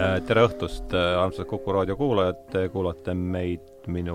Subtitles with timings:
[0.00, 4.14] Äh, tere õhtust, äh, armsad Kuku raadio kuulajad, te kuulate meid minu,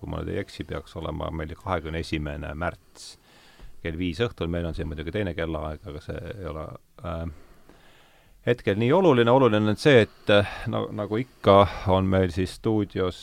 [0.00, 3.12] kui ma nüüd ei eksi, peaks olema meil kahekümne esimene märts
[3.84, 6.64] kell viis õhtul, meil on siin muidugi teine kellaaeg, aga see ei ole
[7.06, 7.22] äh,
[8.48, 10.34] hetkel nii oluline, oluline on see, et
[10.72, 11.60] no nagu ikka,
[11.94, 13.22] on meil siis stuudios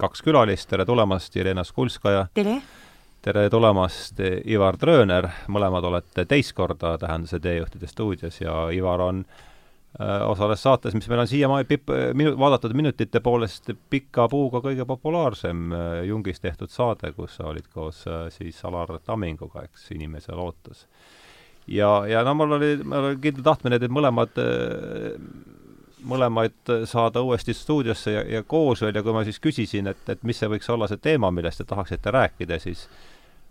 [0.00, 2.30] kaks külalist, tere tulemast, Jelena Skulskaja!
[2.32, 2.56] tere!
[3.20, 9.49] tere tulemast, Ivar Trööner, mõlemad olete teist korda Tähenduse teejuhtide stuudios ja Ivar on Äh,
[9.98, 15.72] osales saates, mis meil on siiamaani pip-, minu-, vaadatud minutite poolest pika puuga kõige populaarsem
[15.74, 20.86] äh, Jungis tehtud saade, kus sa olid koos äh, siis Alar Tamminguga, eks, Inimese lootus.
[21.66, 24.38] ja, ja no mul oli, mul oli kindel tahtmine teid mõlemad,
[26.06, 30.22] mõlemaid saada uuesti stuudiosse ja, ja koos veel ja kui ma siis küsisin, et, et
[30.22, 32.86] mis see võiks olla see teema, millest te tahaksite rääkida, siis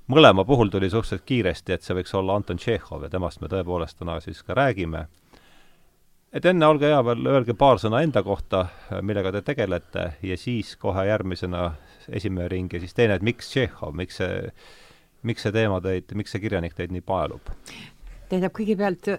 [0.07, 3.99] mõlema puhul tuli suhteliselt kiiresti, et see võiks olla Anton Tšehhov ja temast me tõepoolest
[3.99, 5.09] täna siis ka räägime
[6.33, 8.65] et enne, olge hea veel, öelge paar sõna enda kohta,
[9.05, 11.71] millega te tegelete, ja siis kohe järgmisena
[12.09, 14.51] esimene ring ja siis teine, et miks Tšehhov, miks see,
[15.27, 17.53] miks see teema teid, miks see kirjanik teid nii paelub?
[18.29, 19.09] Tähendab, kõigepealt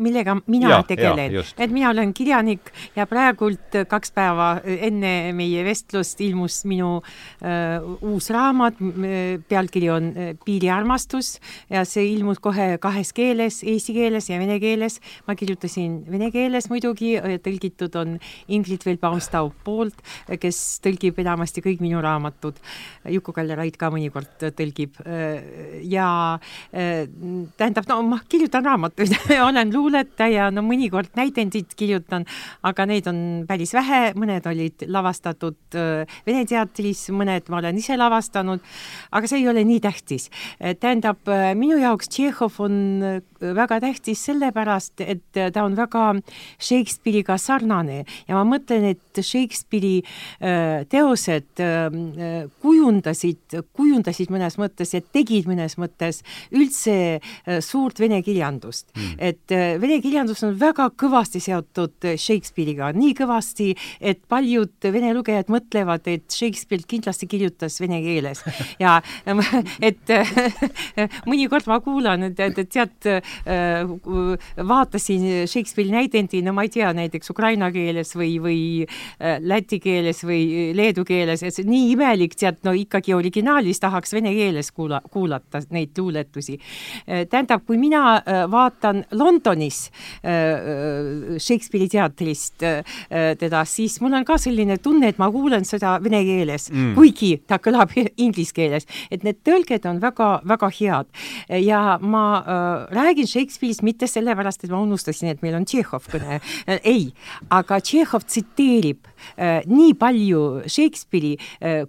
[0.00, 6.20] millega mina ja, tegelen, et mina olen kirjanik ja praegult kaks päeva enne meie vestlust
[6.24, 8.80] ilmus minu uh, uus raamat,
[9.48, 10.10] pealkiri on
[10.44, 11.34] Piiriarmastus
[11.72, 14.98] ja see ilmus kohe kahes keeles, eesti keeles ja vene keeles.
[15.26, 18.16] ma kirjutasin vene keeles muidugi, tõlgitud on
[18.52, 20.00] Ingrid Velbaumstau poolt,
[20.40, 22.58] kes tõlgib enamasti kõik minu raamatud.
[23.12, 24.98] Juku-Kalle Raid ka mõnikord tõlgib
[25.88, 26.08] ja
[26.72, 29.14] tähendab, no ma kirjutan raamatuid.
[29.48, 32.26] Olen luuletaja, no mõnikord näidendit kirjutan,
[32.66, 37.96] aga neid on päris vähe, mõned olid lavastatud äh, Vene teatris, mõned ma olen ise
[37.98, 38.62] lavastanud,
[39.12, 40.28] aga see ei ole nii tähtis.
[40.58, 43.20] tähendab, äh, minu jaoks Tšehhov on äh,
[43.56, 46.12] väga tähtis sellepärast, et ta on väga
[46.62, 48.04] Shakespeare'iga sarnane.
[48.28, 50.02] Ja ma mõtlen, et Shakespeare'i
[50.92, 51.62] teosed
[52.62, 56.22] kujundasid, kujundasid mõnes mõttes ja tegid mõnes mõttes
[56.54, 56.94] üldse
[57.64, 58.90] suurt vene vene kirjandust.
[58.92, 59.16] Mm..
[59.18, 65.12] et äh, vene kirjandus on väga kõvasti seotud äh, Shakespeare'iga, nii kõvasti, et paljud vene
[65.16, 68.44] lugejad mõtlevad, et Shakespeare kindlasti kirjutas vene keeles.
[68.82, 68.96] Ja
[69.84, 70.08] et
[71.30, 73.84] mõnikord ma kuulan, et, et, tead, äh,
[74.56, 78.62] vaatasin Shakespeare'i näidendi, no ma ei tea, näiteks ukraina keeles või, või
[79.44, 84.32] läti keeles või leedu keeles, et see nii imelik, tead, no ikkagi originaalis tahaks vene
[84.34, 86.58] keeles kuula, kuulata neid luuletusi.
[87.06, 89.90] tähendab, kui mina Äh, vaatan Londonis
[90.24, 92.62] äh, äh, Shakespeare'i teatrist
[93.38, 97.30] teda, siis mul on ka selline tunne, et ma kuulen seda vene keeles mm., kuigi
[97.48, 97.92] ta kõlab
[98.24, 101.10] inglise keeles, et need tõlged on väga-väga head.
[101.62, 102.24] ja ma
[102.92, 106.40] räägin Shakespeare'ist mitte sellepärast, et ma unustasin, et meil on Tšehhov kõne
[106.78, 107.10] ei,
[107.50, 109.10] aga Tšehhov tsiteerib
[109.70, 111.36] nii palju Shakespeare'i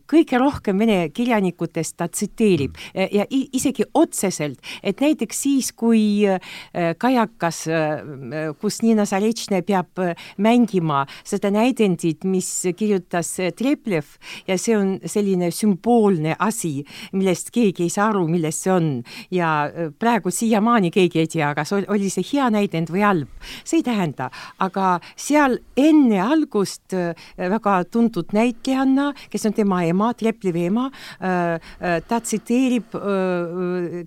[0.09, 3.09] kõige rohkem vene kirjanikutest ta tsiteerib mm.
[3.13, 9.99] ja isegi otseselt, et näiteks siis, kui kui äh, kajakas, äh, kus Nina Zarečne peab
[9.99, 16.83] äh, mängima seda näidendit, mis kirjutas Treplev ja see on selline sümboolne asi,
[17.13, 18.89] millest keegi ei saa aru, milles see on.
[19.33, 19.69] Ja
[19.99, 23.31] praegu siiamaani keegi ei tea, kas oli see hea näidend või halb,
[23.63, 24.29] see ei tähenda,
[24.63, 26.93] aga seal enne algust
[27.37, 30.87] väga tuntud näitlejanna, kes on tema ema, Treplevi ema,
[31.19, 32.95] ta tsiteerib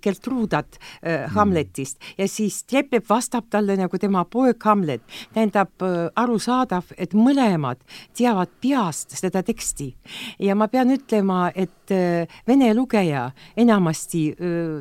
[0.03, 0.81] Gertrudat
[1.87, 5.03] Hamletist ja siis Treplev vastab talle nagu tema poeg Hamlet.
[5.35, 7.79] tähendab äh, arusaadav, et mõlemad
[8.17, 9.95] teavad peast seda teksti.
[10.39, 14.35] Ja ma pean ütlema, et äh, vene lugeja enamasti,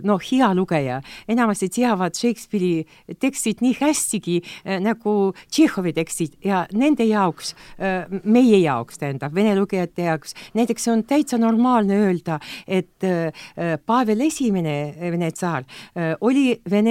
[0.03, 2.85] noh, hea lugeja, enamasti teavad Shakespeare'i
[3.19, 4.41] tekstid nii hästigi
[4.81, 6.37] nagu Tšehhovi tekstid.
[6.43, 7.53] Ja nende jaoks,
[8.23, 13.05] meie jaoks tähendab, vene lugejate jaoks, näiteks on täitsa normaalne öelda, et
[13.85, 15.66] Pavel Esimene, Vene tsaar,
[16.22, 16.84] oli vene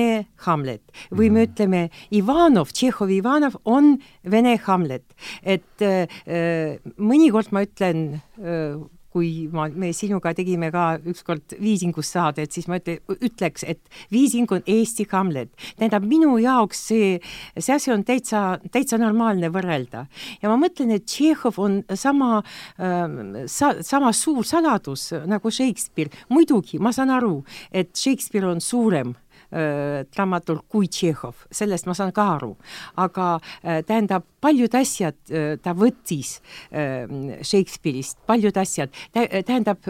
[0.47, 1.51] Hamlet või me mhm.
[1.51, 1.83] ütleme
[2.15, 3.95] Ivanov, Tšehhovi Ivanov on
[4.31, 5.07] vene Hamlet,
[5.43, 8.07] et äh, mõnikord ma ütlen
[8.41, 8.77] äh,
[9.15, 13.81] kui ma, me sinuga tegime ka ükskord Viisingus saadet, siis ma ütle, ütleks, et
[14.13, 15.53] Viising on Eesti Hamlet.
[15.79, 17.13] tähendab, minu jaoks see,
[17.55, 20.07] see asi on täitsa, täitsa normaalne võrrelda.
[20.43, 26.11] ja ma mõtlen, et Tšehhov on sama äh,, sa-, sama suur saladus nagu Shakespeare.
[26.29, 29.15] muidugi, ma saan aru, et Shakespeare on suurem
[29.55, 32.55] äh, dramaturg kui Tšehhov, sellest ma saan ka aru.
[33.01, 36.37] aga äh, tähendab, paljud asjad äh, ta võttis
[36.75, 39.87] Shakespeare'ist, paljud asjad, tähendab,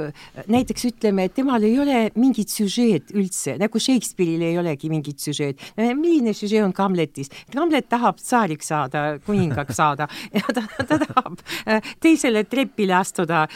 [0.51, 5.61] näiteks ütleme, et temal ei ole mingit süžeed üldse, nagu Shakespeare'il ei olegi mingit süžeed.
[5.77, 7.33] milline süžee on Hamletis?
[7.55, 11.41] Hamlet tahab tsaariks saada, kuningaks saada ja ta, ta tahab
[12.03, 13.47] teisele trepile astuda,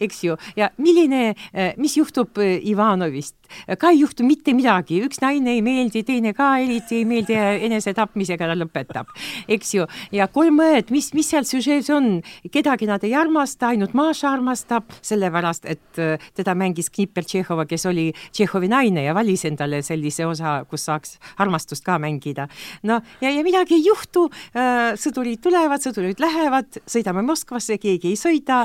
[0.00, 1.34] eks ju, ja milline,
[1.80, 3.36] mis juhtub Ivanovist,
[3.78, 7.50] ka ei juhtu mitte midagi, üks naine ei meeldi, teine ka eriti ei meeldi ja
[7.68, 9.10] enesetapmisega ta lõpetab,
[9.48, 9.86] eks ju.
[10.14, 12.20] ja kolm õed, mis, mis seal süžees on,
[12.52, 17.86] kedagi nad ei armasta, ainult Maša armastab, sellepärast et äh, teda mängis Knipper Tšehhova, kes
[17.90, 22.48] oli Tšehhovi naine ja valis endale sellise osa, kus saaks armastust ka mängida.
[22.82, 24.26] no ja, ja midagi ei juhtu,
[24.56, 28.64] äh, sõdurid tulevad, sõdurid lähevad, sõidame Moskvasse, keegi ei sõida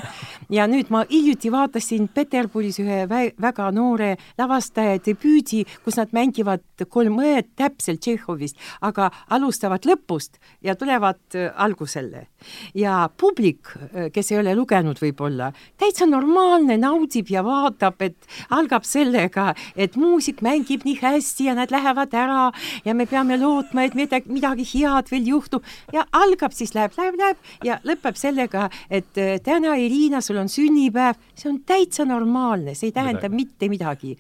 [0.52, 7.20] ja nüüd ma hiljuti vaatasin Peterburis ühe väga noore lavastaja debüüdi, kus nad mängivad kolm
[7.22, 12.28] õed täpselt Tšehhovist, aga alustavad lõpust ja tulevad äh, algusele.
[12.76, 18.18] ja publik, äh, kes ei ole lugenud võib-olla, täitsa normaalne, naudib ja vaatab, et
[18.50, 22.52] algab sellega, et muusik mängib nii hästi ja nad lähevad ära
[22.86, 27.20] ja me peame lootma, et midagi, midagi head veel juhtub ja algab siis läheb, läheb,
[27.20, 27.38] läheb
[27.68, 32.90] ja lõpeb sellega, et äh, täna, Irina, sul on sünnipäev, see on täitsa normaalne, see
[32.90, 33.42] ei tähenda midagi.
[33.42, 34.18] mitte midagi.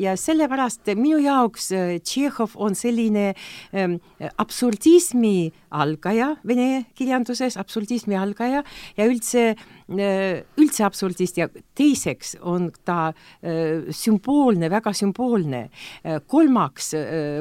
[0.00, 1.70] Ja sellepärast minu jaoks
[2.04, 3.32] Tšehhov on selline
[3.72, 3.98] ähm,
[4.40, 8.62] absurdismi algaja vene kirjanduses, absurdismi algaja
[8.96, 11.48] ja üldse äh, üldse absurdist ja
[11.78, 15.62] teiseks on ta äh, sümboolne, väga sümboolne.
[16.04, 16.92] Äh, kolmaks,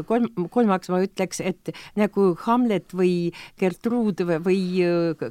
[0.10, 4.60] kolm, kolmaks ma ütleks, et nagu Hamlet või Gertrude või,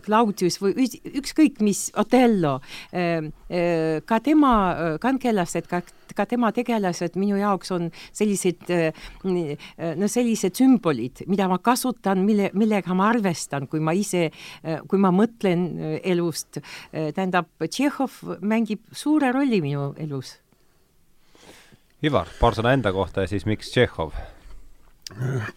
[0.05, 0.89] Claudius või
[1.19, 2.59] ükskõik mis, Otello,
[2.91, 4.53] ka tema
[5.03, 5.83] kangelased, ka
[6.19, 8.67] ka tema tegelased minu jaoks on sellised,
[9.23, 14.29] no sellised sümbolid, mida ma kasutan, mille, millega ma arvestan, kui ma ise,
[14.91, 16.59] kui ma mõtlen äh, elust.
[16.59, 20.37] Äh, tähendab, Tšehhov mängib suure rolli minu elus.
[22.05, 24.15] Ivar, paar sõna enda kohta ja siis miks Tšehhov?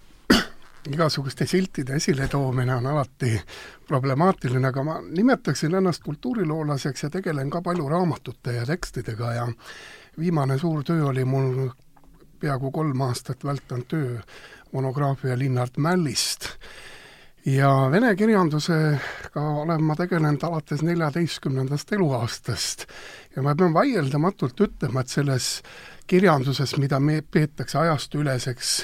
[0.92, 3.36] igasuguste siltide esiletoomine on alati
[3.88, 9.46] problemaatiline, aga ma nimetaksin ennast kultuuriloolaseks ja tegelen ka palju raamatute ja tekstidega ja
[10.19, 11.69] viimane suur töö oli mul
[12.40, 14.19] peaaegu kolm aastat vältanud töö
[14.72, 16.50] monograafia Linnart Mällist
[17.46, 22.86] ja vene kirjandusega olen ma tegelenud alates neljateistkümnendast eluaastast
[23.36, 25.62] ja ma pean vaieldamatult ütlema, et selles
[26.08, 28.75] kirjanduses, mida me peetakse ajastuüleseks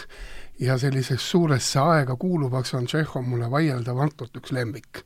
[0.59, 5.03] ja selliseks suuresse aega kuuluvaks, on Tšehhov mulle vaieldamatult üks lemmik.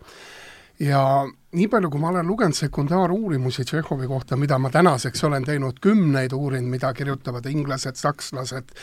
[0.82, 5.80] Ja nii palju, kui ma olen lugenud sekundaaruurimusi Tšehhovi kohta, mida ma tänaseks olen teinud
[5.82, 8.74] kümneid uurinud, mida kirjutavad inglased, sakslased,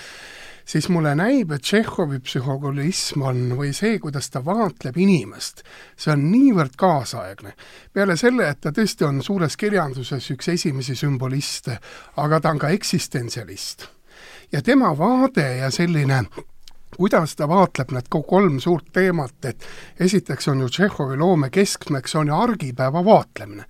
[0.69, 5.65] siis mulle näib, et Tšehhovi psühhologism on, või see, kuidas ta vaatleb inimest,
[5.97, 7.55] see on niivõrd kaasaegne.
[7.93, 11.81] peale selle, et ta tõesti on suures kirjanduses üks esimesi sümboliste,
[12.17, 13.89] aga ta on ka eksistentsialist.
[14.53, 16.25] ja tema vaade ja selline
[16.97, 19.65] kuidas ta vaatleb need kolm suurt teemat, et
[20.01, 23.65] esiteks on ju Tšehhovi loome keskmeks on ju argipäeva vaatlemine.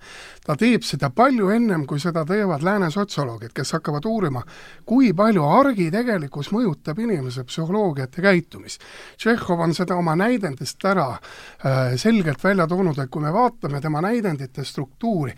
[0.45, 4.41] ta teeb seda palju ennem, kui seda teevad lääne sotsioloogid, kes hakkavad uurima,
[4.85, 8.81] kui palju argi tegelikkus mõjutab inimese psühholoogiat ja käitumist.
[9.17, 14.01] Tšehhov on seda oma näidendist ära äh, selgelt välja toonud, et kui me vaatame tema
[14.01, 15.35] näidendite struktuuri,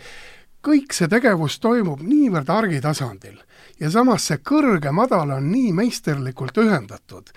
[0.62, 3.36] kõik see tegevus toimub niivõrd argitasandil
[3.80, 7.32] ja samas see kõrge-madal on nii meisterlikult ühendatud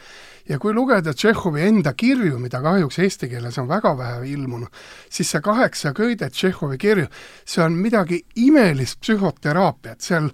[0.49, 5.31] ja kui lugeda Tšehhovi enda kirju, mida kahjuks eesti keeles on väga vähe ilmunud, siis
[5.31, 7.07] see kaheksa köidet Tšehhovi kirju,
[7.45, 10.29] see on midagi imelist psühhoteraapiat, seal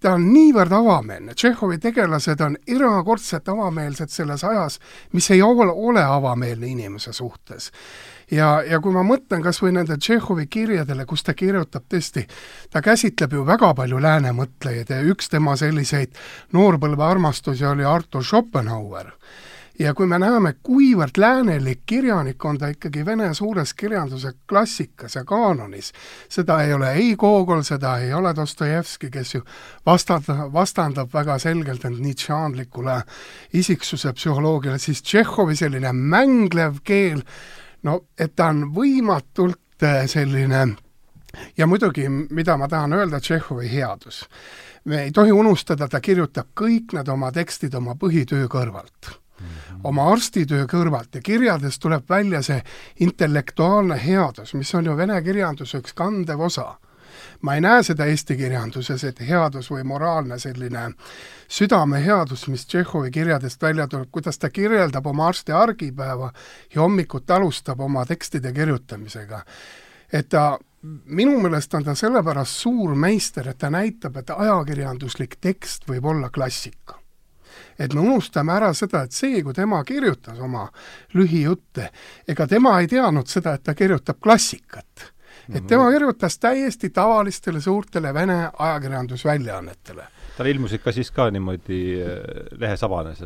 [0.00, 4.80] ta on niivõrd avameelne, Tšehhovi tegelased on erakordselt avameelsed selles ajas,
[5.12, 7.70] mis ei ole, avameelne inimese suhtes
[8.30, 12.26] ja, ja kui ma mõtlen kas või nende Tšehhovi kirjadele, kus ta kirjutab tõesti,
[12.70, 16.14] ta käsitleb ju väga palju lääne mõtlejaid ja üks tema selliseid
[16.52, 19.12] noorpõlve armastusi oli Artur Schopenhauer.
[19.78, 25.24] Ja kui me näeme, kuivõrd läänelik kirjanik on ta ikkagi vene suures kirjanduse klassikas ja
[25.26, 25.88] kaanonis,
[26.30, 29.42] seda ei ole ei Gogol, seda ei ole Dostojevski, kes ju
[29.86, 33.00] vastandab, vastandab väga selgelt end Nietzscheanlikule
[33.52, 37.26] isiksuse psühholoogiale, siis Tšehhovi selline mänglev keel,
[37.84, 40.66] no et ta on võimatult äh, selline
[41.56, 44.28] ja muidugi, mida ma tahan öelda, Tšehhovi headus.
[44.84, 49.14] me ei tohi unustada, ta kirjutab kõik need oma tekstid oma põhitöö kõrvalt
[49.44, 49.80] -hmm.
[49.84, 52.62] oma arstitöö kõrvalt ja kirjades tuleb välja see
[53.00, 56.74] intellektuaalne headus, mis on ju vene kirjanduse üks kandev osa
[57.44, 60.86] ma ei näe seda eesti kirjanduses, et headus või moraalne selline
[61.48, 66.32] südameheadus, mis Tšehhovi kirjadest välja tuleb, kuidas ta kirjeldab oma arsti argipäeva
[66.74, 69.44] ja hommikut alustab oma tekstide kirjutamisega.
[70.12, 70.58] et ta
[71.04, 76.30] minu meelest on ta sellepärast suur meister, et ta näitab, et ajakirjanduslik tekst võib olla
[76.30, 77.00] klassika
[77.78, 80.68] et me unustame ära seda, et see, kui tema kirjutas oma
[81.14, 81.90] lühijutte,
[82.28, 85.13] ega tema ei teadnud seda, et ta kirjutab klassikat.
[85.52, 92.12] Et tema kirjutas täiesti tavalistele suurtele Vene ajakirjandusväljaannetele tal ilmusid ka siis ka niimoodi äh,
[92.58, 93.22] lehesabanes?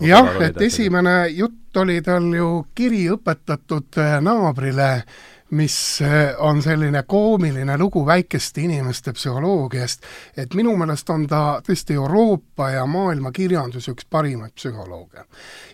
[0.00, 6.62] jah, et esimene jutt oli tal ju kiri õpetatud äh, naabrile äh, mis eh, on
[6.62, 10.02] selline koomiline lugu väikeste inimeste psühholoogiast,
[10.36, 15.24] et minu meelest on ta tõesti Euroopa ja maailma kirjanduse üks parimaid psühholooge.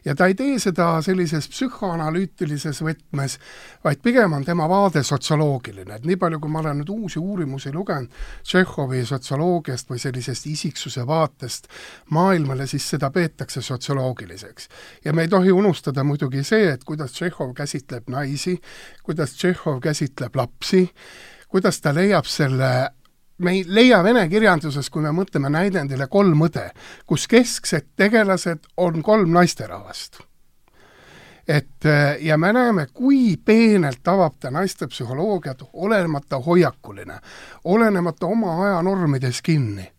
[0.05, 3.39] ja ta ei tee seda sellises psühhoanalüütilises võtmes,
[3.85, 7.73] vaid pigem on tema vaade sotsioloogiline, et nii palju, kui ma olen nüüd uusi uurimusi
[7.73, 8.13] lugenud
[8.43, 11.69] Tšehhovi sotsioloogiast või sellisest isiksuse vaatest
[12.11, 14.69] maailmale, siis seda peetakse sotsioloogiliseks.
[15.05, 18.61] ja me ei tohi unustada muidugi see, et kuidas Tšehhov käsitleb naisi,
[19.03, 20.91] kuidas Tšehhov Tšehhov käsitleb lapsi,
[21.49, 22.91] kuidas ta leiab selle
[23.39, 26.65] me ei leia vene kirjanduses, kui me mõtleme näidendile kolm õde,
[27.07, 30.19] kus kesksed tegelased on kolm naisterahvast.
[31.49, 31.85] et
[32.21, 37.21] ja me näeme, kui peenelt avab ta naiste psühholoogiat, olenemata hoiakuline,
[37.65, 39.93] olenemata oma aja normides kinni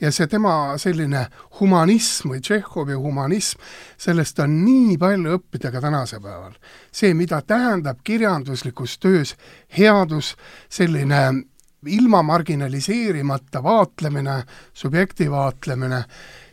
[0.00, 1.26] ja see tema selline
[1.60, 3.60] humanism või Tšehhovi humanism,
[3.98, 6.54] sellest on nii palju õppida ka tänasel päeval.
[6.92, 9.36] see, mida tähendab kirjanduslikus töös
[9.78, 10.36] headus,
[10.68, 11.44] selline
[11.86, 16.04] ilma marginaliseerimata vaatlemine, subjekti vaatlemine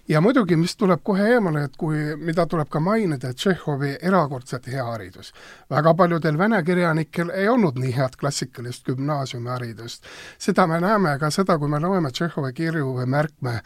[0.08, 4.68] ja muidugi, mis tuleb kohe eemale, et kui, mida tuleb ka mainida, et Tšehhovi erakordselt
[4.68, 5.34] hea haridus.
[5.70, 10.04] väga paljudel vene kirjanikel ei olnud nii head klassikalist gümnaasiumiharidust.
[10.38, 13.60] seda me näeme ka seda, kui me loeme Tšehhovi kirju või märkme,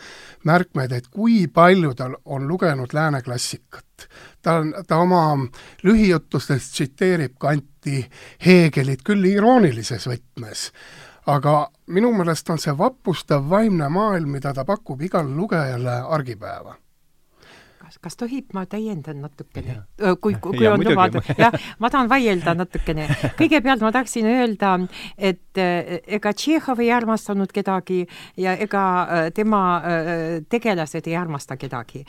[0.43, 4.07] märkmeid, et kui palju tal on lugenud lääne klassikat.
[4.41, 5.37] ta on, ta oma
[5.83, 8.09] lühijutustes tsiteerib Kanti,
[8.45, 10.71] Heegelit küll iroonilises võtmes
[11.29, 16.75] aga minu meelest on see vapustav vaimne maailm, mida ta pakub igale lugejale argipäeva
[18.01, 19.81] kas, tohib, ma täiendan natukene,
[20.21, 23.05] kui, kui, kui ja, on lubada, jah, ma tahan vaielda natukene.
[23.39, 24.73] kõigepealt ma tahtsin öelda,
[25.17, 28.01] et ega Tšehhov ei armastanud kedagi
[28.39, 28.83] ja ega
[29.35, 29.61] tema
[30.49, 32.03] tegelased ei armasta kedagi.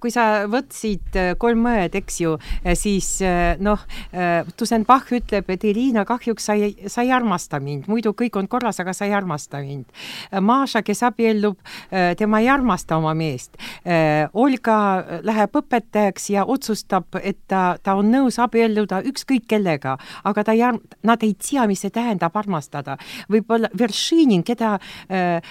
[0.00, 2.36] kui sa võtsid Kolm õed, eks ju,
[2.78, 3.10] siis
[3.60, 3.84] noh,
[4.56, 8.80] Tusenbach ütleb, et Irina, kahjuks sa ei, sa ei armasta mind, muidu kõik on korras,
[8.80, 9.90] aga sa ei armasta mind.
[10.40, 11.58] Maša, kes abiellub,
[12.18, 13.58] tema ei armasta oma meest.
[14.32, 14.78] Olga
[15.26, 20.64] läheb õpetajaks ja otsustab, et ta, ta on nõus abielluda ükskõik kellega, aga ta ei,
[21.02, 22.96] nad ei tea, mis see tähendab armastada.
[23.30, 24.78] võib-olla Veršinin, keda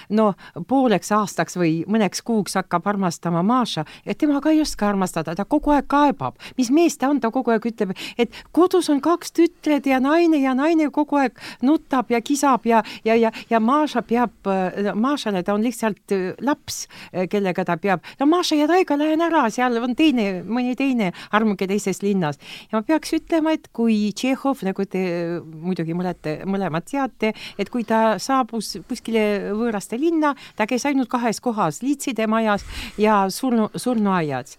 [0.10, 0.36] noh,
[0.68, 5.46] pooleks aastaks või mõneks kuuks hakkab armastama Maša, et tema ka ei oska armastada, ta
[5.46, 6.36] kogu aeg kaebab.
[6.58, 10.42] mis mees ta on, ta kogu aeg ütleb, et kodus on kaks tütred ja naine
[10.42, 14.34] ja naine kogu aeg nutab ja kisab ja, ja, ja, ja Maša peab,
[14.96, 16.88] Mašale ta on lihtsalt laps,
[17.30, 21.12] kellega ta peab, no Maša ja Taiga, lähen ära, seal seal on teine, mõni teine
[21.34, 22.40] armuke teises linnas.
[22.72, 25.04] ja ma peaks ütlema, et kui Tšehhov, nagu te
[25.42, 31.42] muidugi mõlete, mõlemad teate, et kui ta saabus kuskile võõraste linna, ta käis ainult kahes
[31.44, 32.64] kohas, Liitside majas
[32.98, 34.58] ja surnu, surnuaias.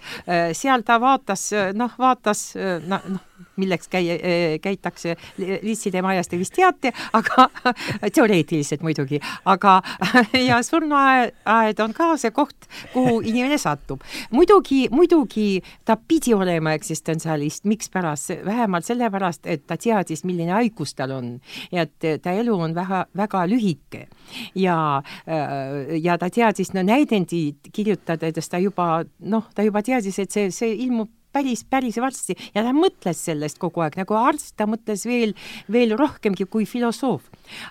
[0.53, 2.53] seal ta vaatas, noh, vaatas,
[2.89, 7.49] noh, noh milleks käia, eh, käitakse Liitside majas, te vist teate, aga
[8.15, 9.81] teoreetiliselt muidugi, aga
[10.49, 14.03] ja surnuaed on ka see koht, kuhu inimene satub.
[14.31, 21.15] muidugi, muidugi ta pidi olema eksistentsialist, mikspärast, vähemalt sellepärast, et ta teadis, milline haigus tal
[21.15, 21.35] on
[21.73, 24.07] et ta elu on väga, väga lühike
[24.55, 30.35] ja, äh, ja ta teadis, no näidendi kirjutades ta juba noh, ta juba teadis, et
[30.35, 34.69] see, see ilmub päris, päris varsti ja ta mõtles sellest kogu aeg, nagu arst ta
[34.71, 35.35] mõtles veel,
[35.73, 37.29] veel rohkemgi kui filosoof.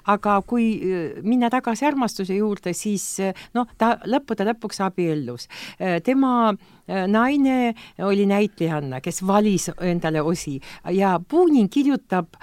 [0.08, 5.48] aga kui äh, minna tagasi armastuse juurde, siis äh, noh, ta lõppude lõpuks abiellus.
[5.80, 6.54] Äh, tema
[6.88, 7.74] naine
[8.04, 10.58] oli näitlejanna, kes valis endale osi.
[10.92, 12.36] Ja Punin kirjutab,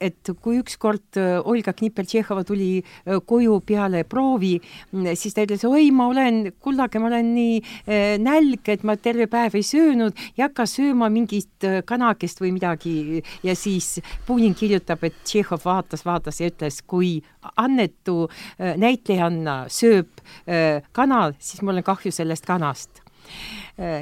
[0.00, 2.82] et kui ükskord Olga Knipel-Tšehhova tuli
[3.26, 4.56] koju peale proovi,
[5.14, 9.58] siis ta ütles, oi, ma olen, kullake, ma olen nii nälg, et ma terve päev
[9.58, 13.22] ei söönud ei hakka sööma mingit äh, kanakest või midagi.
[13.46, 17.18] Ja siis Punin kirjutab, et Tšehhov vaatas, vaatas ja ütles, kui
[17.56, 22.99] Annetu äh, näitlejanna sööb äh, kana, siis mul on kahju sellest kanast.
[22.99, 22.99] Äh,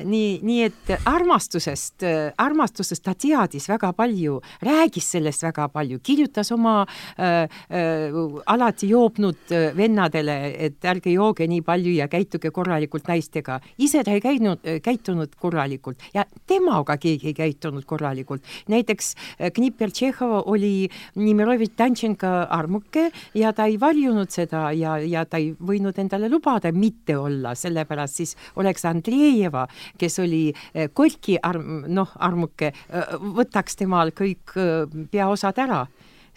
[0.04, 6.52] nii, nii et armastusest, äh, armastusest ta teadis väga palju, rääkis sellest väga palju, kirjutas
[6.52, 8.16] oma äh, äh,
[8.46, 10.36] alati joobnud äh, vennadele,
[10.68, 13.60] et ärge jooge nii palju ja käituge korralikult naistega.
[13.78, 18.42] ise ta ei käinud, käitunud korralikult ja temaga keegi ei käitunud korralikult.
[18.68, 19.14] näiteks
[19.54, 25.52] Knipper Tšehhov oli Nimirovitš Tantšenko armuke ja ta ei varjunud seda ja, ja ta ei
[25.52, 28.84] võinud endale lubada mitte olla, sellepärast siis oleks
[29.18, 29.66] Andreeva
[29.98, 35.86] kes oli eh, Kolki arm, noh, armuke, eh, võtaks temal kõik eh, peaosad ära.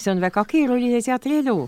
[0.02, 1.68] see on väga keeruline teatrielu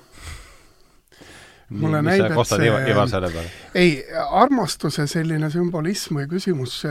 [1.69, 3.43] mulle näib, et see,
[3.75, 3.91] ei,
[4.29, 6.83] armastuse selline sümbolism või küsimus,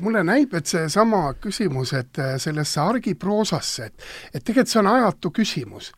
[0.00, 4.02] mulle näib, et seesama küsimus, et sellesse argiproosasse, et
[4.34, 5.92] et tegelikult see on ajatu küsimus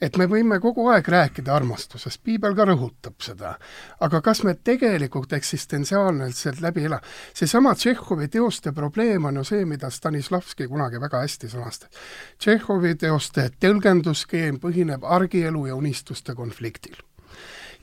[0.00, 3.54] et me võime kogu aeg rääkida armastusest, piibel ka rõhutab seda.
[4.00, 7.00] aga kas me tegelikult eksistentsiaalselt läbi ela-,
[7.34, 11.90] seesama Tšehhovi teoste probleem on ju see, mida Stanislavski kunagi väga hästi sõnastas.
[12.38, 16.96] Tšehhovi teoste tõlgendusskeem põhineb argielu ja unistuste konfliktil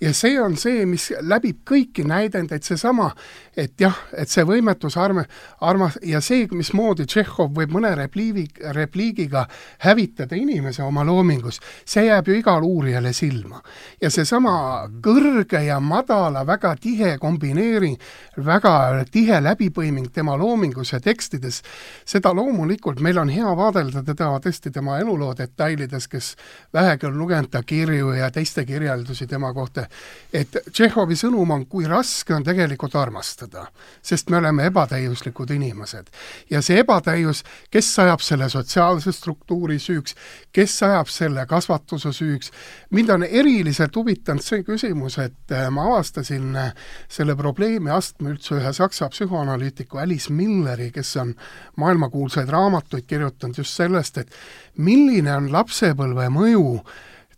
[0.02, 3.12] ja see on see, mis läbib kõiki näidendeid, seesama,
[3.58, 5.24] et jah, et see võimetus arm-,
[5.62, 9.46] armas- ja see, mismoodi Tšehhov võib mõne repliigi, repliigiga
[9.86, 13.62] hävitada inimese oma loomingus, see jääb ju igale uurijale silma.
[14.02, 18.00] ja seesama kõrge ja madala väga tihe kombineering,
[18.38, 21.62] väga tihe läbipõiming tema loomingus ja tekstides,
[22.06, 26.36] seda loomulikult meil on hea vaadelda teda tõesti tema eluloo detailides, kes
[26.74, 29.91] vähegi on lugenud ta kirju ja teiste kirjeldusi tema kohta,
[30.34, 33.66] et Tšehhovi sõnum on, kui raske on tegelikult armastada,
[34.04, 36.08] sest me oleme ebatäiuslikud inimesed.
[36.50, 40.16] ja see ebatäius, kes ajab selle sotsiaalse struktuuri süüks,
[40.52, 42.52] kes ajab selle kasvatuse süüks,
[42.90, 46.74] mind on eriliselt huvitanud see küsimus, et äh, ma avastasin äh,
[47.10, 51.36] selle probleemi astme üldse ühe saksa psühhoanalüütiku Alice Milleri, kes on
[51.76, 54.32] maailmakuulsaid raamatuid kirjutanud just sellest, et
[54.78, 56.66] milline on lapsepõlve mõju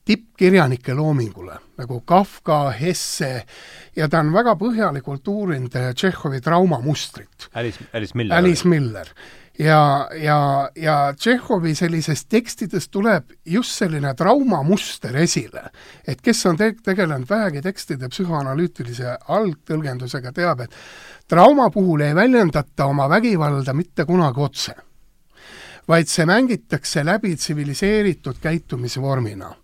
[0.05, 3.45] tippkirjanike loomingule, nagu Kafka, Hesse,
[3.95, 7.47] ja ta on väga põhjalikult uurinud äh, Tšehhovi traumamustrit.
[7.53, 8.37] Alice, Alice Miller.
[8.37, 9.07] Alice Miller.
[9.59, 15.69] ja, ja, ja Tšehhovi sellisest tekstidest tuleb just selline traumamuster esile.
[16.07, 20.75] et kes on te-, tegelenud vähegi tekstide psühhoanalüütilise algtõlgendusega, teab, et
[21.27, 24.75] trauma puhul ei väljendata oma vägivalda mitte kunagi otse
[25.87, 29.55] vaid see mängitakse läbi tsiviliseeritud käitumisvormina.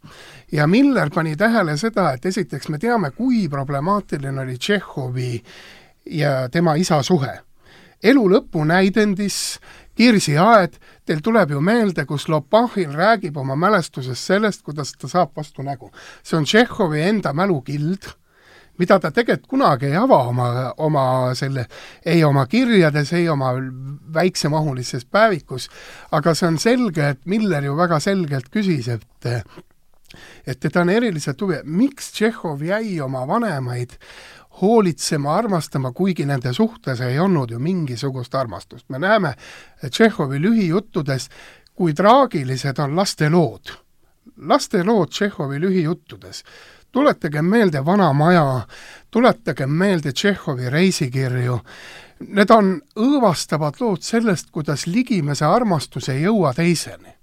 [0.51, 5.43] ja Miller pani tähele seda, et esiteks me teame, kui problemaatiline oli Tšehhovi
[6.05, 7.39] ja tema isa suhe.
[8.03, 9.59] elu lõpu näidendis
[9.95, 15.35] Kirsi aed, teil tuleb ju meelde, kus Lopahhin räägib oma mälestusest sellest, kuidas ta saab
[15.35, 15.91] vastu nägu.
[16.23, 18.18] see on Tšehhovi enda mälukild
[18.79, 21.65] mida ta tegelikult kunagi ei ava oma, oma selle,
[22.05, 23.53] ei oma kirjades, ei oma
[24.13, 25.69] väiksemahulises päevikus,
[26.11, 29.33] aga see on selge, et Miller ju väga selgelt küsis, et
[30.47, 33.91] et teda on eriliselt huvi, miks Tšehhov jäi oma vanemaid
[34.61, 38.89] hoolitsema, armastama, kuigi nende suhtes ei olnud ju mingisugust armastust.
[38.89, 39.35] me näeme
[39.89, 41.29] Tšehhovi lühijuttudes,
[41.75, 43.71] kui traagilised on lastelood.
[44.37, 46.43] lastelood Tšehhovi lühijuttudes
[46.91, 48.61] tuletagem meelde Vana Maja,
[49.11, 51.59] tuletagem meelde Tšehhovi reisikirju,
[52.27, 57.15] need on õõvastavad lood sellest, kuidas ligimese armastus ei jõua teiseni.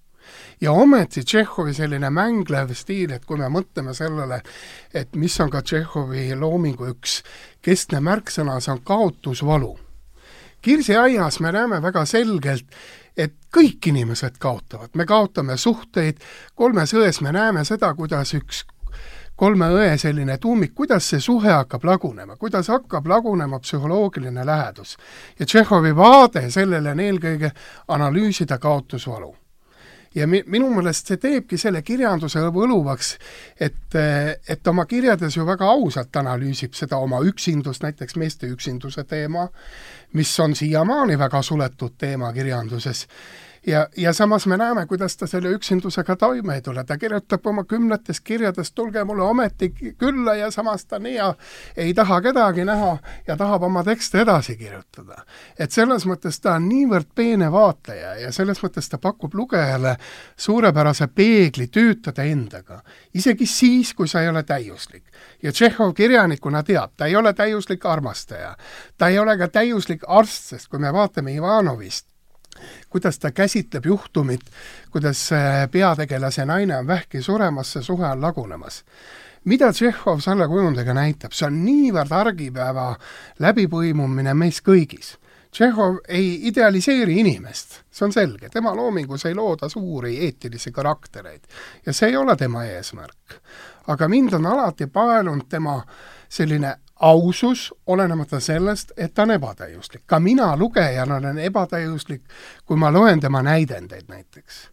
[0.61, 4.41] Ja ometi Tšehhovi selline mänglev stiil, et kui me mõtleme sellele,
[4.95, 7.21] et mis on ka Tšehhovi loomingu üks
[7.63, 9.75] keskne märksõna, see on kaotusvalu.
[10.63, 12.65] Kirsiaias me näeme väga selgelt,
[13.17, 16.25] et kõik inimesed kaotavad, me kaotame suhteid,
[16.55, 18.65] kolmes ões me näeme seda, kuidas üks
[19.37, 24.97] kolme õe selline tuumik, kuidas see suhe hakkab lagunema, kuidas hakkab lagunema psühholoogiline lähedus.
[25.39, 27.51] ja Tšehhovi vaade sellele on eelkõige
[27.89, 29.35] analüüsida kaotusvalu
[30.17, 33.13] ja mi-, minu meelest see teebki selle kirjanduse võluvaks,
[33.61, 33.97] et,
[34.49, 39.49] et oma kirjades ju väga ausalt analüüsib seda oma üksindust, näiteks meeste üksinduse teema,
[40.17, 43.07] mis on siiamaani väga suletud teema kirjanduses
[43.67, 47.65] ja, ja samas me näeme, kuidas ta selle üksindusega toime ei tule, ta kirjutab oma
[47.65, 51.19] kümnetes kirjades, tulge mulle ometi külla ja samas ta nii
[51.77, 55.25] ei taha kedagi näha ja tahab oma tekste edasi kirjutada.
[55.59, 59.97] et selles mõttes ta on niivõrd peene vaatleja ja selles mõttes ta pakub lugejale
[60.37, 62.83] suurepärase peegli töötada endaga,
[63.15, 65.05] isegi siis, kui sa ei ole täiuslik.
[65.43, 68.57] ja Tšehhov kirjanikuna teab, ta ei ole täiuslik armastaja,
[68.99, 72.16] ta ei ole ka täiuslik arst, sest kui me vaatame Ivanovist,
[72.91, 74.41] kuidas ta käsitleb juhtumit,
[74.91, 75.31] kuidas
[75.71, 78.85] peategelase naine on vähki suremas, see suhe on lagunemas.
[79.45, 82.97] mida Tšehhov selle kujundiga näitab, see on niivõrd argipäeva
[83.39, 85.15] läbipõimumine meis kõigis.
[85.55, 91.47] Tšehhov ei idealiseeri inimest, see on selge, tema loomingus ei looda suuri eetilisi karaktereid
[91.87, 93.39] ja see ei ole tema eesmärk.
[93.87, 95.83] aga mind on alati paelunud tema
[96.29, 100.03] selline ausus, olenemata sellest, et ta on ebatäiuslik.
[100.07, 102.23] ka mina lugejana olen ebatäiuslik,
[102.65, 104.71] kui ma loen tema näidendeid näiteks.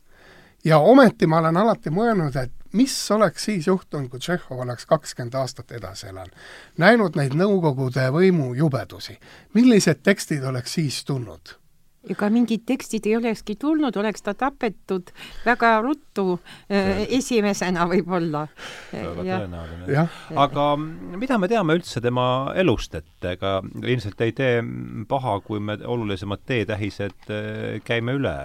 [0.64, 5.34] ja ometi ma olen alati mõelnud, et mis oleks siis juhtunud, kui Tšehhov oleks kakskümmend
[5.34, 6.32] aastat edasi elanud,
[6.78, 9.20] näinud neid Nõukogude võimu jubedusi,
[9.54, 11.63] millised tekstid oleks siis tulnud?
[12.12, 15.12] Ega mingid tekstid ei olekski tulnud, oleks ta tapetud
[15.46, 18.46] väga ruttu äh, esimesena võib-olla.
[18.92, 20.08] väga tõenäoline.
[20.46, 20.68] aga
[21.20, 22.26] mida me teame üldse tema
[22.60, 24.60] elust, et ega ilmselt ei tee
[25.08, 28.36] paha, kui me olulisemad teetähised äh, käime üle,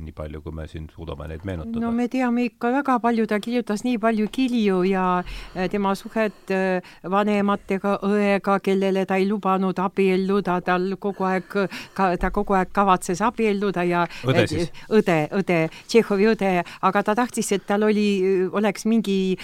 [0.00, 1.80] nii palju, kui me siin suudame neid meenutada?
[1.80, 6.50] no me teame ikka väga palju, ta kirjutas nii palju kirju ja äh, tema suhet
[6.54, 11.58] äh, vanematega, õega, kellele ta ei lubanud abielluda, tal kogu aeg,
[11.94, 14.70] ta kogu aeg kavatses kavatses abielluda ja õde siis?
[14.90, 16.52] õde, õde, Tšehhovi õde,
[16.86, 19.36] aga ta tahtis, et tal oli, oleks mingi,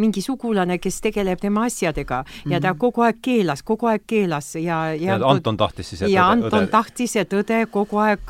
[0.00, 2.60] mingi sugulane, kes tegeleb tema asjadega ja mm -hmm.
[2.62, 2.78] ta mhm.
[2.78, 6.44] kogu aeg keelas, kogu aeg keelas ja, ja, ja Anton tahtis siis, et ja õde,
[6.44, 6.70] Anton õde...
[6.70, 8.20] tahtis, et õde kogu aeg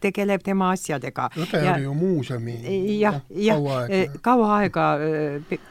[0.00, 1.28] tegeleb tema asjadega.
[1.36, 2.56] õde ja, oli ju muuseumi
[2.98, 3.62] jah, jah,
[4.24, 4.88] kaua aega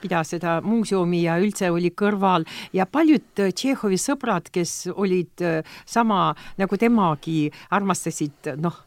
[0.02, 5.44] pidas seda muuseumi ja üldse oli kõrval ja paljud Tšehhovi sõbrad, kes olid
[5.86, 8.87] sama nagu temagi, armastasid noh,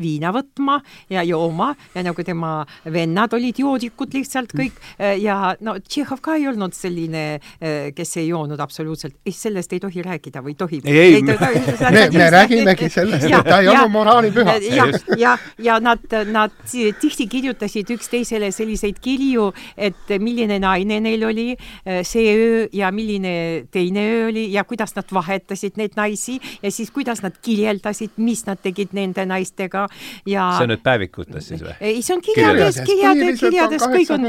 [0.00, 0.78] viina võtma
[1.10, 2.52] ja jooma ja nagu tema
[2.84, 5.20] vennad olid joodikud lihtsalt kõik mm.
[5.22, 7.24] ja no Tšehhov ka ei olnud selline,
[7.60, 10.86] eh, kes ei joonud absoluutselt, sellest ei tohi rääkida või tohib?
[10.88, 14.56] ei, ei, me, me, me räägimegi sellest, et ta ei olnud moraalipüha.
[14.74, 21.48] ja, ja, ja nad, nad tihti kirjutasid üksteisele selliseid kirju, et milline naine neil oli
[21.54, 26.70] eh, see öö ja milline teine öö oli ja kuidas nad vahetasid neid naisi ja
[26.70, 29.86] siis kuidas nad kirjeldasid, mis nad tegid nende naiste näidetega
[30.26, 31.74] ja see on nüüd päevikutes siis või?
[31.80, 34.26] ei, see on kirjades, kirjades, kirjades, kõik on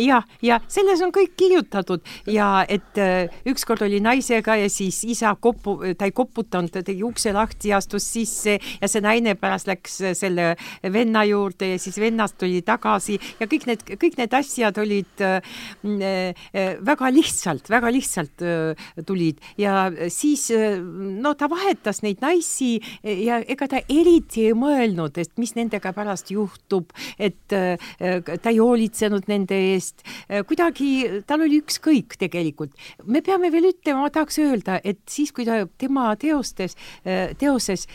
[0.00, 2.04] jah, ja selles on kõik kirjutatud.
[2.30, 7.04] Ja et äh, ükskord oli naisega ja siis isa kopu, ta ei koputanud, ta tegi
[7.04, 10.54] ukse lahti ja astus sisse ja see naine pärast läks selle
[10.94, 13.18] venna juurde ja siis vennast tuli tagasi.
[13.40, 19.42] Ja kõik need, kõik need asjad olid äh, äh, väga lihtsalt, väga lihtsalt äh, tulid.
[19.60, 25.32] Ja siis äh, no ta vahetas neid naisi ja ega ta eriti ei mõelnud, et
[25.40, 27.78] mis nendega pärast juhtub, et äh,
[28.34, 32.74] ta ei hoolitsenud nende eest, äh, kuidagi tal oli ükskõik tegelikult.
[33.04, 36.76] me peame veel ütlema, ma tahaks öelda, et siis, kui ta tema teostes,
[37.06, 37.88] äh, teoses,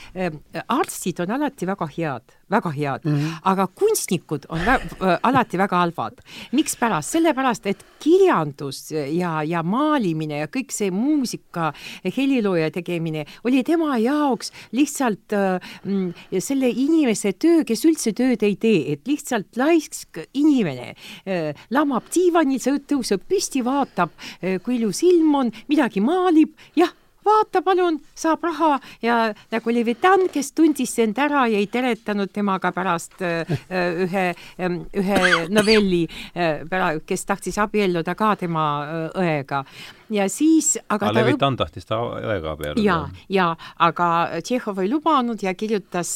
[0.67, 3.39] arstid on alati väga head väga head mm, -hmm.
[3.43, 4.79] aga kunstnikud on vä
[5.23, 6.21] alati väga halvad.
[6.51, 7.09] mikspärast?
[7.09, 11.73] sellepärast, et kirjandus ja, ja maalimine ja kõik see muusika,
[12.17, 15.59] helilooja tegemine oli tema jaoks lihtsalt äh,
[16.39, 22.59] selle inimese töö, kes üldse tööd ei tee, et lihtsalt laisk inimene äh, lamab diivanil,
[22.59, 24.09] tõuseb püsti, vaatab
[24.43, 26.93] äh,, kui ilus ilm on, midagi maalib, jah
[27.29, 28.71] vaata palun, saab raha
[29.05, 29.19] ja
[29.53, 34.25] nagu Levitan, kes tundis end ära ja ei teretanud temaga pärast äh, ühe,
[34.59, 35.21] ähm, ühe
[35.53, 36.03] novelli
[36.35, 39.63] äh,, kes tahtis abielluda ka tema äh, õega
[40.09, 41.63] ja siis aga, aga Levitan õp...
[41.63, 42.83] tahtis ta õega abielluda?
[42.85, 42.97] ja,
[43.29, 43.49] ja
[43.85, 44.09] aga
[44.41, 46.13] Tšehhov ei lubanud ja kirjutas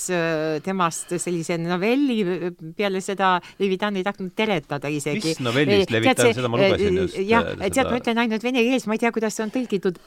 [0.66, 5.34] temast sellise novelli, peale seda Levitan ei tahtnud teretada isegi.
[5.34, 7.20] mis novellist Levitan, seda ma lugesin just.
[7.22, 10.02] jah, tead, ma ütlen ainult vene keeles, ma ei tea, kuidas see on tõlgitud,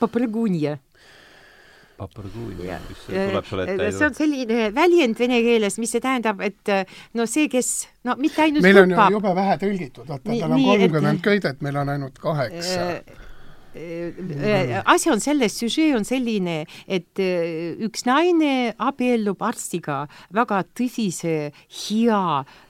[1.97, 3.91] paparguun, mis tuleb sulle ette?
[3.97, 6.75] see on selline väljend vene keeles, mis see tähendab, et
[7.17, 7.73] no see, kes
[8.07, 11.83] no mitte ainult meil on ju jube vähe tõlgitud, vaata, tal on kolmkümmend köidet, meil
[11.83, 13.26] on ainult kaheksa Äh,
[14.85, 22.23] asi on selles, süžee on selline, et äh, üks naine abiellub arstiga, väga tõsise, hea,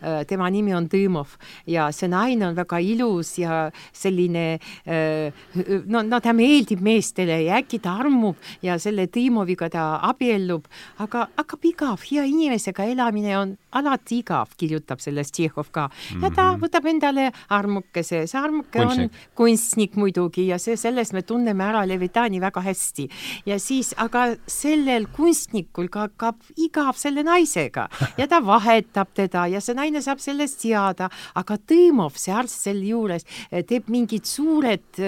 [0.03, 1.37] äh, tema nimi on Dõmov
[1.71, 7.81] ja see naine on väga ilus ja selline no, no ta meeldib meestele ja äkki
[7.83, 10.67] ta armub ja selle Dõmoviga ta abiellub,
[11.03, 15.89] aga hakkab igav, hea inimesega elamine on alati igav, kirjutab sellest Tšehhov ka
[16.23, 16.63] ja ta mhm.
[16.65, 19.13] võtab endale armukese, see armuke kunstnik.
[19.13, 23.09] on kunstnik muidugi ja see selle selles me tunneme ära Levitani väga hästi.
[23.47, 27.89] ja siis, aga sellel kunstnikul ka hakkab igav selle naisega.
[28.17, 32.87] Ja ta vahetab teda ja see naine saab sellest teada, aga Tõimov, see arst selle
[32.87, 33.27] juures,
[33.69, 35.01] teeb mingid suured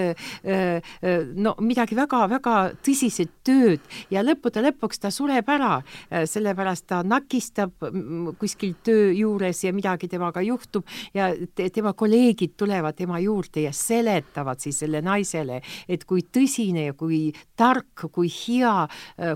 [1.35, 3.81] no midagi väga-väga tõsiset tööd.
[4.13, 7.73] Ja lõppude lõpuks ta sureb ära, sellepärast ta nakistab
[8.39, 10.85] kuskil töö juures ja midagi temaga juhtub.
[11.17, 16.89] Ja te tema kolleegid tulevad tema juurde ja seletavad siis selle naisele, et kui tõsine
[16.89, 17.29] ja kui
[17.59, 18.87] tark, kui hea,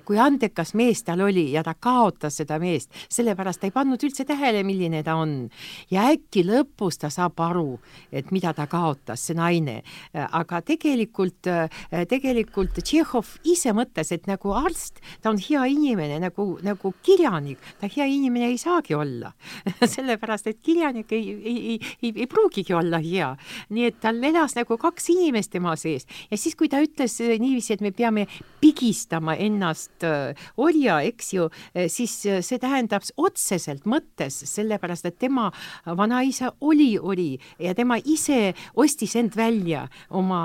[0.06, 4.26] kui andekas mees tal oli ja ta kaotas seda meest, sellepärast ta ei pannud üldse
[4.28, 5.50] tähele, milline ta on.
[5.92, 7.80] ja äkki lõpus ta saab aru,
[8.12, 9.82] et mida ta kaotas, see naine.
[10.14, 11.50] aga tegelikult,
[12.10, 17.90] tegelikult Tšehhov ise mõtles, et nagu arst, ta on hea inimene, nagu, nagu kirjanik, ta
[17.92, 19.34] hea inimene ei saagi olla
[19.96, 23.34] sellepärast, et kirjanik ei, ei, ei, ei, ei pruugigi olla hea.
[23.74, 27.36] nii et tal elas nagu kaks inimest tema sees ja siis, kui ta ütles äh,
[27.42, 28.26] niiviisi, et me peame
[28.62, 35.50] pigistama ennast äh, orja, eks ju, äh, siis see tähendab otseselt mõttes, sellepärast et tema
[35.86, 40.42] vanaisa oli ori ja tema ise ostis end välja oma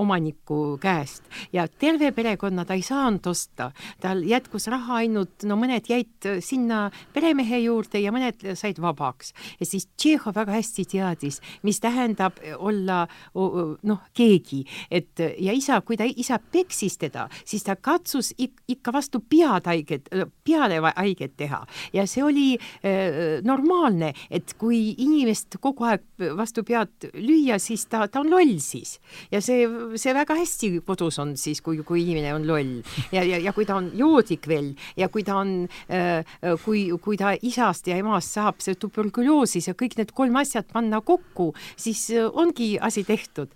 [0.00, 1.24] omaniku käest.
[1.52, 3.70] Ja terve perekonna ta ei saanud osta,
[4.02, 9.32] tal jätkus raha ainult, no mõned jäid sinna peremehe juurde ja mõned said vabaks.
[9.60, 13.04] Ja siis Tšehhov väga hästi teadis, mis tähendab olla
[13.34, 18.92] noh, keegi, et ja isa, kui ta isa peksis teda, siis ta katsus ik ikka
[18.94, 20.08] vastu pead haiget,
[20.44, 21.62] peale haiget teha.
[21.92, 26.04] Ja see oli äh, normaalne, et kui inimest kogu aeg
[26.38, 28.98] vastu pead lüüa, siis ta, ta on loll siis.
[29.32, 29.66] Ja see,
[30.00, 32.74] see väga hästi kodus on siis, kui, kui inimene on loll.
[33.12, 35.54] Ja, ja, ja kui ta on joodik veel ja kui ta on
[35.92, 36.22] äh,,
[36.64, 41.02] kui, kui ta isast ja emast saab see tuberkuloosis ja kõik need kolm asjat panna
[41.04, 43.52] kokku, siis äh, ongi asi tehtud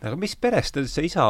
[0.00, 1.26] aga mis perest see isa,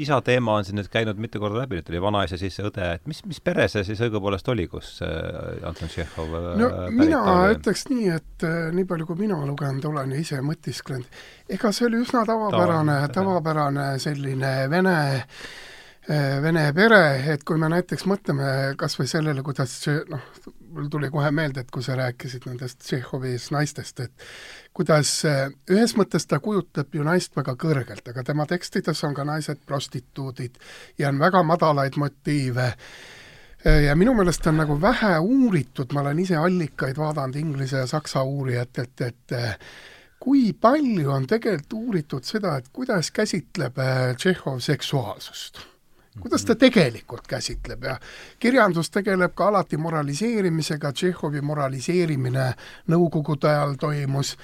[0.00, 3.04] isa teema on siin nüüd käinud mitu korda läbi, nüüd oli vanaisa, siis õde, et
[3.10, 7.58] mis, mis pere see siis õigupoolest oli, kus äh, Anton Tšehhov äh, no mina oli?
[7.58, 11.22] ütleks nii, et äh, nii palju, kui mina lugenud olen ja ise mõtisklenud,
[11.58, 14.98] ega see oli üsna tavapärane, tavapärane selline vene
[16.06, 17.00] vene pere,
[17.32, 19.72] et kui me näiteks mõtleme kas või sellele, kuidas
[20.06, 20.22] noh,
[20.76, 24.26] mul tuli kohe meelde, et kui sa rääkisid nendest Tšehhovis naistest, et
[24.76, 29.24] kuidas eh, ühes mõttes ta kujutab ju naist väga kõrgelt, aga tema tekstides on ka
[29.24, 30.58] naised prostituudid
[30.98, 32.72] ja on väga madalaid motiive.
[33.64, 37.86] Eh, ja minu meelest on nagu vähe uuritud, ma olen ise allikaid vaadanud Inglise ja
[37.90, 39.70] Saksa uurijatelt, et, et eh,
[40.20, 43.80] kui palju on tegelikult uuritud seda, et kuidas käsitleb
[44.16, 45.64] Tšehhov seksuaalsust
[46.20, 47.98] kuidas ta tegelikult käsitleb ja
[48.38, 52.52] kirjandus tegeleb ka alati moraliseerimisega, Tšehhovi moraliseerimine
[52.88, 54.36] Nõukogude ajal toimus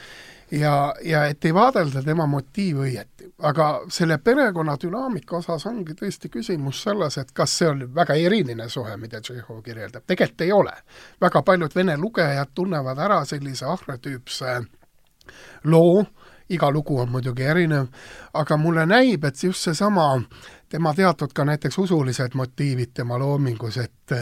[0.52, 3.32] ja, ja et ei vaadelda tema motiivi õieti.
[3.38, 8.68] aga selle perekonna dünaamika osas ongi tõesti küsimus selles, et kas see on väga eriline
[8.68, 10.72] suhe, mida Tšehhov kirjeldab, tegelikult ei ole.
[11.20, 14.60] väga paljud vene lugejad tunnevad ära sellise ahretüüpse
[15.64, 16.04] loo,
[16.52, 17.88] iga lugu on muidugi erinev,
[18.34, 20.08] aga mulle näib, et just seesama
[20.72, 24.16] tema teatud ka näiteks usulised motiivid tema loomingus, et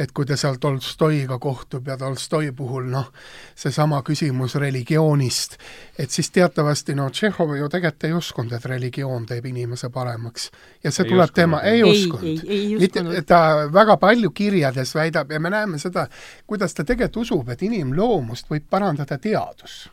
[0.00, 3.10] et kui ta seal Tolstoiga kohtub ja Tolstoi puhul noh,
[3.58, 5.58] seesama küsimus religioonist,
[5.98, 10.50] et siis teatavasti no Tšehhov ju tegelikult ei uskunud, et religioon teeb inimese paremaks.
[10.84, 11.42] ja see ei tuleb uskunud.
[11.42, 12.44] tema, ei uskunud.
[12.80, 16.08] mitte, ta väga palju kirjades väidab ja me näeme seda,
[16.46, 19.90] kuidas ta tegelikult usub, et inimloomust võib parandada teadus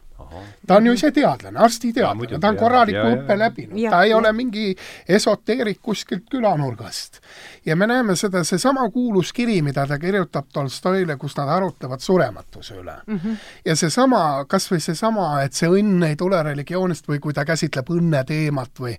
[0.67, 4.17] ta on ju ise teadlane, arstiteadlane, ta on korraliku õppe läbinud, ta ei ja.
[4.17, 4.71] ole mingi
[5.07, 7.21] esoteerik kuskilt külanurgast.
[7.65, 12.75] ja me näeme seda, seesama kuulus kiri, mida ta kirjutab Tolstoile, kus nad arutavad surematuse
[12.75, 13.19] üle mm.
[13.23, 13.35] -hmm.
[13.65, 17.89] ja seesama, kas või seesama, et see õnn ei tule religioonist või kui ta käsitleb
[17.89, 18.95] õnne teemat või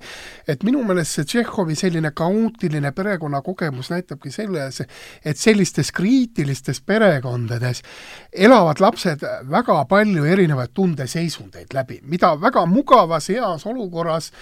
[0.48, 4.83] et minu meelest see Tšehhovi selline kaootiline perekonnakogemus näitabki selles,
[5.24, 7.83] et sellistes kriitilistes perekondades
[8.33, 14.33] elavad lapsed väga palju erinevaid tundeid seisundeid läbi, mida väga mugavas, heas olukorras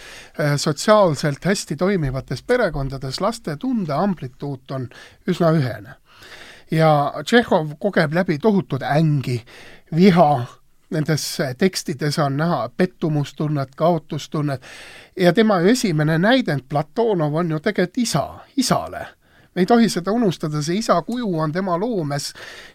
[0.41, 4.89] äh, sotsiaalselt hästi toimivates perekondades laste tundeamplituut on
[5.29, 5.95] üsna ühene.
[6.71, 9.43] ja Tšehhov kogeb läbi tohutut ängi,
[9.95, 10.47] viha,
[10.91, 14.63] nendes tekstides on näha pettumustunnet, kaotustunnet
[15.17, 18.27] ja tema esimene näidend, Platonov, on ju tegelikult isa,
[18.57, 19.07] isale
[19.57, 22.31] me ei tohi seda unustada, see isa kuju on tema loomes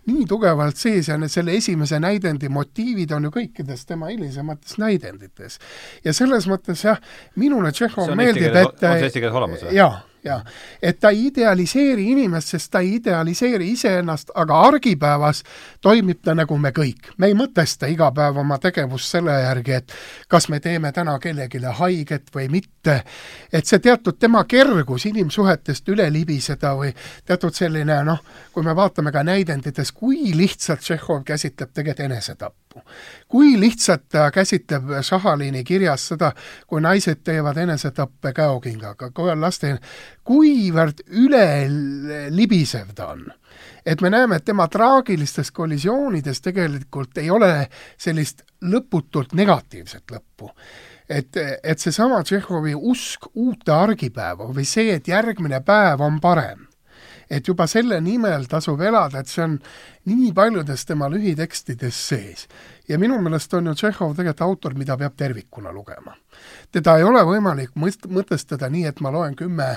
[0.10, 5.60] nii tugevalt sees ja need selle esimese näidendi motiivid on ju kõikides tema hilisemates näidendites.
[6.04, 7.02] ja selles mõttes jah,
[7.36, 9.78] minule Tšehhov meeldib, et on see eesti keeles olemas või?
[9.78, 10.44] jaa jaa.
[10.82, 15.44] et ta ei idealiseeri inimest, sest ta ei idealiseeri iseennast, aga argipäevas
[15.82, 17.14] toimib ta nagu me kõik.
[17.18, 19.94] me ei mõtesta iga päev oma tegevust selle järgi, et
[20.28, 23.04] kas me teeme täna kellelegi haiget või mitte.
[23.54, 26.94] et see teatud tema kergus inimsuhetest üle libiseda või
[27.26, 28.20] teatud selline noh,
[28.52, 32.61] kui me vaatame ka näidendites, kui lihtsalt Tšehhov käsitleb tegelikult enesetappu.
[33.28, 36.32] Kui lihtsalt ta käsitleb Šahalini kirjas seda,
[36.68, 39.78] kui naised teevad enesetappe käokingaga, laste
[40.24, 43.28] kuivõrd ülelibisev ta on.
[43.86, 50.52] et me näeme, et tema traagilistes kollisioonides tegelikult ei ole sellist lõputult negatiivset lõppu.
[51.10, 56.68] Et, et seesama Tšehhovi usk uute argipäeva või see, et järgmine päev on parem,
[57.32, 59.56] et juba selle nimel tasub elada, et see on
[60.12, 62.48] nii paljudes tema lühitekstides sees.
[62.88, 66.15] ja minu meelest on ju Tšehhov tegelikult autor, mida peab tervikuna lugema
[66.72, 69.68] teda ei ole võimalik mõist-, mõtestada nii, et ma loen kümme,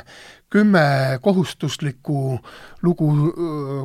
[0.50, 0.84] kümme
[1.22, 2.38] kohustuslikku
[2.82, 3.08] lugu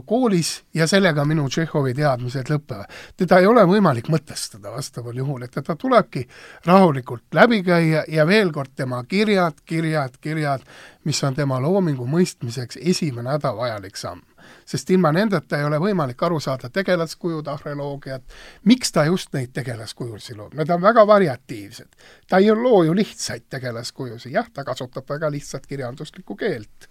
[0.05, 2.85] koolis ja sellega minu Tšehhovi teadmised lõpevad.
[3.17, 6.27] teda ei ole võimalik mõtestada vastaval juhul, et teda tulebki
[6.65, 10.65] rahulikult läbi käia ja veel kord tema kirjad, kirjad, kirjad,
[11.03, 14.28] mis on tema loomingu mõistmiseks esimene hädavajalik samm
[14.65, 18.37] sest ilma nendeta ei ole võimalik aru saada tegelaskujude arheoloogiat,
[18.69, 21.89] miks ta just neid tegelaskujusid loob, need on väga variatiivsed.
[22.29, 26.89] ta ei loo ju lihtsaid tegelaskujusid, jah, ta kasutab väga lihtsat kirjanduslikku keelt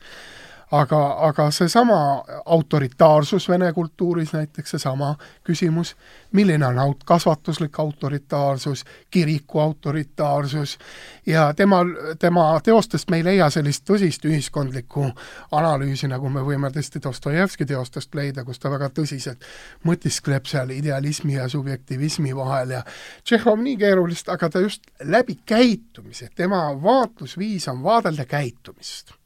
[0.70, 5.96] aga, aga seesama autoritaarsus Vene kultuuris näiteks, seesama küsimus,
[6.32, 10.78] milline on aut-, kasvatuslik autoritaarsus, kiriku autoritaarsus
[11.26, 11.80] ja tema,
[12.18, 15.08] tema teostest me ei leia sellist tõsist ühiskondlikku
[15.52, 19.44] analüüsi, nagu me võime tõesti Dostojevski teostest leida, kus ta väga tõsiselt
[19.88, 22.82] mõtiskleb seal idealismi ja subjektivismi vahel ja
[23.24, 29.17] Tšehhov nii keerulist, aga ta just läbi käitumise, tema vaatlusviis on vaadelda käitumist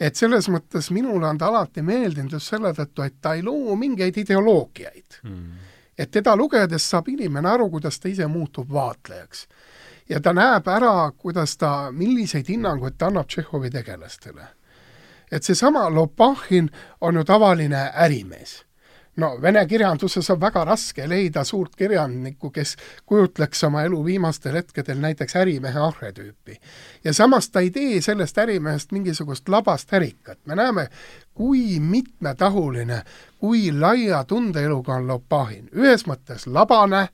[0.00, 3.76] et selles mõttes minule on ta alati meeldinud just selle tõttu, et ta ei loo
[3.76, 5.70] mingeid ideoloogiaid mm..
[5.98, 9.46] et teda lugedes saab inimene aru, kuidas ta ise muutub vaatlejaks.
[10.08, 14.46] ja ta näeb ära, kuidas ta, milliseid hinnanguid ta annab Tšehhovi tegelastele.
[15.30, 18.64] et seesama Lopahin on ju tavaline ärimees
[19.16, 24.98] no vene kirjanduses on väga raske leida suurt kirjanikku, kes kujutleks oma elu viimastel hetkedel
[25.00, 26.60] näiteks ärimehe arhetüüpi.
[27.04, 30.88] ja samas ta ei tee sellest ärimehest mingisugust labast ärikat, me näeme,
[31.34, 33.02] kui mitmetahuline,
[33.38, 37.08] kui laia tundeeluga on Lopahin, ühes mõttes labane,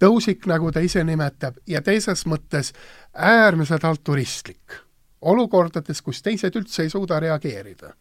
[0.00, 2.72] tõusik, nagu ta ise nimetab, ja teises mõttes
[3.14, 4.88] äärmiselt altruistlik
[5.20, 7.92] olukordades, kus teised üldse ei suuda reageerida.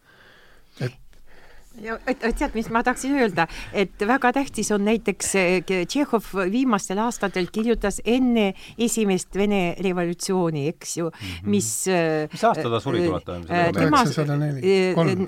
[1.84, 7.50] Ja tead, mis ma tahtsin öelda, et väga tähtis on näiteks eh, Tšehhov viimastel aastatel
[7.54, 11.52] kirjutas enne esimest Vene revolutsiooni, eks ju, mhm.
[11.52, 11.70] mis
[12.32, 13.46] mis aasta ta suri, tuletame?
[13.74, 14.40] üheksasada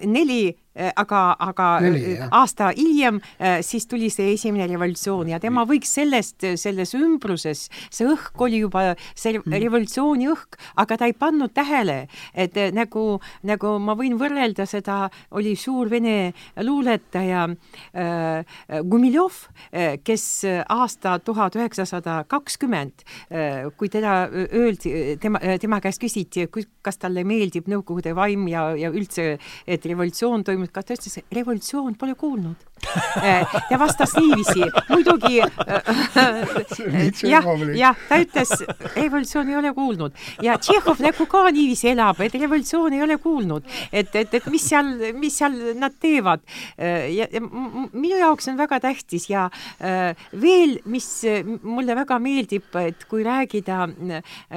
[0.08, 0.56] neli.
[0.80, 5.66] Äh, aga, aga Neli, äh, aasta hiljem äh, siis tuli see esimene revolutsioon ja tema
[5.68, 9.58] võiks sellest, selles ümbruses, see õhk oli juba see mm.
[9.60, 15.58] revolutsiooni õhk, aga ta ei pannud tähele, et nagu, nagu ma võin võrrelda seda, oli
[15.60, 16.32] suur vene
[16.64, 18.56] luuletaja äh,
[18.88, 19.42] Gumiljov,
[20.06, 20.26] kes
[20.70, 23.04] aasta tuhat üheksasada kakskümmend,
[23.78, 26.48] kui teda öeldi, tema, tema käest küsiti,
[26.86, 29.36] kas talle meeldib Nõukogude vaim ja, ja üldse,
[29.68, 32.70] et revolutsioon toimus ka ta ütles, revolutsioon pole kuulnud?
[33.70, 35.40] Ja vastas niiviisi, muidugi
[37.28, 38.54] jah, jah, ta ütles,
[38.96, 40.16] revolutsioon ei ole kuulnud.
[40.46, 44.64] Ja Tšehhov nagu ka niiviisi elab, et revolutsioon ei ole kuulnud, et, et, et mis
[44.64, 46.46] seal, mis seal nad teevad.
[46.78, 51.10] ja, ja minu jaoks on väga tähtis ja veel, mis
[51.64, 53.82] mulle väga meeldib, et kui rääkida,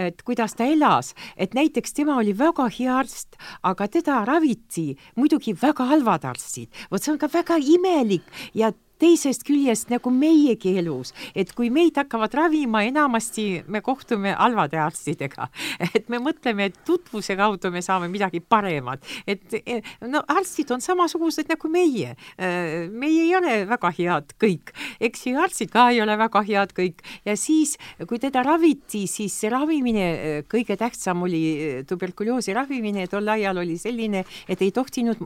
[0.07, 5.55] et kuidas ta elas, et näiteks tema oli väga hea arst, aga teda raviti muidugi
[5.59, 6.68] väga halvad arstid.
[6.90, 8.22] vot see on ka väga imelik valik
[8.54, 14.78] ja teisest küljest nagu meiegi elus, et kui meid hakkavad ravima, enamasti me kohtume halvade
[14.80, 15.48] arstidega,
[15.96, 19.58] et me mõtleme, et tutvuse kaudu me saame midagi paremat, et
[20.06, 22.14] no arstid on samasugused nagu meie.
[22.38, 27.02] meie ei ole väga head kõik, eks ju, arstid ka ei ole väga head kõik.
[27.26, 27.74] Ja siis,
[28.08, 30.06] kui teda raviti, siis see ravimine,
[30.50, 35.22] kõige tähtsam oli tuberkuloosi ravimine, tol ajal oli selline, et ei tohtinud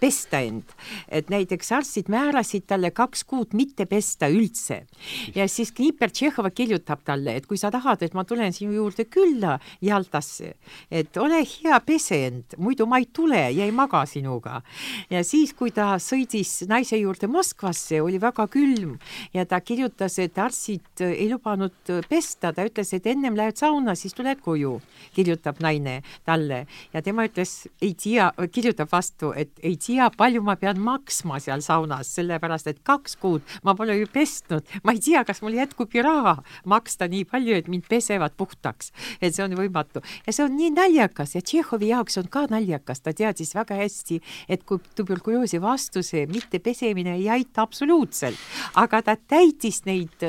[0.00, 0.74] pesta end,
[1.08, 4.86] et näiteks arstid määrasid talle kaks kaks kuud mitte pesta üldse.
[5.34, 9.04] ja siis Kniper Tšehhova kirjutab talle, et kui sa tahad, et ma tulen sinu juurde
[9.04, 10.54] külla Jaltasse,
[10.90, 14.62] et ole hea, pese end, muidu ma ei tule ja ei maga sinuga.
[15.10, 18.98] ja siis, kui ta sõitis naise juurde Moskvasse, oli väga külm
[19.34, 24.14] ja ta kirjutas, et arstid ei lubanud pesta, ta ütles, et ennem lähed sauna, siis
[24.14, 24.78] tuled koju,
[25.14, 30.56] kirjutab naine talle ja tema ütles, ei tea, kirjutab vastu, et ei tea, palju ma
[30.60, 33.42] pean maksma seal saunas, sellepärast et kaks kuud.
[33.66, 36.36] Ma pole ju pesnud, ma ei tea, kas mul jätkub ju raha
[36.70, 40.02] maksta nii palju, et mind pesevad puhtaks, et see on võimatu.
[40.26, 41.34] Ja see on nii naljakas.
[41.36, 46.26] Ja Tšehhovi jaoks on ka naljakas, ta teadis väga hästi, et kui tuberkuloosi vastu see
[46.30, 48.38] mittepesemine ei aita absoluutselt,
[48.80, 50.24] aga ta täitis neid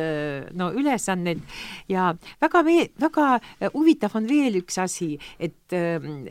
[0.58, 1.42] no ülesandeid.
[1.92, 2.12] Ja
[2.42, 2.64] väga,
[3.02, 3.28] väga
[3.74, 5.76] huvitav on veel üks asi, et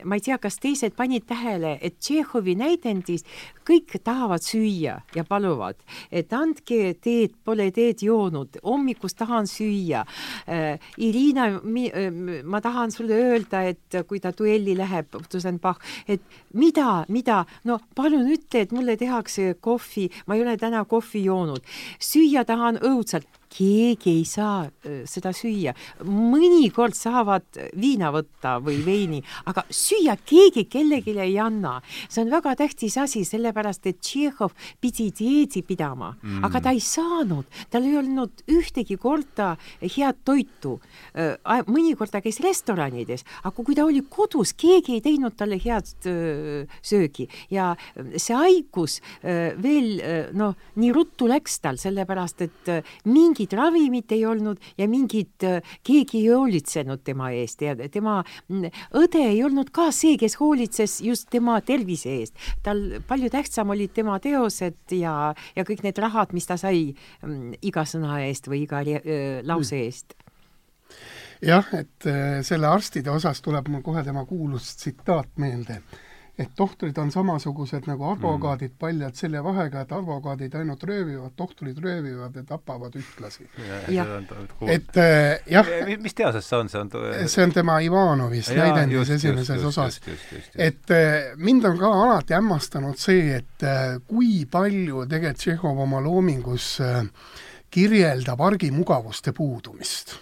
[0.05, 3.24] ma ei tea, kas teised panid tähele, et Tšehhovi näidendis
[3.66, 5.78] kõik tahavad süüa ja paluvad,
[6.11, 10.05] et andke teed, pole teed joonud, hommikust tahan süüa
[10.49, 10.78] äh,.
[11.01, 11.47] Irina,
[12.45, 15.16] ma tahan sulle öelda, et kui ta duelli läheb,
[16.09, 16.22] et
[16.55, 21.64] mida, mida, no palun ütle, et mulle tehakse kohvi, ma ei ole täna kohvi joonud,
[22.01, 24.68] süüa tahan õudselt keegi ei saa
[25.09, 25.74] seda süüa.
[26.07, 27.44] mõnikord saavad
[27.78, 29.20] viina võtta või veini,
[29.51, 31.80] aga süüa keegi kellelegi ei anna.
[32.09, 36.80] see on väga tähtis asi, sellepärast et Tšehhov pidi dieedi pidama mm., aga ta ei
[36.80, 40.80] saanud, tal ei olnud ühtegi korda head toitu.
[41.66, 45.90] mõnikord ta käis restoranides, aga kui ta oli kodus, keegi ei teinud talle head
[46.82, 47.74] söögi ja
[48.16, 52.70] see haigus veel noh, nii ruttu läks tal, sellepärast et
[53.05, 58.22] mingi mingit ravimit ei olnud ja mingit, äh, keegi ei hoolitsenud tema eest ja tema
[58.49, 58.70] mm,
[59.01, 62.34] õde ei olnud ka see, kes hoolitses just tema tervise eest.
[62.62, 67.62] tal palju tähtsam olid tema teosed ja, ja kõik need rahad, mis ta sai mm,
[67.62, 69.84] iga sõna eest või iga lause mm.
[69.86, 70.14] eest
[71.41, 75.80] jah, et äh, selle arstide osas tuleb mul kohe tema kuulus tsitaat meelde
[76.41, 81.78] et tohtrid on samasugused nagu advokaadid mm., paljad selle vahega, et advokaadid ainult röövivad, tohtrid
[81.84, 83.49] röövivad ja tapavad ühtlasi.
[84.66, 85.66] et äh, jah.
[86.01, 90.01] mis teoses see on, see on see on tema Ivanovist näidendis esimeses osas.
[90.57, 96.01] et äh, mind on ka alati hämmastanud see, et äh, kui palju tegelikult Tšehhov oma
[96.05, 97.05] loomingus äh,
[97.70, 100.16] kirjeldab argimugavuste puudumist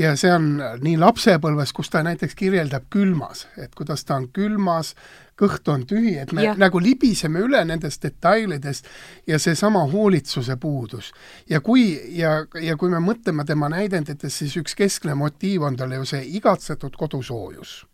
[0.00, 4.94] ja see on nii lapsepõlves, kus ta näiteks kirjeldab külmas, et kuidas ta on külmas,
[5.40, 6.54] kõht on tühi, et me ja.
[6.58, 8.88] nagu libiseme üle nendest detailidest
[9.28, 11.12] ja seesama hoolitsuse puudus.
[11.48, 11.84] ja kui,
[12.16, 16.22] ja, ja kui me mõtleme tema näidendites, siis üks keskne motiiv on tal ju see
[16.36, 17.84] igatsetud kodusoojus,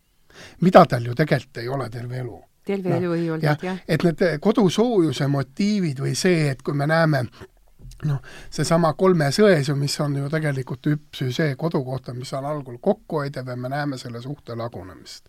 [0.60, 3.76] mida tal ju tegelikult ei ole terve elu terve no, elu ei olnud, jah ja..
[3.88, 7.28] et need kodusoojuse motiivid või see, et kui me näeme
[8.04, 8.20] noh,
[8.52, 12.76] seesama Kolme sões ju, mis on ju tegelikult üks see kodu kohta, mis on algul
[12.82, 15.24] kokkuhoidev ja me näeme selle suhte lagunemist.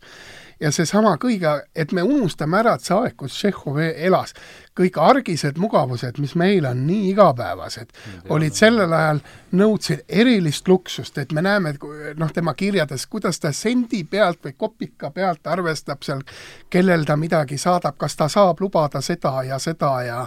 [0.59, 4.33] ja seesama kõige, et me unustame ära, et see aeg, kus Tšehhov elas,
[4.77, 7.93] kõik argised mugavused, mis meil on nii igapäevased,
[8.33, 9.21] olid sellel ajal,
[9.57, 11.73] nõudsid erilist luksust, et me näeme,
[12.19, 16.21] noh, tema kirjades, kuidas ta sendi pealt või kopika pealt arvestab seal,
[16.69, 20.25] kellel ta midagi saadab, kas ta saab lubada seda ja seda ja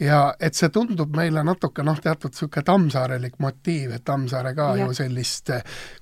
[0.00, 4.86] ja et see tundub meile natuke noh, teatud niisugune tammsaarelik motiiv, et Tammsaare ka ja.
[4.86, 5.52] ju sellist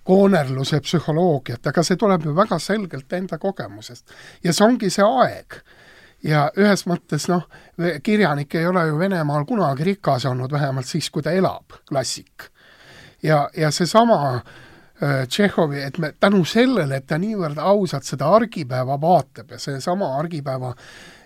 [0.07, 4.09] koonerluse psühholoogiat, aga see tuleb ju väga selgelt enda kogemusest.
[4.45, 5.61] ja see ongi see aeg
[6.25, 7.47] ja ühes mõttes noh,
[8.03, 12.51] kirjanik ei ole ju Venemaal kunagi rikas olnud, vähemalt siis, kui ta elab, klassik.
[13.23, 19.01] ja, ja seesama äh, Tšehhovi, et me tänu sellele, et ta niivõrd ausalt seda argipäeva
[19.01, 20.75] vaatab ja seesama argipäeva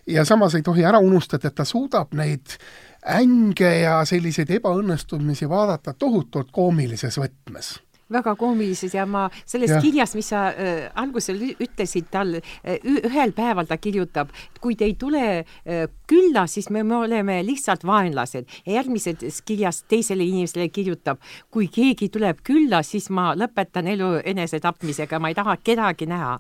[0.07, 2.59] ja samas ei tohi ära unustada, et ta suudab neid
[3.05, 7.75] änge ja selliseid ebaõnnestumisi vaadata tohutult koomilises võtmes
[8.15, 9.83] väga koomilised ja ma sellest ja.
[9.85, 14.97] kirjast, mis sa äh, algusel ütlesid tal äh,, ühel päeval ta kirjutab, kui te ei
[14.99, 21.21] tule äh, külla, siis me, me oleme lihtsalt vaenlased järgmises kirjas teisele inimesele kirjutab,
[21.53, 26.39] kui keegi tuleb külla, siis ma lõpetan elu enesetapmisega, ma ei taha kedagi näha.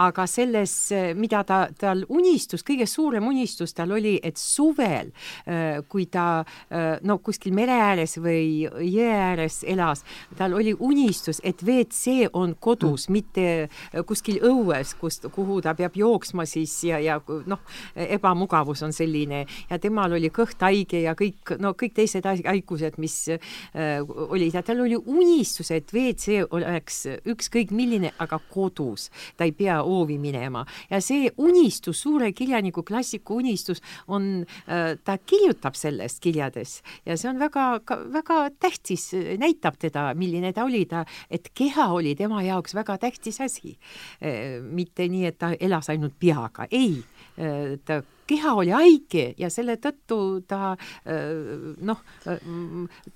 [0.00, 5.12] aga selles, äh, mida ta, tal unistus, kõige suurem unistus tal oli, et suvel,
[5.46, 10.04] äh, kui ta äh, no kuskil mere ääres või jõe ääres elas,
[10.38, 15.74] tal oli unistus unistus, et WC on kodus mm., mitte kuskil õues, kust, kuhu ta
[15.74, 17.18] peab jooksma siis ja, ja
[17.50, 17.60] noh,
[17.94, 19.44] ebamugavus on selline.
[19.70, 24.54] Ja temal oli kõht haige ja kõik, no kõik teised haigused, mis äh, olid.
[24.54, 30.18] Ja tal oli unistus, et WC oleks ükskõik milline, aga kodus, ta ei pea hoovi
[30.22, 30.64] minema.
[30.90, 36.78] Ja see unistus, suure kirjaniku klassiku unistus on äh,, ta kirjutab sellest kirjades.
[37.08, 37.66] Ja see on väga,
[38.14, 43.40] väga tähtis, näitab teda, milline ta oli, ta, et keha oli tema jaoks väga tähtis
[43.40, 43.76] asi.
[44.22, 46.98] Äh, mitte nii, et ta elas ainult peaga, ei,
[47.38, 52.04] äh, ta keha oli haige ja selle tõttu ta äh, noh,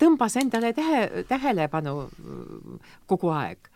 [0.00, 2.08] tõmbas endale tähe, tähelepanu
[3.10, 3.73] kogu aeg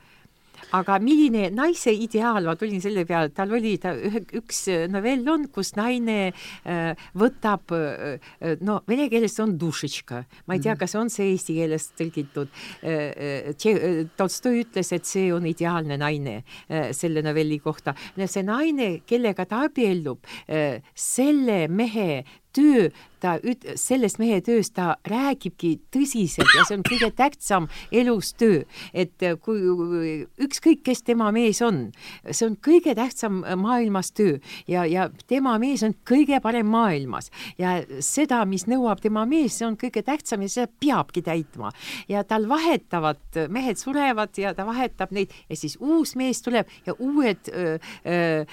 [0.77, 5.47] aga milline naise ideaal, ma tulin selle peale, tal oli ta ühe, üks novell on,
[5.55, 8.19] kus naine äh, võtab äh,,
[8.65, 10.81] no vene keeles on dušitška, ma ei tea, mhm.
[10.83, 12.53] kas on see eesti keeles tõlgitud
[12.83, 13.55] äh,.
[13.55, 17.95] äh Tolstoi ütles, et see on ideaalne naine äh, selle novelli kohta.
[18.27, 22.25] see naine, kellega ta abiellub äh,, selle mehe
[22.59, 22.89] töö
[23.21, 28.63] ta üt-, sellest mehe tööst ta räägibki tõsiselt ja see on kõige tähtsam elus töö.
[28.95, 31.89] et äh, kui ükskõik, kes tema mees on,
[32.31, 34.39] see on kõige tähtsam maailmas töö
[34.69, 39.67] ja, ja tema mees on kõige parem maailmas ja seda, mis nõuab tema mees, see
[39.67, 41.73] on kõige tähtsam ja seda peabki täitma.
[42.09, 46.95] ja tal vahetavad, mehed surevad ja ta vahetab neid ja siis uus mees tuleb ja
[46.99, 48.45] uued öö, öö,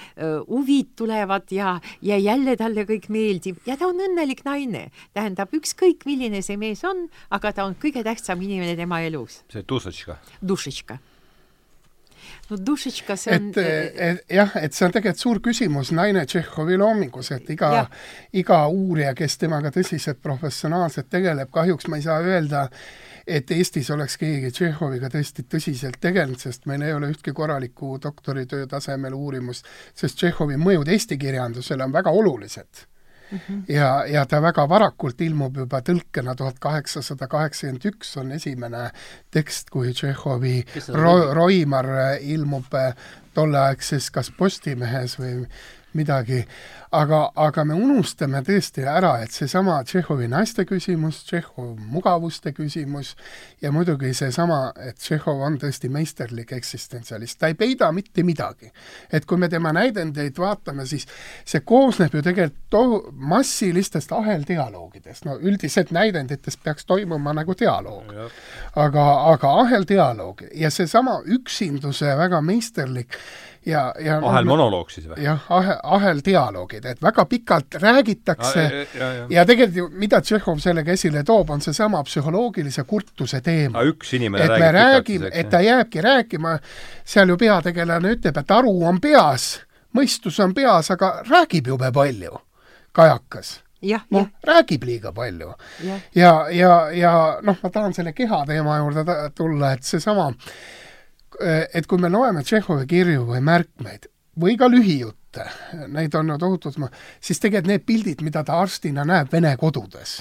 [0.48, 4.88] huvid tulevad ja, ja jälle talle kõik meeldib ja ta on õnnelik naine naine.
[5.16, 9.42] tähendab, ükskõik milline see mees on, aga ta on kõige tähtsam inimene tema elus.
[9.52, 10.18] see dušetška.
[10.42, 10.98] dušetška
[12.50, 13.58] no dušetška, see on et,
[13.96, 17.86] et jah, et see on tegelikult suur küsimus naine Tšehhovi loomingus, et iga,
[18.36, 22.66] iga uurija, kes temaga tõsiselt professionaalselt tegeleb, kahjuks ma ei saa öelda,
[23.26, 28.66] et Eestis oleks keegi Tšehhoviga tõesti tõsiselt tegelenud, sest meil ei ole ühtki korralikku doktoritöö
[28.70, 32.86] tasemel uurimust, sest Tšehhovi mõjud eesti kirjandusele on väga olulised
[33.30, 33.62] Mm -hmm.
[33.68, 38.90] ja, ja ta väga varakult ilmub juba tõlkena, tuhat kaheksasada kaheksakümmend üks on esimene
[39.30, 41.86] tekst, kui Tšehhovi Ro-, Roimar
[42.20, 42.74] ilmub
[43.34, 45.46] tolleaegses kas Postimehes või
[45.96, 46.42] midagi,
[46.94, 53.14] aga, aga me unustame tõesti ära, et seesama Tšehhovi naiste küsimus, Tšehhov mugavuste küsimus
[53.62, 58.70] ja muidugi seesama, et Tšehhov on tõesti meisterlik eksistentsialist, ta ei peida mitte midagi.
[59.12, 61.06] et kui me tema näidendeid vaatame, siis
[61.44, 68.12] see koosneb ju tegelikult to-, massilistest aheldialoogidest, no üldiselt näidendites peaks toimuma nagu dialoog.
[68.76, 73.18] aga, aga aheldialoog ja seesama üksinduse väga meisterlik
[73.66, 75.18] ja, ja ahelmonoloog siis või?
[75.24, 80.62] jah, ahel, aheldialoogid, et väga pikalt räägitakse ah, ja, ja, ja tegelikult ju, mida Tšehhov
[80.62, 83.82] sellega esile toob, on seesama psühholoogilise kurtuse teema.
[83.90, 86.56] üks inimene et räägib me räägime, et ta jääbki rääkima,
[87.04, 89.50] seal ju peategelane ütleb, et aru on peas,
[89.96, 92.40] mõistus on peas, aga räägib jube palju,
[92.96, 93.60] kajakas
[94.10, 95.52] noh, räägib liiga palju.
[95.84, 97.12] ja, ja, ja, ja
[97.42, 99.04] noh, ma tahan selle keha teema juurde
[99.34, 100.85] tulla, et seesama äh,
[101.74, 104.08] et kui me loeme Tšehhovi kirju või märkmeid
[104.40, 105.46] või ka lühijutte,
[105.92, 106.78] neid on ju tohutult,
[107.20, 110.18] siis tegelikult need pildid, mida ta arstina näeb vene kodudes,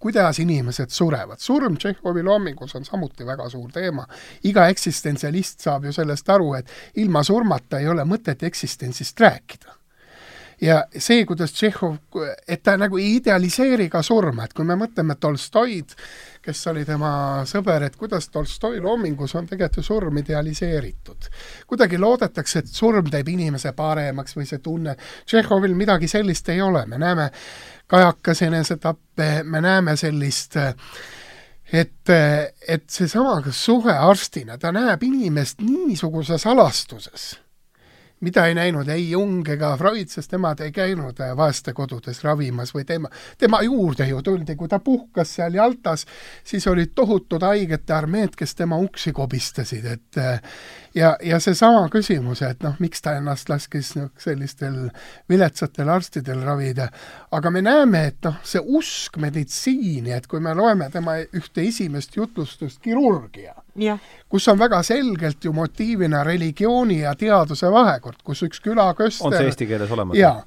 [0.00, 1.40] kuidas inimesed surevad.
[1.40, 4.06] surm Tšehhovi loomingus on samuti väga suur teema.
[4.44, 9.76] iga eksistentsialist saab ju sellest aru, et ilma surmata ei ole mõtet eksistentsist rääkida
[10.60, 11.96] ja see, kuidas Tšehhov,
[12.48, 15.96] et ta nagu ei idealiseeri ka surma, et kui me mõtleme Tolstoid,
[16.46, 17.10] kes oli tema
[17.48, 21.28] sõber, et kuidas Tolstoi loomingus on tegelikult ju surm idealiseeritud.
[21.66, 26.86] kuidagi loodetakse, et surm teeb inimese paremaks või see tunne, Tšehhovil midagi sellist ei ole,
[26.86, 27.30] me näeme
[27.86, 30.56] kajakas enesetappe, me näeme sellist
[31.72, 32.14] et,
[32.68, 37.34] et seesama suhe arstina, ta näeb inimest niisuguses alastuses
[38.20, 42.86] mida ei näinud ei Jung ega Freud, sest nemad ei käinud äh, vaestekodudes ravimas või
[42.88, 46.06] tema, tema juurde ju tuldi, kui ta puhkas seal Jaltas,
[46.44, 50.40] siis olid tohutud haigete armeed, kes tema uksi kobistasid, et äh,
[50.96, 54.88] ja, ja seesama küsimus, et noh, miks ta ennast laskis noh, sellistel
[55.28, 56.88] viletsatel arstidel ravida,
[57.36, 62.16] aga me näeme, et noh, see usk meditsiini, et kui me loeme tema ühte esimest
[62.16, 63.54] jutlustust, kirurgia
[64.28, 69.50] kus on väga selgelt ju motiivina religiooni ja teaduse vahekord, kus üks külaköster on see
[69.50, 70.16] eesti keeles olemas?
[70.16, 70.40] jaa.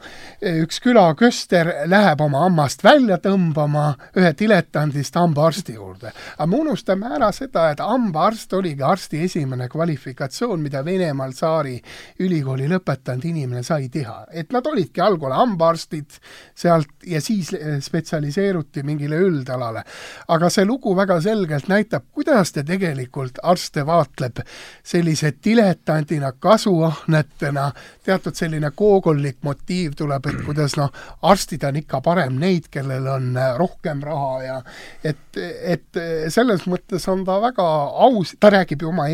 [0.64, 6.12] üks külaköster läheb oma hammast välja tõmbama ühe diletandist hambaarsti juurde.
[6.38, 11.80] aga me unustame ära seda, et hambaarst oligi arsti esimene kvalifikatsioon operatsioon, mida Venemaal Tsaari
[12.20, 14.26] ülikooli lõpetanud inimene sai teha.
[14.32, 16.20] et nad olidki algul hambaarstid
[16.56, 19.84] sealt ja siis spetsialiseeruti mingile üldalale.
[20.28, 24.40] aga see lugu väga selgelt näitab, kuidas ta tegelikult arste vaatleb
[24.84, 27.72] sellise diletandina, kasuahnetena,
[28.04, 33.36] teatud selline koogollik motiiv tuleb, et kuidas noh, arstid on ikka parem neid, kellel on
[33.58, 34.62] rohkem raha ja
[35.04, 37.66] et, et selles mõttes on ta väga
[38.06, 39.10] aus, ta räägib ju oma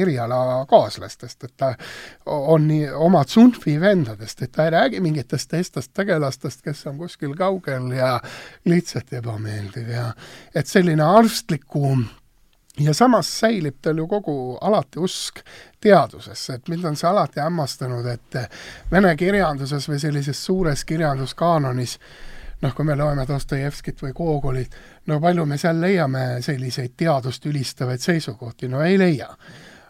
[1.15, 1.75] erialakaaslastest, et ta
[2.25, 7.35] on nii oma tsunfi vendadest, et ta ei räägi mingitest teistest tegelastest, kes on kuskil
[7.35, 8.19] kaugel ja
[8.65, 10.13] lihtsalt ebameeldiv ja
[10.55, 11.97] et selline arstliku
[12.79, 15.39] ja samas säilib tal ju kogu alati usk
[15.81, 18.39] teadusesse, et mind on see alati hämmastanud, et
[18.91, 21.99] vene kirjanduses või sellises suures kirjanduskaanonis
[22.61, 24.75] noh, kui me loeme Dostojevskit või Gogolit,
[25.07, 29.27] no palju me seal leiame selliseid teadust ülistavaid seisukohti, no ei leia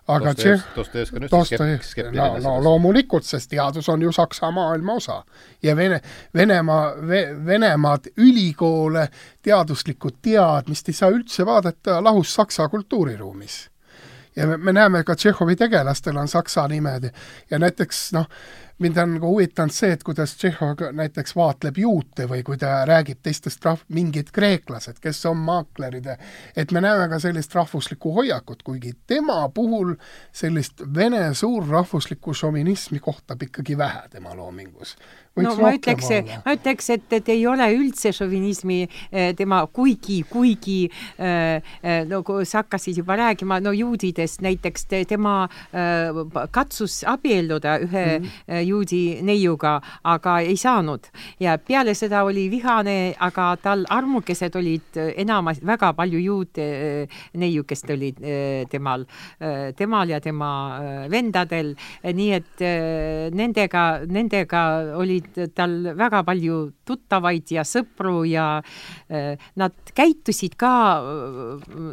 [0.08, 0.34] aga
[0.76, 2.22] Dostojevski üldse skeptiline.
[2.22, 5.24] no, no loomulikult, sest teadus on ju Saksa maailma osa.
[5.64, 6.02] ja Vene,
[6.34, 9.08] Venemaa ve,, Venemaad, ülikoole,
[9.42, 13.70] teaduslikku teadmist ei saa üldse vaadata lahus Saksa kultuuriruumis
[14.36, 17.10] ja me, me näeme ka Tšehhovi tegelastel on saksa nimed
[17.52, 18.28] ja näiteks noh,
[18.80, 23.22] mind on nagu huvitanud see, et kuidas Tšehhov näiteks vaatleb juute või kui ta räägib
[23.24, 26.10] teistest rahv-, mingid kreeklased, kes on maaklerid,
[26.56, 29.96] et me näeme ka sellist rahvuslikku hoiakut, kuigi tema puhul
[30.36, 34.96] sellist vene suurrahvuslikku šovinismi kohtab ikkagi vähe tema loomingus.
[35.36, 36.08] No ma ütleks,
[36.46, 40.78] ma ütleks, et, et ei ole üldse šovinismi eh, tema, kuigi, kuigi
[41.20, 41.74] äh,
[42.08, 45.36] nagu sa hakkasid juba rääkima, no juudidest näiteks te, tema
[46.56, 48.65] katsus abielluda ühe mm -hmm.
[48.68, 51.10] Juudi neiuga, aga ei saanud.
[51.40, 56.68] Ja peale seda oli vihane, aga tal armukesed olid enamus, väga palju juute
[57.38, 58.20] neiukest olid
[58.72, 59.06] temal,
[59.78, 60.52] temal ja tema
[61.12, 62.66] vendadel, nii et
[63.36, 64.64] nendega, nendega
[65.00, 70.74] olid tal väga palju tuttavaid ja sõpru ja äh, nad käitusid ka,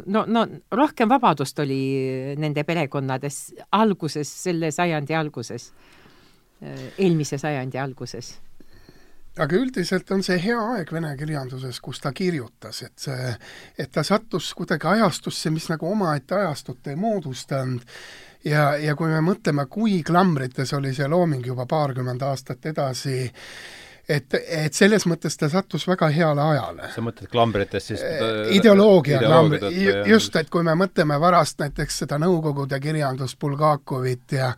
[0.05, 1.81] no, no rohkem vabadust oli
[2.39, 3.41] nende perekonnades
[3.79, 6.02] alguses, selle sajandi alguses, äh,
[6.97, 8.33] eelmise sajandi alguses.
[9.33, 13.31] Aga üldiselt on see hea aeg vene kirjanduses, kus ta kirjutas, et see,
[13.81, 17.81] et ta sattus kuidagi ajastusse, mis nagu omaette ajastut ei moodustanud.
[18.45, 23.23] Ja, ja kui me mõtleme, kui klambrites oli see looming juba paarkümmend aastat edasi,
[24.05, 26.89] et, et selles mõttes ta sattus väga heale ajale.
[26.93, 29.71] sa mõtled klambrites siis äh, ideoloogia klambri,
[30.11, 34.53] just, et kui me mõtleme varast näiteks seda Nõukogude kirjandust Bulgakovit ja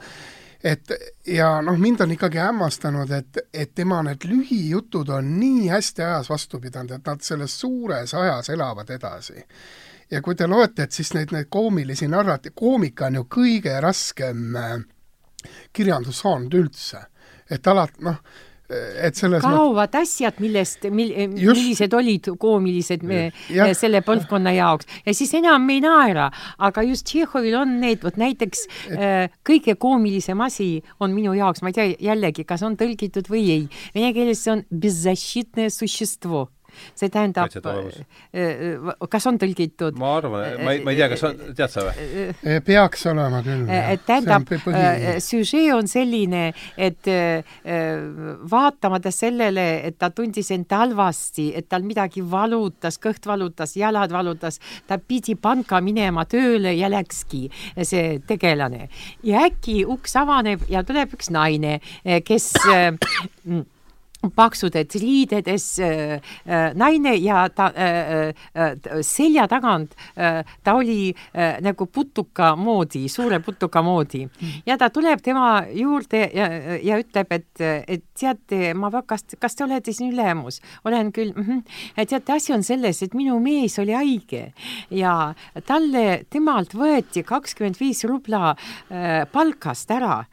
[0.66, 0.91] et
[1.30, 6.30] ja noh, mind on ikkagi hämmastanud, et, et tema need lühijutud on nii hästi ajas
[6.30, 9.45] vastu pidanud, et nad selles suures ajas elavad edasi
[10.11, 14.57] ja kui te loete, et siis neid, neid koomilisi narrati-, koomika on ju kõige raskem
[14.59, 14.74] äh,
[15.74, 17.05] kirjandussaanud üldse.
[17.49, 18.16] et alati noh,
[18.70, 20.16] et selles kaovad mõttes...
[20.16, 23.70] asjad, millest mil,, millised olid koomilised me, ja.
[23.78, 24.89] selle põlvkonna jaoks.
[25.05, 28.97] Ja siis enam ei naera, aga just Tšehhovil on need, vot näiteks et...
[28.97, 33.45] Äh, kõige koomilisem asi on minu jaoks, ma ei tea jällegi, kas on tõlgitud või
[33.53, 34.66] ei, vene keeles see on
[36.95, 39.97] see tähendab, äh, äh, kas on tõlgitud?
[39.99, 42.59] ma arvan, ma ei, ma ei tea, kas on, tead sa või?
[42.65, 43.65] Peaks olema küll.
[43.69, 44.49] et tähendab,
[45.23, 46.47] süžee on selline,
[46.78, 47.09] et
[48.51, 54.59] vaatamata sellele, et ta tundis end halvasti, et tal midagi valutas, kõht valutas, jalad valutas,
[54.88, 57.45] ta pidi panka minema tööle ja läkski
[57.82, 58.89] see tegelane.
[59.23, 61.80] ja äkki uks avaneb ja tuleb üks naine,
[62.26, 62.53] kes
[64.32, 68.34] paksudes riidedes äh, äh, naine ja ta äh,
[69.01, 69.95] selja tagant
[70.63, 71.13] ta oli
[71.61, 74.23] nagu putuka moodi, suure putuka moodi
[74.65, 76.47] ja ta tuleb tema juurde ja,
[76.84, 80.61] ja ütleb, et, et teate, ma väga, kas te olete siin ülemus?
[80.86, 81.43] olen küll mm.
[81.43, 82.05] -hmm.
[82.07, 84.53] teate, asi on selles, et minu mees oli haige
[84.89, 85.34] ja
[85.65, 88.55] talle, temalt võeti kakskümmend viis rubla
[89.32, 90.23] palkast ära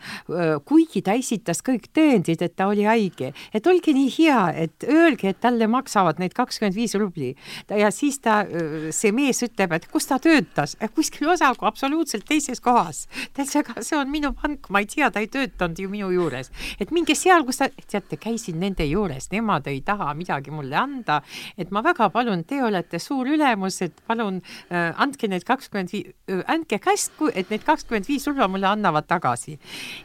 [0.64, 4.84] kuigi ta esitas kõik tõendid, et ta oli haige, et olge olge nii hea, et
[4.86, 7.34] öelge, et talle maksavad need kakskümmend viis rubli.
[7.68, 8.44] ja siis ta,
[8.90, 13.08] see mees ütleb, et kus ta töötas, kuskil osaku absoluutselt teises kohas.
[13.34, 16.10] ta ütles, aga see on minu pank, ma ei tea, ta ei töötanud ju minu
[16.12, 16.50] juures.
[16.78, 21.22] et minge seal, kus ta, teate, käisin nende juures, nemad ei taha midagi mulle anda.
[21.58, 26.14] et ma väga palun, te olete suur ülemus, et palun äh, andke need kakskümmend viis,
[26.46, 29.58] andke käsku, et need kakskümmend viis rubla mulle annavad tagasi.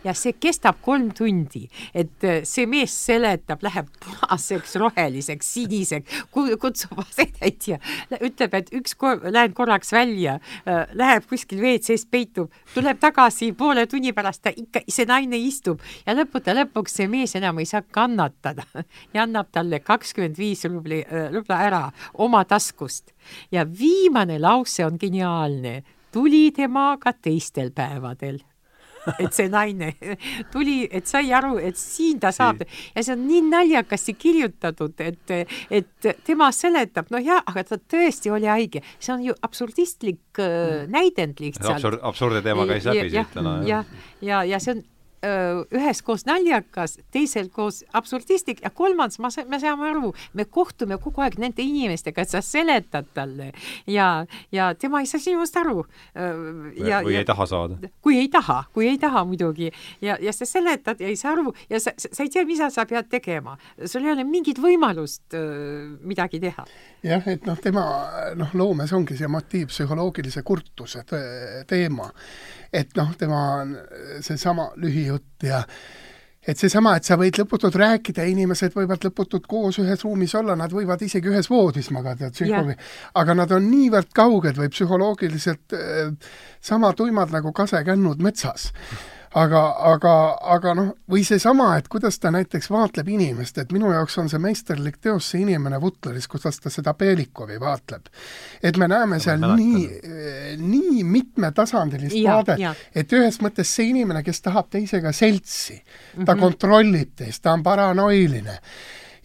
[0.04, 7.80] ja see kestab kolm tundi, et see mees seletab läheb punaseks, roheliseks, siniseks, kutsub asetäitja,
[8.20, 10.38] ütleb, et üks kor-, lähen korraks välja,
[10.68, 15.84] äh, läheb kuskil WC-s peitub, tuleb tagasi poole tunni pärast, ta ikka, see naine istub
[16.06, 18.66] ja lõppude lõpuks see mees enam ei saa kannatada
[19.14, 21.04] ja annab talle kakskümmend viis rubli,
[21.34, 23.14] rubla ära oma taskust.
[23.52, 28.40] ja viimane lause on geniaalne, tuli temaga teistel päevadel
[29.18, 29.94] et see naine
[30.54, 35.36] tuli, et sai aru, et siin ta saab ja see on nii naljakasti kirjutatud, et,
[35.72, 40.86] et tema seletab, noh jah, aga ta tõesti oli haige, see on ju absurdistlik äh,
[40.92, 41.78] näidend lihtsalt.
[41.78, 43.60] absurd, absurde teema käis läbi siit täna.
[43.68, 44.86] jah, ja, ja, ja see on
[45.26, 51.40] ühes-koos naljakas, teisel koos absurdistlik ja kolmandas ma, me saame aru, me kohtume kogu aeg
[51.42, 53.50] nende inimestega, et sa seletad talle
[53.90, 55.86] ja, ja tema ei saa sinust aru.
[56.14, 57.90] ja, või ja, ei taha saada.
[58.02, 61.54] kui ei taha, kui ei taha muidugi ja, ja sa seletad ja ei saa aru
[61.70, 63.58] ja sa, sa ei tea, mida sa pead tegema.
[63.86, 65.34] sul ei ole mingit võimalust
[66.06, 66.68] midagi teha.
[67.04, 67.88] jah, et noh, tema
[68.38, 71.04] noh, loomes ongi see motiiv, psühholoogilise kurtuse
[71.68, 72.12] teema
[72.74, 73.74] et noh, tema on
[74.24, 74.70] seesama
[75.08, 75.64] lühijutt ja
[76.48, 80.72] et seesama, et sa võid lõputult rääkida inimesed võivad lõputult koos ühes ruumis olla, nad
[80.72, 82.78] võivad isegi ühes voodis magada, psühholoogi,
[83.20, 86.14] aga nad on niivõrd kauged või psühholoogiliselt äh,
[86.62, 88.72] sama tuimad nagu kasekännud metsas
[89.36, 89.62] aga,
[89.92, 90.14] aga,
[90.56, 94.42] aga noh, või seesama, et kuidas ta näiteks vaatleb inimest, et minu jaoks on see
[94.42, 98.08] meisterlik teos, see inimene Vutleris, kuidas ta seda Belikovi vaatleb.
[98.64, 99.88] et me näeme seal nii,
[100.58, 106.40] nii mitmetasandilist vaadet, et ühes mõttes see inimene, kes tahab teisega seltsi, ta mm -hmm.
[106.40, 108.60] kontrollib teist, ta on paranoiline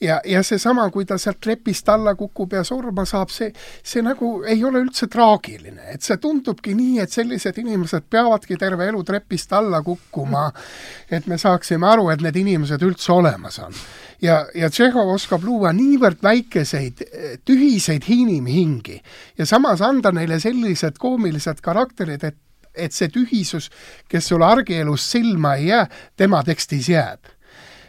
[0.02, 3.50] ja, ja seesama, kui ta sealt trepist alla kukub ja surma saab, see,
[3.84, 8.88] see nagu ei ole üldse traagiline, et see tundubki nii, et sellised inimesed peavadki terve
[8.90, 10.48] elu trepist alla kukkuma,
[11.10, 13.76] et me saaksime aru, et need inimesed üldse olemas on.
[14.22, 17.04] ja, ja Tšehhov oskab luua niivõrd väikeseid
[17.46, 19.00] tühiseid inimhingi
[19.38, 22.40] ja samas anda neile sellised koomilised karakterid, et
[22.72, 23.66] et see tühisus,
[24.08, 25.82] kes sulle argielus silma ei jää,
[26.16, 27.28] tema tekstis jääb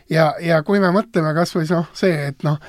[0.10, 2.60] ja, ja kui me mõtleme kas või noh, see, et noh,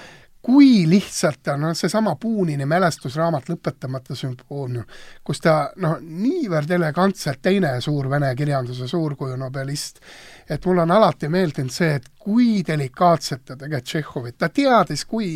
[0.45, 4.85] kui lihtsalt on noh, seesama Puunini mälestusraamat Lõpetamata sümfoonium,
[5.24, 10.03] kus ta noh, niivõrd elegantselt, teine suur vene kirjanduse suurkuju nobelist,
[10.49, 15.30] et mulle on alati meeldinud see, et kui delikaatselt ta tegelikult Tšehhovit, ta teadis, kui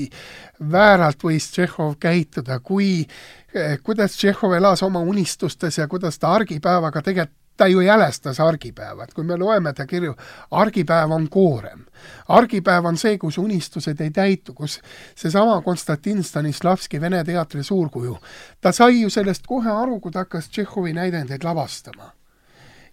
[0.76, 7.02] vääralt võis Tšehhov käituda, kui eh, kuidas Tšehhov elas oma unistustes ja kuidas ta argipäevaga
[7.02, 10.14] tegelikult ta ju jälestas argipäeva, et kui me loeme ta kirju,
[10.50, 11.84] argipäev on koorem.
[12.28, 14.80] argipäev on see, kus unistused ei täitu, kus
[15.14, 18.18] seesama Konstantin Stanislavski Vene teatri suurkuju,
[18.60, 22.12] ta sai ju sellest kohe aru, kui ta hakkas Tšehhovi näidendeid lavastama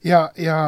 [0.05, 0.59] ja, ja,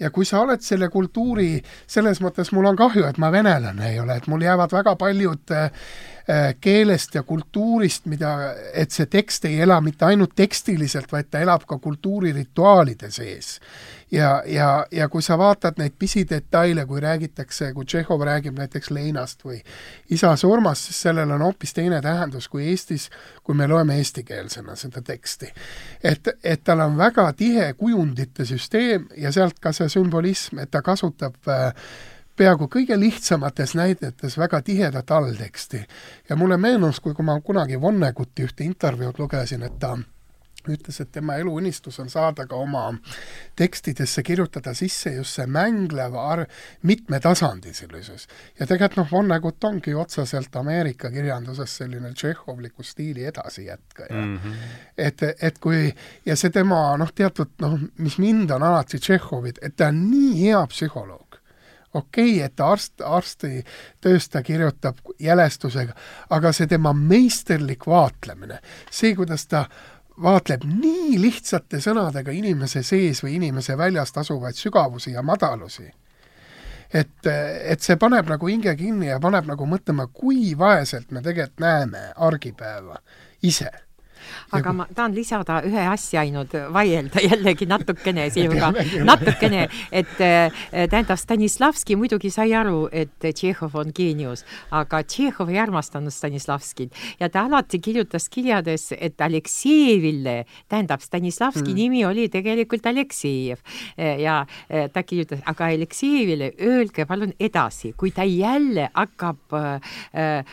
[0.00, 4.00] ja kui sa oled selle kultuuri, selles mõttes mul on kahju, et ma venelane ei
[4.00, 5.70] ole, et mul jäävad väga paljud äh,
[6.60, 11.68] keelest ja kultuurist, mida, et see tekst ei ela mitte ainult tekstiliselt, vaid ta elab
[11.68, 13.56] ka kultuurirituaalide sees
[14.12, 19.44] ja, ja, ja kui sa vaatad neid pisidetaile, kui räägitakse, kui Tšehhov räägib näiteks leinast
[19.44, 19.60] või
[20.10, 23.08] isa surmast, siis sellel on hoopis teine tähendus kui Eestis,
[23.42, 25.52] kui me loeme eestikeelsena seda teksti.
[26.02, 30.82] et, et tal on väga tihe kujundite süsteem ja sealt ka see sümbolism, et ta
[30.82, 31.72] kasutab äh,
[32.36, 35.86] peaaegu kõige lihtsamates näidetes väga tihedat allteksti.
[36.28, 39.96] ja mulle meenus, kui, kui ma kunagi Vonneguti ühte intervjuud lugesin, et ta
[40.72, 42.88] ütles, et tema eluunistus on saada ka oma
[43.56, 46.46] tekstidesse kirjutada sisse just see mänglev ar-,
[46.82, 48.28] mitmetasandilisus.
[48.58, 54.36] ja tegelikult noh, Vonnegut ongi otseselt Ameerika kirjanduses selline tšehhovliku stiili edasijätkaja mm.
[54.36, 54.54] -hmm.
[54.98, 55.94] et, et kui,
[56.26, 60.32] ja see tema noh, teatud noh, mis mind on alati Tšehhovit, et ta on nii
[60.40, 61.38] hea psühholoog,
[61.94, 65.94] okei okay,, et arst, arstitöös ta kirjutab jälestusega,
[66.30, 68.60] aga see tema meisterlik vaatlemine,
[68.90, 69.66] see, kuidas ta
[70.22, 75.88] vaatleb nii lihtsate sõnadega inimese sees või inimese väljast asuvaid sügavusi ja madalusi,
[76.92, 81.60] et, et see paneb nagu hinge kinni ja paneb nagu mõtlema, kui vaeselt me tegelikult
[81.60, 83.00] näeme argipäeva
[83.42, 83.70] ise
[84.56, 88.72] aga ma tahan lisada ühe asja ainult, vaielda jällegi natukene sinuga,
[89.06, 95.60] natukene, et äh, tähendab, Stanislavski muidugi sai aru, et Tšehhov on geenius, aga Tšehhov ei
[95.62, 96.94] armastanud Stanislavskit.
[97.20, 101.76] Ja ta alati kirjutas kirjades, et Aleksejevile, tähendab, Stanislavski mm.
[101.76, 103.62] nimi oli tegelikult Aleksejev.
[103.96, 109.54] Ja äh, ta kirjutas, aga Aleksejevile öelge palun edasi, kui ta jälle hakkab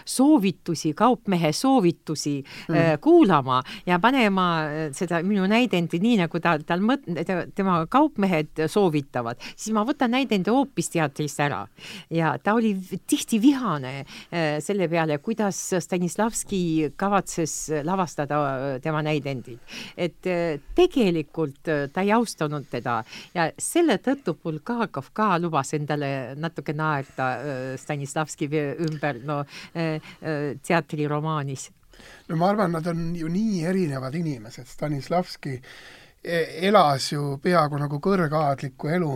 [0.05, 2.99] soovitusi, kaupmehe soovitusi mm.
[3.01, 4.47] kuulama, ja panema
[4.95, 7.07] seda minu näidendi nii, nagu ta, tal mõt-,
[7.55, 11.63] tema kaupmehed soovitavad, siis ma võtan näidendi hoopis teatrist ära.
[12.09, 12.73] ja ta oli
[13.07, 19.59] tihti vihane äh, selle peale, kuidas Stanislavski kavatses lavastada äh, tema näidendid.
[19.97, 21.61] et äh, tegelikult
[21.93, 23.03] ta ei austanud teda
[23.33, 27.29] ja selle tõttu Bulgakov ka lubas endale natuke naerda
[27.77, 29.43] Stanislavski ümber, no
[30.67, 31.69] teatriromaanis
[32.27, 35.59] no ma arvan, nad on ju nii erinevad inimesed, Stanislavski
[36.23, 39.11] e-, elas ju peaaegu nagu kõrgaadlikku elu,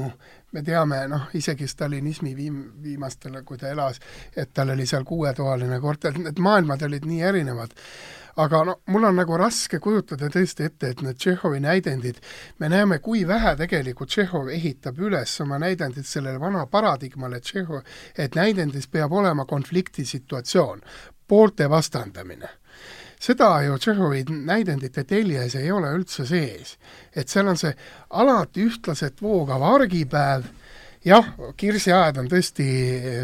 [0.51, 3.99] me teame, noh, isegi stalinismi viim-, viimastel, kui ta elas,
[4.35, 7.75] et tal oli seal kuuetoaline korter, need maailmad olid nii erinevad.
[8.37, 12.19] aga no mul on nagu raske kujutada tõesti ette, et need Tšehhovi näidendid,
[12.59, 17.81] me näeme, kui vähe tegelikult Tšehhov ehitab üles oma näidendit sellele vana paradigmale Tšehhov,
[18.17, 20.81] et näidendis peab olema konfliktisituatsioon,
[21.27, 22.49] poolte vastandamine
[23.19, 26.77] seda ju Tšehhovi näidendite teljes ei ole üldse sees.
[27.15, 27.73] et seal on see
[28.09, 30.45] alati ühtlaselt voogav argipäev,
[31.05, 32.67] jah, Kirsiaed on tõesti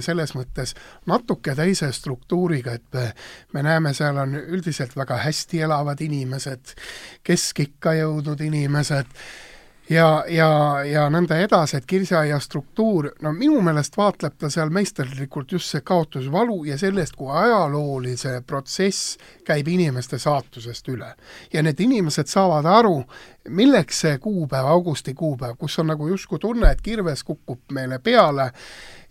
[0.06, 0.74] selles mõttes
[1.10, 3.08] natuke teise struktuuriga, et me,
[3.54, 6.76] me näeme, seal on üldiselt väga hästi elavad inimesed,
[7.24, 9.10] keskikka jõudnud inimesed,
[9.90, 10.50] ja, ja,
[10.86, 15.84] ja nõnda edasi, et kirsiaia struktuur, no minu meelest vaatleb ta seal meisterlikult just see
[15.86, 19.18] kaotusvalu ja sellest, kui ajaloolise protsess
[19.48, 21.14] käib inimeste saatusest üle.
[21.54, 23.04] ja need inimesed saavad aru,
[23.50, 28.52] milleks see kuupäev, augusti kuupäev, kus on nagu justkui tunne, et kirves kukub meile peale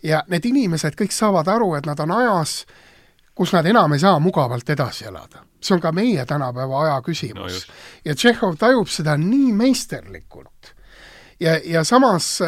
[0.03, 2.63] ja need inimesed kõik saavad aru, et nad on ajas,
[3.35, 5.45] kus nad enam ei saa mugavalt edasi elada.
[5.63, 7.65] See on ka meie tänapäeva aja küsimus.
[7.67, 7.75] No.
[8.05, 10.73] ja Tšehhov tajub seda nii meisterlikult.
[11.39, 12.39] Ja, ja samas,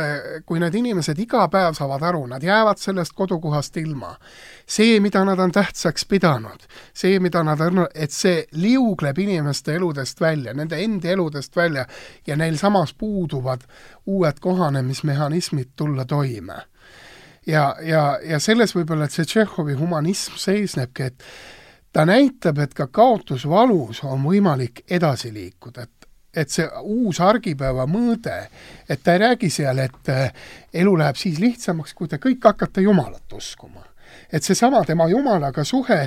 [0.45, 4.13] kui need inimesed iga päev saavad aru, nad jäävad sellest kodukohast ilma,
[4.67, 6.63] see, mida nad on tähtsaks pidanud,
[6.93, 11.83] see, mida nad on, et see liugleb inimeste eludest välja, nende endi eludest välja
[12.27, 13.65] ja neil samas puuduvad
[14.05, 16.61] uued kohanemismehhanismid tulla toime.
[17.47, 21.27] Ja, ja, ja selles võib-olla, et see Tšehhovi humanism seisnebki, et
[21.95, 25.91] ta näitab, et ka kaotusvalus on võimalik edasi liikuda, et
[26.35, 28.33] et see uus argipäeva mõõde,
[28.91, 30.09] et ta ei räägi seal, et
[30.75, 33.85] elu läheb siis lihtsamaks, kui te kõik hakkate Jumalat uskuma
[34.31, 35.99] et seesama tema Jumalaga suhe,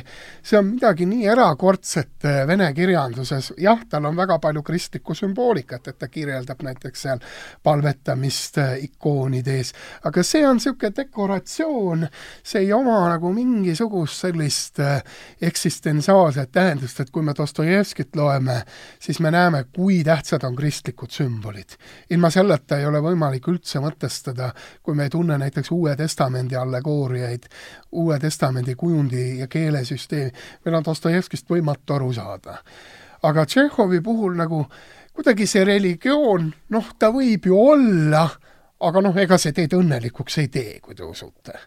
[0.43, 5.89] see on midagi nii erakordset äh, vene kirjanduses, jah, tal on väga palju kristlikku sümboolikat,
[5.89, 7.23] et ta kirjeldab näiteks seal
[7.63, 9.73] palvetamist äh, ikoonide ees,
[10.09, 12.07] aga see on niisugune dekoratsioon,
[12.43, 15.03] see ei oma nagu mingisugust sellist äh,
[15.43, 18.63] eksistentsiaalset tähendust, et kui me Dostojevskit loeme,
[19.01, 21.77] siis me näeme, kui tähtsad on kristlikud sümbolid.
[22.11, 24.51] ilma selleta ei ole võimalik üldse mõtestada,
[24.83, 27.47] kui me ei tunne näiteks Uue Testamendi allegooriaid,
[27.93, 30.33] Uue Testamendi kujundi ja keelesüsteemi,
[30.65, 32.59] meil on Dostojevskist võimatu aru saada.
[33.23, 34.67] aga Tšehhovi puhul nagu
[35.19, 38.29] kuidagi see religioon, noh, ta võib ju olla,
[38.87, 41.59] aga noh, ega see teid õnnelikuks ei tee, kui te usute.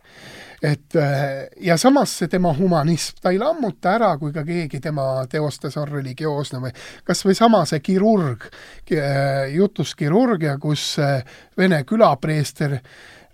[0.62, 5.26] et äh, ja samas see tema humanism, ta ei lammuta ära, kui ka keegi tema
[5.30, 6.72] teostes on religioosne või
[7.04, 8.46] kas või sama see kirurg,
[8.94, 11.26] äh, jutus kirurgia, kus äh,
[11.58, 12.78] vene külapreester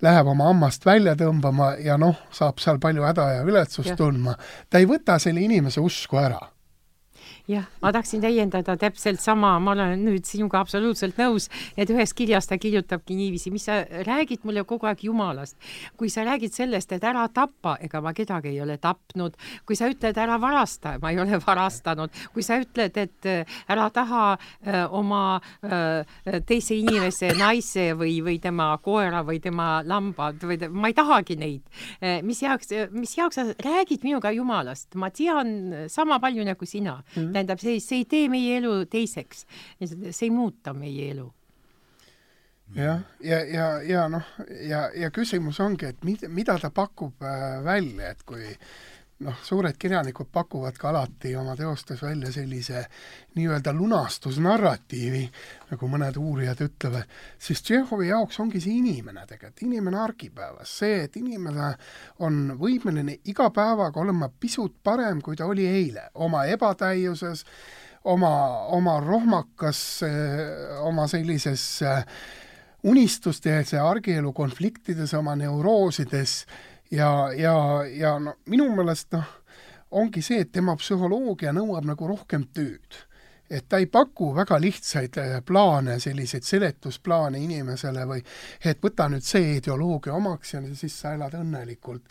[0.01, 3.97] läheb oma hammast välja tõmbama ja noh, saab seal palju häda ja viletsust ja.
[3.99, 4.37] tundma,
[4.69, 6.41] ta ei võta selle inimese usku ära
[7.47, 11.47] jah, ma tahtsin täiendada täpselt sama, ma olen nüüd sinuga absoluutselt nõus,
[11.79, 15.55] et ühes kirjas ta kirjutabki niiviisi, mis sa räägid mulle kogu aeg Jumalast.
[15.97, 19.87] kui sa räägid sellest, et ära tapa, ega ma kedagi ei ole tapnud, kui sa
[19.87, 24.73] ütled ära varasta, ma ei ole varastanud, kui sa ütled, et äh, ära taha öö,
[24.73, 30.59] äh, oma öö, äh, teise inimese naise või, või tema koera või tema lambad või
[30.59, 31.63] te, ma ei tahagi neid,
[32.27, 36.99] mis jaoks, mis jaoks sa räägid minuga Jumalast, ma tean sama palju nagu sina.
[37.15, 37.23] Mm.
[37.23, 39.45] -hmm tähendab, see, see ei tee meie elu teiseks,
[39.79, 41.29] see ei muuta meie elu.
[42.75, 44.25] Jah, ja, ja, ja, ja noh,
[44.67, 48.43] ja, ja küsimus ongi, et mida, mida ta pakub äh, välja, et kui
[49.25, 52.83] noh, suured kirjanikud pakuvad ka alati oma teostes välja sellise
[53.37, 55.23] nii-öelda lunastusnarratiivi,
[55.71, 57.09] nagu mõned uurijad ütlevad,
[57.41, 61.71] siis Tšehhovi jaoks ongi see inimene tegelikult, inimene argipäevas, see, et inimene
[62.25, 67.45] on võimeline iga päevaga olema pisut parem, kui ta oli eile, oma ebatäiuses,
[68.07, 68.31] oma,
[68.77, 69.81] oma rohmakas,
[70.85, 71.65] oma sellises
[72.87, 76.43] unistuste ja argielu konfliktides, oma neuroosides
[76.91, 79.27] ja, ja, ja no minu meelest noh,
[79.91, 83.03] ongi see, et tema psühholoogia nõuab nagu rohkem tööd.
[83.49, 88.19] et ta ei paku väga lihtsaid äh, plaane, selliseid seletusplaane inimesele või
[88.59, 92.03] et võta nüüd see ideoloogia omaks ja siis sa elad õnnelikult.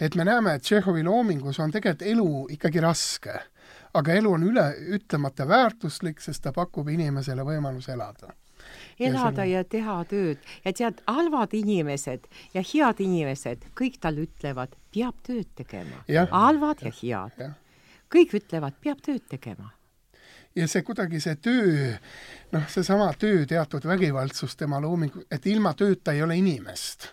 [0.00, 3.36] et me näeme, et Tšehhovi loomingus on tegelikult elu ikkagi raske
[3.94, 4.66] aga elu on üle,
[4.96, 8.32] ütlemata väärtuslik, sest ta pakub inimesele võimaluse elada
[8.98, 10.44] elada ja, ja teha tööd.
[10.64, 16.04] Ja tead, halvad inimesed ja head inimesed, kõik talle ütlevad, peab tööd tegema.
[16.30, 17.50] halvad ja head.
[18.12, 19.72] kõik ütlevad, peab tööd tegema.
[20.56, 21.92] Ja see kuidagi see töö,
[22.52, 27.12] noh, seesama töö teatud vägivaldsus tema loomingu, et ilma tööta ei ole inimest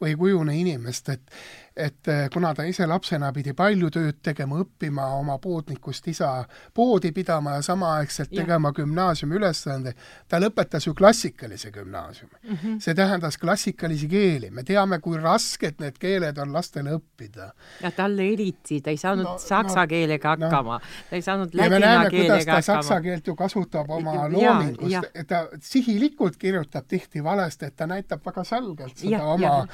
[0.00, 1.30] või ei kujune inimest, et
[1.76, 6.28] et eh, kuna ta ise lapsena pidi palju tööd tegema, õppima oma poodnikust isa
[6.74, 8.44] poodi pidama ja samaaegselt ja.
[8.44, 9.98] tegema gümnaasiumi ülesandeid,
[10.30, 12.56] ta lõpetas ju klassikalise gümnaasiumi mm.
[12.56, 12.76] -hmm.
[12.80, 17.50] see tähendas klassikalisi keeli, me teame, kui rasked need keeled on lastele õppida.
[17.82, 21.58] ja talle eriti, ta ei saanud no, saksa no, keelega hakkama no., ta ei saanud
[21.58, 22.62] ladina keelega hakkama.
[22.62, 24.94] saksa keelt ju kasutab oma loomingus,
[25.26, 29.66] ta sihilikult kirjutab tihti valesti, et ta näitab väga selgelt seda ja, oma ja.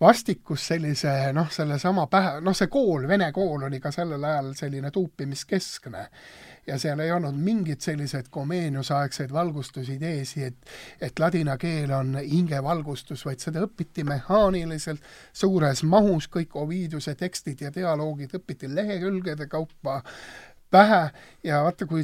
[0.00, 4.52] vastikust sellise noh, noh, sellesama pähe, noh, see kool, vene kool oli ka sellel ajal
[4.58, 6.08] selline tuupimiskeskne.
[6.66, 10.70] ja seal ei olnud mingeid selliseid komeeniusaegseid valgustusideesi, et
[11.00, 17.72] et ladina keel on hingevalgustus, vaid seda õpiti mehaaniliselt suures mahus, kõik Ovidiuse tekstid ja
[17.74, 20.00] dialoogid õpiti lehekülgede kaupa
[20.74, 21.00] pähe
[21.44, 22.02] ja vaata, kui,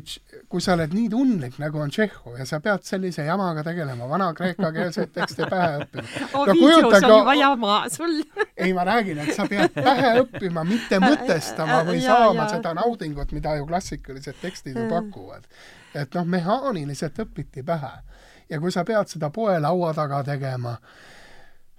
[0.48, 5.12] kui sa oled nii tundlik, nagu on Tšehhov ja sa pead sellise jamaga tegelema, vana-kreekakeelseid
[5.16, 6.06] tekste pähe õppima.
[6.42, 8.20] Ovidius on juba jama sul
[8.64, 12.48] ei, ma räägin, et sa pead pähe õppima, mitte mõtestama või ja, saama ja.
[12.54, 15.48] seda naudingut, mida ju klassikalised tekstid ju pakuvad.
[15.94, 17.94] et noh, mehaaniliselt õpiti pähe.
[18.50, 20.76] ja kui sa pead seda poelaua taga tegema,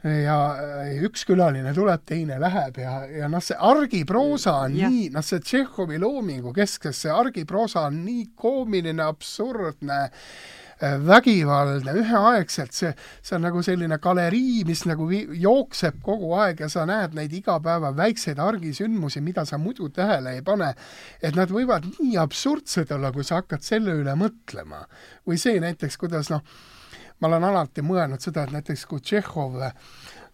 [0.03, 4.89] ja äh, üks külaline tuleb, teine läheb ja, ja noh, see argiproosa on ja.
[4.89, 9.99] nii, noh, see Tšehhovi loomingu keskes, see argiproosa on nii koomiline, absurdne,
[10.81, 16.71] äh, vägivaldne, üheaegselt see, see on nagu selline galerii, mis nagu jookseb kogu aeg ja
[16.73, 20.73] sa näed neid igapäeva väikseid argisündmusi, mida sa muidu tähele ei pane.
[21.21, 24.87] et nad võivad nii absurdsed olla, kui sa hakkad selle üle mõtlema.
[25.29, 26.41] või see näiteks, kuidas noh,
[27.21, 29.61] ma olen alati mõelnud seda, et näiteks kui Tšehhov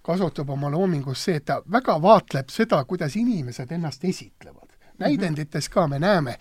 [0.08, 4.64] kasutab oma loomingus see, et ta väga vaatleb seda, kuidas inimesed ennast esitlevad.
[4.98, 6.38] näidendites ka me näeme,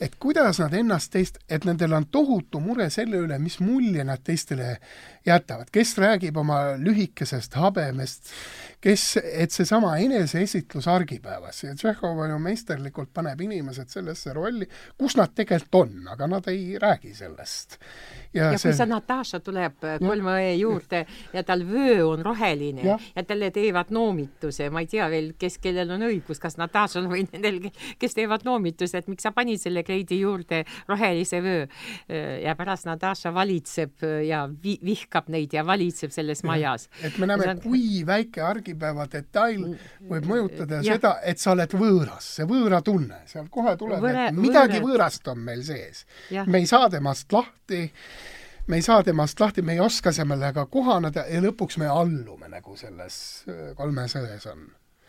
[0.00, 4.18] et kuidas nad ennast teist, et nendel on tohutu mure selle üle, mis mulje nad
[4.24, 4.78] teistele
[5.26, 8.32] jätavad, kes räägib oma lühikesest habemest,
[8.82, 14.68] kes, et seesama eneseesitlus argipäevas ja Tšehhov ju meisterlikult paneb inimesed sellesse rolli,
[14.98, 17.78] kus nad tegelikult on, aga nad ei räägi sellest
[18.32, 18.70] ja, ja see...
[18.70, 21.02] kui see Natasha tuleb kolme õe juurde
[21.34, 22.98] ja tal vöö on roheline ja.
[23.16, 27.24] ja talle teevad noomituse, ma ei tea veel, kes, kellel on õigus, kas Natashal või
[27.32, 27.60] nendel,
[28.00, 31.66] kes teevad noomituse, et miks sa panid selle kleidi juurde rohelise vöö.
[32.08, 36.88] Äh, ja pärast Natasha valitseb äh, ja vi vihkab neid ja valitseb selles majas.
[37.04, 39.64] et me näeme, kui väike argipäeva detail
[40.10, 40.96] võib mõjutada ja.
[40.96, 44.98] seda, et sa oled võõras, see võõratunne, seal kohe tuleb, et midagi võõre.
[44.98, 46.06] võõrast on meil sees.
[46.46, 47.88] me ei saa temast lahti
[48.66, 52.76] me ei saa temast lahti, me ei oska sellega kohaneda ja lõpuks me allume, nagu
[52.78, 53.16] selles
[53.48, 54.68] äh, kolmes ões on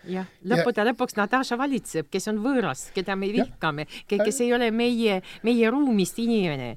[0.09, 0.87] jah, lõppude ja...
[0.89, 6.19] lõpuks Natasha valitseb, kes on võõras, keda me vihkame, kes ei ole meie, meie ruumist
[6.19, 6.75] inimene.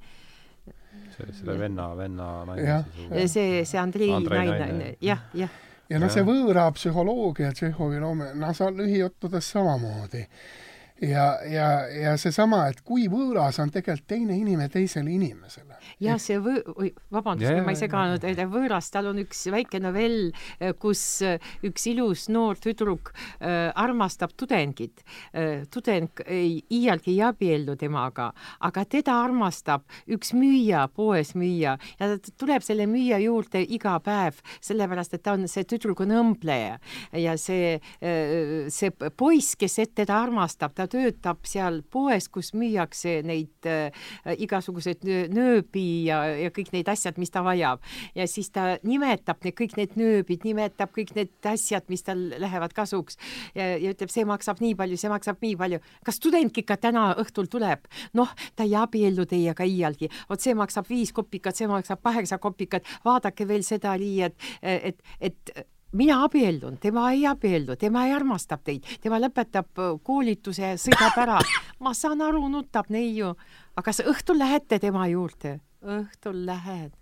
[1.16, 5.62] see, selle venna, venna naine see, see Andrei, Andrei naine, jah, jah.
[5.90, 7.52] Ja noh, see võõra psühholoogia
[8.00, 10.24] loome, noh, sa lühijuttudes samamoodi
[11.02, 15.75] ja, ja, ja seesama, et kui võõras on tegelikult teine inimene teisele inimesele.
[16.02, 20.30] Jah, see võ-, oi, vabandust yeah,, ma ei seganud, võõras, tal on üks väike novell,
[20.60, 25.04] eh, kus eh, üks ilus noor tüdruk äh, armastab tudengit.
[25.36, 25.66] Äh,.
[25.72, 28.30] tudeng ei, iialgi ei abiellu temaga,
[28.64, 34.40] aga teda armastab üks müüja, poes müüja ja ta tuleb selle müüja juurde iga päev,
[34.64, 36.78] sellepärast et ta on, see tüdruk on õmbleja.
[37.16, 43.20] Ja see äh,, see poiss, kes teda armastab, ta ta töötab seal poes, kus müüakse
[43.26, 43.90] neid äh,
[44.46, 45.75] igasuguseid nööbi
[46.06, 47.82] ja, ja kõik need asjad, mis ta vajab.
[48.14, 52.74] ja siis ta nimetab need, kõik need nööbid, nimetab kõik need asjad, mis tal lähevad
[52.76, 53.18] kasuks
[53.54, 55.80] ja, ja ütleb, see maksab nii palju, see maksab nii palju.
[56.06, 57.86] kas tudeng ikka täna õhtul tuleb?
[58.16, 60.10] noh, ta ei abiellu teiega iialgi.
[60.30, 65.02] vot see maksab viis kopikat, see maksab kaheksa kopikat, vaadake veel seda nii, et, et,
[65.20, 65.66] et
[65.96, 71.16] mina abiellun, tema ei abiellu, tema ei armastab teid, tema lõpetab äh, koolituse ja sõidab
[71.22, 71.38] ära.
[71.80, 73.34] ma saan aru, nutab neiu,
[73.76, 75.58] aga kas õhtul lähete tema juurde?
[75.86, 76.92] Õhtul lähen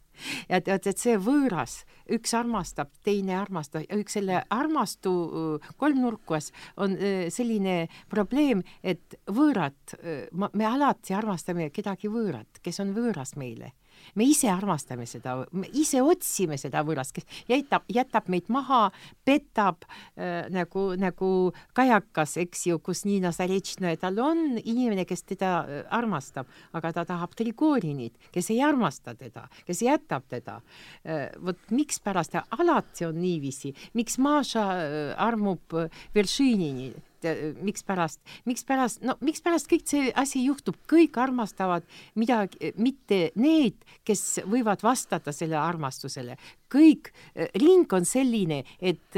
[0.48, 1.80] ja tead, et see võõras,
[2.14, 9.96] üks armastab, teine armastab, üks selle armastu äh, kolmnurkas on äh, selline probleem, et võõrad,
[10.32, 13.74] me alati armastame kedagi võõrat, kes on võõras meile
[14.14, 18.88] me ise armastame seda, me ise otsime seda võõrast, kes jätab, jätab meid maha,
[19.26, 21.30] petab äh, nagu, nagu
[21.76, 27.06] kajakas, eks ju, kus Niina Zarečnõja, tal on inimene, kes teda äh, armastab, aga ta
[27.08, 30.60] tahab Trigorinit, kes ei armasta teda, kes jätab teda
[31.04, 31.30] äh,.
[31.44, 36.92] vot mikspärast alati on niiviisi, miks Maša äh, armub äh, Veršinini
[37.24, 41.86] et mikspärast, mikspärast, no mikspärast kõik see asi juhtub, kõik armastavad
[42.20, 46.36] midagi, mitte need, kes võivad vastata selle armastusele.
[46.74, 47.12] kõik,
[47.54, 49.14] ring on selline, et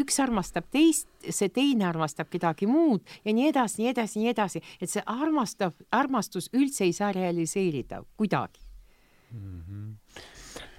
[0.00, 4.62] üks armastab teist, see teine armastab kedagi muud ja nii edasi, nii edasi, nii edasi,
[4.80, 8.64] et see armastab, armastus üldse ei saa realiseerida kuidagi
[9.32, 9.60] mm.
[9.60, 10.05] -hmm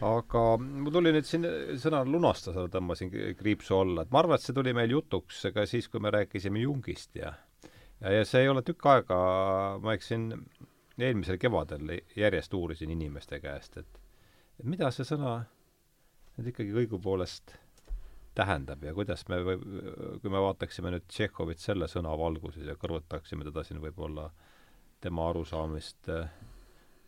[0.06, 1.46] aga mul tuli nüüd siin
[1.82, 5.90] sõna lunastada, tõmbasin kriipsu alla, et ma arvan, et see tuli meil jutuks ka siis,
[5.90, 7.34] kui me rääkisime Jungist ja
[8.02, 9.20] ja, ja see ei ole tükk aega,
[9.82, 10.30] ma eksin,
[10.98, 14.04] eelmisel kevadel järjest uurisin inimeste käest, et
[14.58, 15.40] et mida see sõna
[16.38, 17.56] nüüd ikkagi õigupoolest
[18.38, 19.58] tähendab ja kuidas me või
[20.22, 24.30] kui me vaataksime nüüd Tšehhovit selle sõna valguses ja kõrvutaksime teda siin võib-olla
[25.02, 26.30] tema arusaamist äh,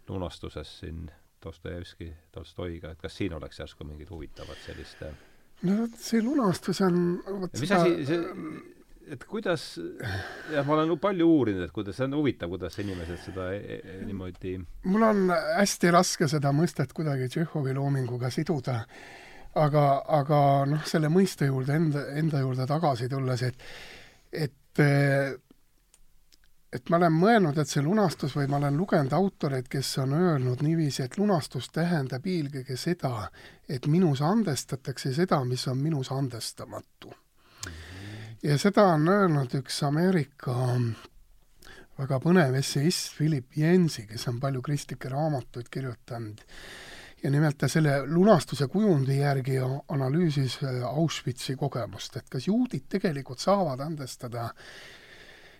[0.09, 1.07] lunastuses siin
[1.43, 5.05] Dostojevski, Tolstoiga, et kas siin oleks järsku mingit huvitavat sellist
[5.67, 6.99] no see lunastus on
[7.41, 7.81] vot mis seda...
[7.83, 8.19] asi, see,
[9.09, 9.63] et kuidas,
[10.53, 13.95] jah, ma olen palju uurinud, et kuidas, see on huvitav, kuidas inimesed seda e e
[14.05, 18.83] niimoodi mul on hästi raske seda mõistet kuidagi Tšehhovi loominguga siduda,
[19.57, 19.85] aga,
[20.19, 23.69] aga noh, selle mõiste juurde enda, enda juurde tagasi tulles, et
[24.45, 24.83] et
[26.73, 30.61] et ma olen mõelnud, et see lunastus või ma olen lugenud autoreid, kes on öelnud
[30.65, 33.29] niiviisi, et lunastus tähendab eelkõige seda,
[33.69, 37.13] et minus andestatakse seda, mis on minus andestamatu.
[38.43, 40.55] ja seda on öelnud üks Ameerika
[41.99, 46.45] väga põnev esseist Philip Jensi, kes on palju kristlikke raamatuid kirjutanud
[47.23, 49.57] ja nimelt ta selle lunastuse kujundi järgi
[49.89, 54.49] analüüsis Auschwitzi kogemust, et kas juudid tegelikult saavad andestada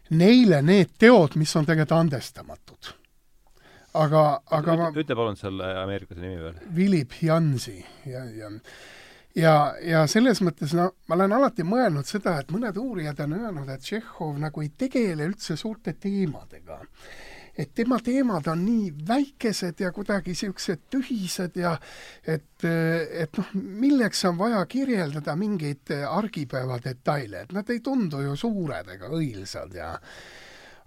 [0.09, 2.93] neile need teod, mis on tegelikult andestamatud.
[3.99, 6.57] aga, aga ma ütle palun selle ameeriklase nimi veel.
[6.73, 8.51] Philip Jansi ja, ja
[9.35, 13.69] ja, ja selles mõttes no ma olen alati mõelnud seda, et mõned uurijad on öelnud,
[13.69, 16.79] et Tšehhov nagu ei tegele üldse suurte teemadega
[17.57, 21.75] et tema teemad on nii väikesed ja kuidagi niisugused tühised ja
[22.27, 28.35] et, et noh, milleks on vaja kirjeldada mingeid argipäeva detaile, et nad ei tundu ju
[28.39, 29.95] suured ega õilsad ja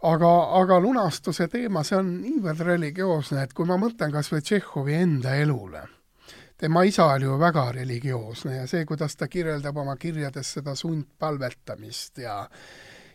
[0.02, 4.96] aga, aga lunastuse teema, see on niivõrd religioosne, et kui ma mõtlen kas või Tšehhovi
[4.98, 5.82] enda elule,
[6.58, 12.22] tema isa oli ju väga religioosne ja see, kuidas ta kirjeldab oma kirjades seda sundpalvetamist
[12.22, 12.42] ja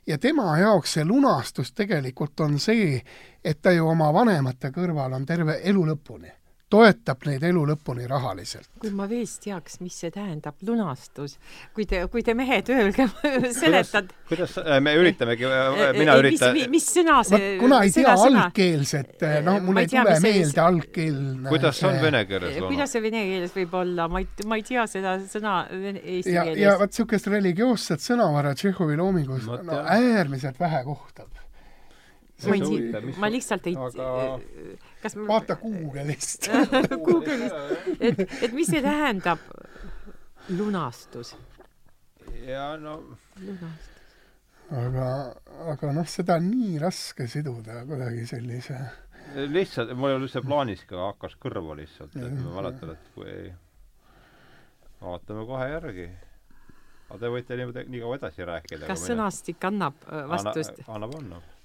[0.07, 3.01] ja tema jaoks see lunastus tegelikult on see,
[3.43, 6.36] et ta ju oma vanemate kõrval on terve elu lõpuni
[6.69, 8.67] toetab neid elu lõpuni rahaliselt.
[8.81, 11.37] kui ma veest teaks, mis see tähendab, lunastus,
[11.75, 13.07] kui te, kui te mehed öelge,
[13.55, 14.11] seletad.
[14.27, 15.47] kuidas, kuidas, me üritamegi,
[15.97, 16.59] mina üritan.
[16.73, 21.21] mis, sõna see kuna ei tea algkeelset, noh, mul ei tule meelde algkeel.
[21.47, 24.85] kuidas on vene keeles kuidas see vene keeles võib olla, ma ei, ma ei tea
[24.91, 26.63] seda sõna eesti ja, keeles.
[26.65, 31.31] ja vot niisugust religioosset sõnavara Tšehhovi loomingus no, äärmiselt vähe kohtab
[32.45, 32.61] ma ei
[32.91, 34.11] tea, ma lihtsalt ei aga...
[35.07, 35.27] kas ma...
[35.33, 36.49] vaata Google'ist
[37.07, 39.41] Google'ist, et, et mis see tähendab,
[40.57, 41.33] lunastus?
[42.45, 42.99] ja no
[43.41, 44.05] lunastus.
[44.83, 45.09] aga,
[45.73, 48.79] aga noh, seda on nii raske siduda kuidagi sellise
[49.51, 53.51] lihtsalt, mul oli üldse plaanis ka, hakkas kõrva lihtsalt, et ma mäletan, et kui ei
[55.01, 56.07] vaatame kohe järgi
[57.07, 58.87] aga te võite nii, nii kaua edasi rääkida.
[58.89, 60.81] kas sõnastik annab äh, vastust?
[60.87, 61.56] annab, annab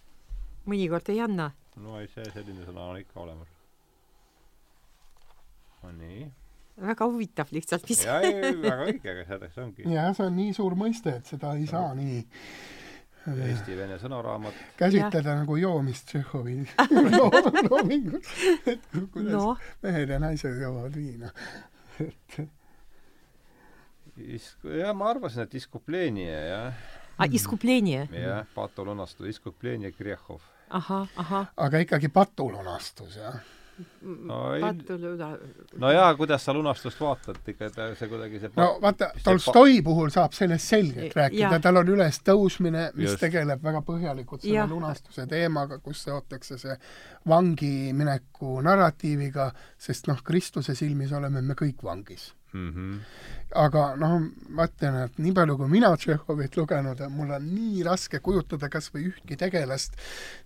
[0.69, 1.51] mõnikord ei anna.
[1.83, 3.49] no ei, see selline sõna on ikka olemas.
[5.83, 6.29] no nii.
[6.89, 9.89] väga huvitav lihtsalt, mis jaa, ei, väga õige, aga selleks ongi.
[9.93, 12.23] jah, see on nii suur mõiste, et seda ei saa nii
[13.23, 14.57] Eesti-Vene sõnaraamat.
[14.77, 15.43] käsitleda ja.
[15.45, 16.57] nagu joomist Tšehhovi
[17.71, 18.33] loomingut,
[18.67, 19.53] et kuidas no.
[19.85, 21.31] mehed ja naised joovad viina
[22.01, 22.43] et
[24.37, 26.81] Isk-, jah, ma arvasin, et Iskupleenie, jah.
[27.17, 28.07] Ah, Iskupleenie?
[28.13, 28.43] jah,
[29.97, 30.52] Krehhov ahah, ahah.
[31.57, 33.41] Aga ikkagi patulunastus, jah?
[34.03, 34.63] no ei,
[35.79, 40.13] no jaa, kuidas sa lunastust vaatad, ikka ta, see kuidagi see no vaata, Tolstoi puhul
[40.15, 43.23] saab sellest selgelt rääkida, tal on ülestõusmine, mis Just.
[43.25, 44.69] tegeleb väga põhjalikult selle ja.
[44.69, 46.77] lunastuse teemaga, kus seotakse see
[47.29, 52.69] vangi mineku narratiiviga, sest noh, Kristuse silmis oleme me kõik vangis mm.
[52.71, 53.01] -hmm.
[53.65, 58.21] aga noh, ma ütlen, et nii palju, kui mina Tšehhovit lugenud, mul on nii raske
[58.21, 59.99] kujutada kas või ühtki tegelast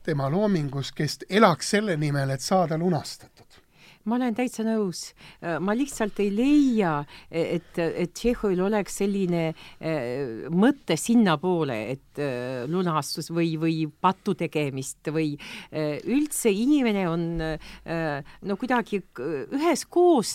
[0.03, 3.66] tema loomingus, kes elaks selle nimel, et saada lunastatud
[4.07, 5.11] ma olen täitsa nõus.
[5.43, 7.01] Äh, ma lihtsalt ei leia,
[7.31, 15.11] et, et Tšehhovil oleks selline äh, mõte sinnapoole, et äh, lunastus või, või patu tegemist
[15.13, 15.35] või
[15.77, 18.99] üldse inimene on no kuidagi
[19.55, 20.33] üheskoos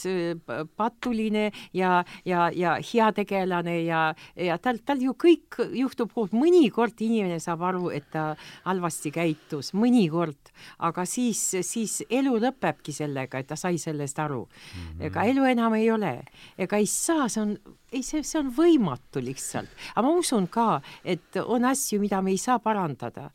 [0.78, 1.44] patuline
[1.76, 4.02] ja, ja, ja heategelane ja,
[4.36, 8.32] ja tal, tal ju kõik juhtub mõnikord inimene saab aru, et ta
[8.66, 10.52] halvasti käitus, mõnikord,
[10.84, 14.82] aga siis, siis elu lõpebki sellega, et ta sai sellest aru mm.
[14.82, 15.06] -hmm.
[15.10, 16.14] ega elu enam ei ole,
[16.58, 17.56] ega ei saa, see on,
[17.92, 19.70] ei, see, see on võimatu lihtsalt.
[19.96, 23.30] aga ma usun ka, et on asju, mida me ei saa parandada.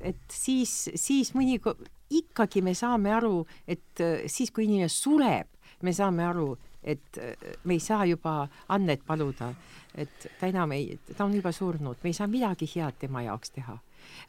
[0.00, 5.48] et siis, siis mõnikord ikkagi me saame aru, et siis, kui inimene sureb,
[5.82, 7.20] me saame aru, et
[7.64, 9.52] me ei saa juba annet paluda,
[9.94, 13.54] et ta enam ei, ta on juba surnud, me ei saa midagi head tema jaoks
[13.56, 13.78] teha.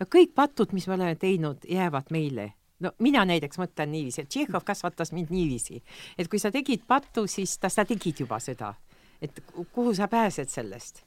[0.04, 2.52] kõik patud, mis me oleme teinud, jäävad meile
[2.82, 5.82] no mina näiteks mõtlen niiviisi, et Tšehhov kasvatas mind niiviisi,
[6.18, 8.74] et kui sa tegid pattu, siis ta, sa tegid juba seda.
[9.22, 11.04] et kuhu sa pääsed sellest?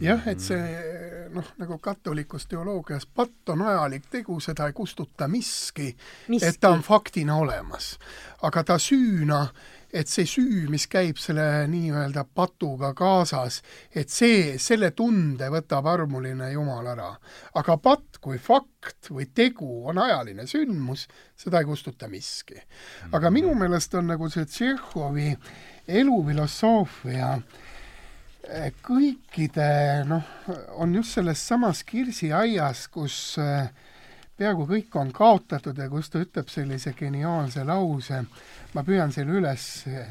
[0.00, 0.62] Jah, et see
[1.34, 5.92] noh, nagu katolikus teoloogias, patt on ajalik tegu, seda ei kustuta miski,
[6.28, 7.98] miski., et ta on faktina olemas.
[8.42, 9.46] aga ta süüna
[9.94, 13.60] et see süü, mis käib selle nii-öelda patuga kaasas,
[13.94, 17.12] et see, selle tunde võtab armuline Jumal ära.
[17.54, 21.06] aga patt kui fakt või tegu on ajaline sündmus,
[21.38, 22.58] seda ei kustuta miski.
[23.12, 23.60] aga minu mhm.
[23.60, 25.30] meelest on nagu see Tšehhovi
[25.86, 27.63] elufilosoofia eh,
[28.84, 30.26] kõikide noh,
[30.76, 33.70] on just selles samas kirsiaias, kus äh,
[34.38, 38.20] peaaegu kõik on kaotatud ja kus ta ütleb sellise geniaalse lause,
[38.74, 40.10] ma püüan selle üles eh,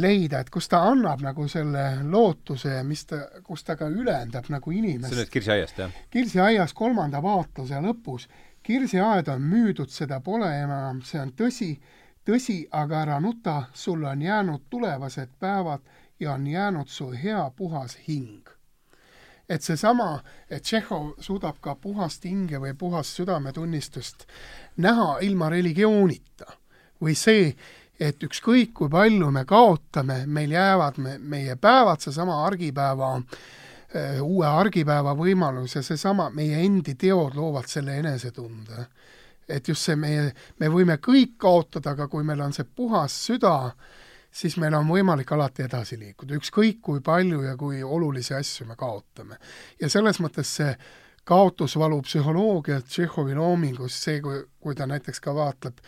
[0.00, 4.50] leida, et kus ta annab nagu selle lootuse ja mis ta, kus ta ka ülendab
[4.52, 5.10] nagu inimest.
[5.10, 6.00] see on nüüd Kirsiaiast, jah?
[6.10, 8.28] kirsiaias kolmanda vaatluse lõpus.
[8.66, 11.74] kirsiaed on müüdud, seda pole enam, see on tõsi,
[12.26, 15.82] tõsi, aga ära nuta, sulle on jäänud tulevased päevad
[16.20, 18.56] ja on jäänud su hea puhas hing
[19.48, 20.20] et seesama,
[20.50, 24.26] et Tšehhov suudab ka puhast hinge või puhast südametunnistust
[24.82, 26.48] näha ilma religioonita
[27.02, 27.52] või see,
[28.00, 34.46] et ükskõik kui palju me kaotame, meil jäävad me, meie päevad, seesama argipäeva äh, uue
[34.46, 38.86] argipäeva võimalus ja seesama meie endi teod loovad selle enesetunde.
[39.48, 43.70] et just see meie, me võime kõik kaotada, aga kui meil on see puhas süda,
[44.36, 48.76] siis meil on võimalik alati edasi liikuda, ükskõik kui palju ja kui olulisi asju me
[48.76, 49.40] kaotame.
[49.80, 50.76] ja selles mõttes see
[51.26, 55.80] kaotusvalu psühholoogia Tšehhovi loomingus, see, kui, kui ta näiteks ka vaatleb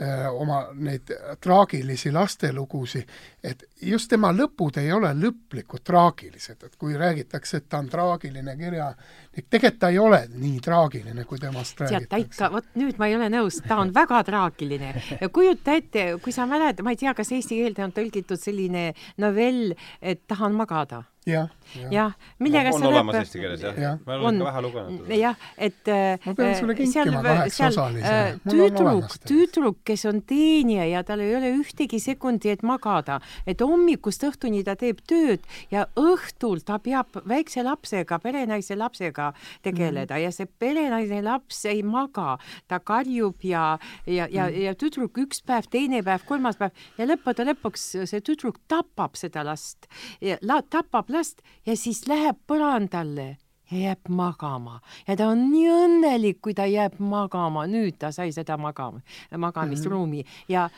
[0.00, 1.10] Äh, oma neid
[1.44, 3.10] traagilisi lastelugusid,
[3.44, 8.56] et just tema lõpud ei ole lõplikult traagilised, et kui räägitakse, et ta on traagiline
[8.58, 12.08] kirjanik, tegelikult ta ei ole nii traagiline, kui temast räägitakse.
[12.08, 14.92] tead, ta ikka, vot nüüd ma ei ole nõus, ta on väga traagiline.
[15.32, 18.92] kujuta ette, kui sa mäletad, ma ei tea, kas eesti keelde on tõlgitud selline
[19.22, 21.48] novell, et tahan magada jah,
[21.90, 23.92] jah, millega on, on olemas eesti keeles jah ja.?
[24.06, 25.12] ma olen ikka vähe lugenud.
[25.14, 25.90] jah, et
[26.26, 28.16] ma pean sulle kinkima kaheksaosalise.
[28.48, 34.24] tüdruk, tüdruk, kes on teenija ja tal ei ole ühtegi sekundi, et magada, et hommikust
[34.28, 39.32] õhtuni ta teeb tööd ja õhtul ta peab väikse lapsega, perenaise lapsega
[39.64, 40.24] tegeleda mm.
[40.24, 42.36] ja see perenaise laps ei maga,
[42.68, 43.76] ta karjub ja,
[44.06, 48.24] ja, ja mm., ja tüdruk üks päev, teine päev, kolmas päev ja lõppude lõpuks see
[48.24, 49.88] tüdruk tapab seda last
[50.20, 53.36] ja la, tapab last ja siis läheb põrandale
[53.72, 58.32] ja jääb magama ja ta on nii õnnelik, kui ta jääb magama, nüüd ta sai
[58.34, 59.00] seda magama,
[59.36, 60.44] magamisruumi mm -hmm.
[60.48, 60.68] ja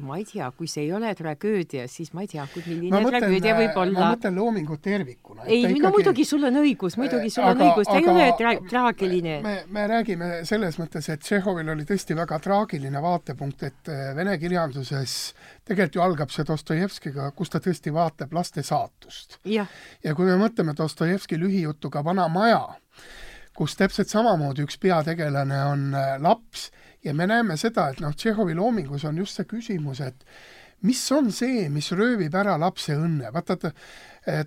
[0.00, 3.54] ma ei tea, kui see ei ole tragöödia, siis ma ei tea, milline mõtlen, tragöödia
[3.58, 3.98] võib olla.
[3.98, 5.44] ma mõtlen loomingut tervikuna.
[5.44, 5.82] ei, ikkagi...
[5.84, 8.52] no muidugi sul on õigus, muidugi sul aga, on õigus, ta aga, ei ole tra
[8.70, 9.38] traagiline.
[9.44, 14.36] me, me räägime selles mõttes, et Tšehhovil oli tõesti väga traagiline vaatepunkt, et äh, vene
[14.40, 15.16] kirjanduses
[15.68, 19.40] tegelikult ju algab see Dostojevskiga, kus ta tõesti vaatleb laste saatust.
[19.44, 19.66] ja
[20.16, 22.64] kui me mõtleme Dostojevski lühijutuga Vana maja,
[23.56, 26.70] kus täpselt samamoodi üks peategelane on äh, laps
[27.04, 30.24] ja me näeme seda, et noh, Tšehhovi loomingus on just see küsimus, et
[30.86, 33.70] mis on see, mis röövib ära lapse õnne, vaata ta,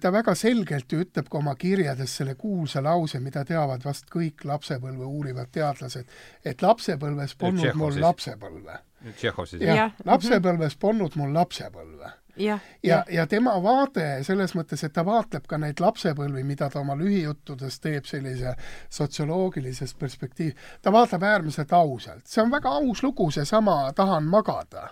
[0.02, 4.44] ta väga selgelt ju ütleb ka oma kirjades selle kuulsa lause, mida teavad vast kõik
[4.48, 6.12] lapsepõlve uurivad teadlased,
[6.44, 8.82] et lapsepõlves polnud mul lapsepõlve.
[9.16, 9.64] Tšehhov siis?
[9.64, 15.48] jah, lapsepõlves polnud mul lapsepõlve ja, ja, ja tema vaade selles mõttes, et ta vaatleb
[15.48, 18.56] ka neid lapsepõlvi, mida ta oma lühijuttudes teeb sellise
[18.90, 24.90] sotsioloogilises perspektiiv, ta vaatab äärmiselt ausalt, see on väga aus lugu, seesama Tahan magada.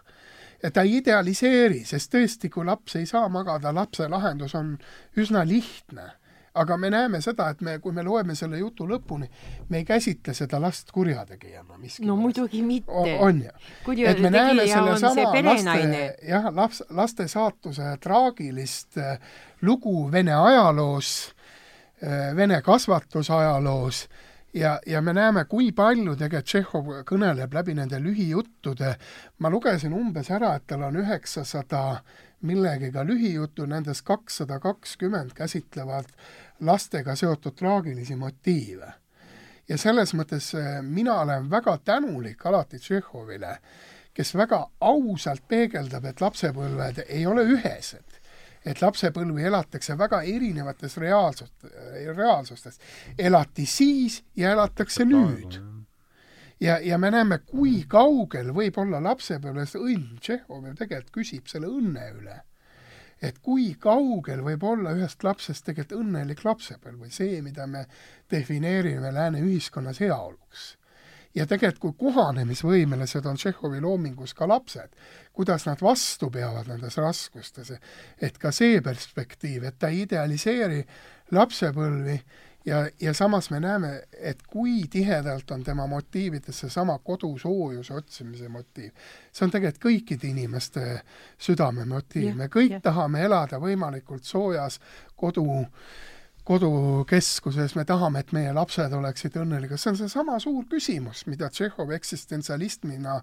[0.64, 4.78] ja ta ei idealiseeri, sest tõesti, kui laps ei saa magada, lapse lahendus on
[5.18, 6.12] üsna lihtne
[6.54, 9.30] aga me näeme seda, et me, kui me loeme selle jutu lõpuni,
[9.70, 12.06] me ei käsitle seda last kurjategijana miski.
[12.06, 12.92] no muidugi mitte.
[13.20, 13.54] on ju.
[14.06, 19.18] et me näeme sellesama laste, jah, laps, laste saatuse traagilist äh,
[19.62, 21.34] lugu Vene ajaloos,
[22.04, 24.08] äh, Vene kasvatusajaloos
[24.54, 28.96] ja, ja me näeme, kui palju tegelikult Tšehhov kõneleb läbi nende lühijuttude.
[29.40, 32.04] ma lugesin umbes ära, et tal on üheksasada
[32.44, 36.06] millegiga lühijuttu, nendest kakssada kakskümmend käsitlevad
[36.60, 38.94] lastega seotud traagilisi motiive.
[39.70, 43.58] ja selles mõttes äh, mina olen väga tänulik alati Tšehhovile,
[44.14, 48.20] kes väga ausalt peegeldab, et lapsepõlved ei ole ühesed
[48.66, 51.66] et lapsepõlvi elatakse väga erinevates reaalsust,
[52.16, 52.80] reaalsustes.
[53.18, 55.60] elati siis ja elatakse nüüd.
[56.60, 61.68] ja, ja me näeme, kui kaugel võib olla lapsepõlves õnn, Tšehhov ju tegelikult küsib selle
[61.68, 62.42] õnne üle.
[63.24, 67.86] Et kui kaugel võib olla ühest lapsest tegelikult õnnelik lapsepõlv või see, mida me
[68.32, 70.74] defineerime lääne ühiskonnas heaoluks?
[71.34, 74.92] Ja tegelikult, kui kohanemisvõimelised on Tšehhovi loomingus ka lapsed,
[75.34, 77.72] kuidas nad vastu peavad nendes raskustes,
[78.22, 80.84] et ka see perspektiiv, et ta ei idealiseeri
[81.34, 82.20] lapsepõlvi
[82.66, 88.92] ja, ja samas me näeme, et kui tihedalt on tema motiivides seesama kodusoojuse otsimise motiiv.
[89.32, 91.02] see on tegelikult kõikide inimeste
[91.38, 92.80] südame motiiv, me kõik ja.
[92.80, 94.80] tahame elada võimalikult soojas
[95.16, 95.66] kodu
[96.44, 101.94] kodukeskuses, me tahame, et meie lapsed oleksid õnnelikud, see on seesama suur küsimus, mida Tšehhov
[101.96, 103.20] eksistentsialismina,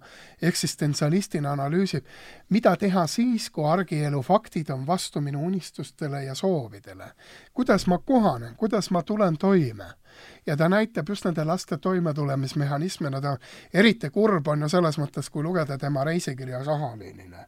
[0.50, 2.04] eksistentsialistina analüüsib.
[2.48, 7.12] mida teha siis, kui argielu faktid on vastu minu unistustele ja soovidele?
[7.54, 9.99] kuidas ma kohanen, kuidas ma tulen toime?
[10.46, 13.38] Ja ta näitab just nende laste toimetulemismehhanisme, nad on,
[13.74, 17.46] eriti kurb on ju selles mõttes, kui lugeda tema reisikirja Sahalinile.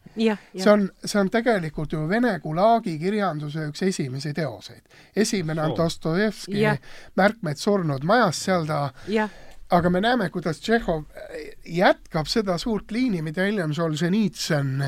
[0.56, 4.82] see on, see on tegelikult ju Vene Gulagi kirjanduse üks esimesi teoseid.
[5.16, 6.66] esimene on Dostojevski
[7.16, 9.28] Märkmeid surnud majas, seal ta ja
[9.72, 11.04] aga me näeme, kuidas Tšehhov
[11.64, 14.82] jätkab seda suurt liini, mida hiljem Solženitsõn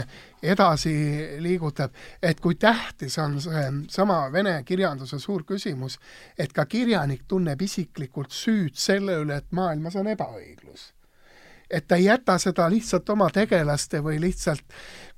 [0.44, 0.94] edasi
[1.42, 5.98] liigutab, et kui tähtis on see sama vene kirjanduse suur küsimus,
[6.38, 10.92] et ka kirjanik tunneb isiklikult süüd selle üle, et maailmas on ebaõiglus
[11.70, 14.64] et ta ei jäta seda lihtsalt oma tegelaste või lihtsalt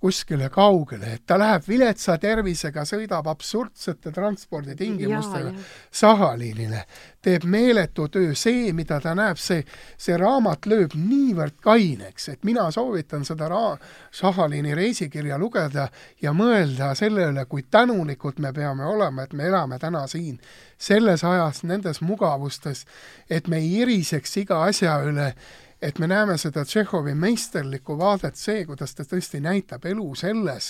[0.00, 5.54] kuskile kaugele, et ta läheb viletsa tervisega, sõidab absurdsete transporditingimustega
[5.90, 6.82] Sahaliinile,
[7.24, 9.64] teeb meeletu töö, see, mida ta näeb, see,
[9.98, 13.78] see raamat lööb niivõrd kaineks, et mina soovitan seda ra-,
[14.12, 15.88] Sahaliini reisikirja lugeda
[16.22, 20.36] ja mõelda selle üle, kui tänulikud me peame olema, et me elame täna siin,
[20.78, 22.84] selles ajas, nendes mugavustes,
[23.30, 25.32] et me ei iriseks iga asja üle
[25.82, 30.68] et me näeme seda Tšehhovi meisterlikku vaadet, see, kuidas ta tõesti näitab elu selles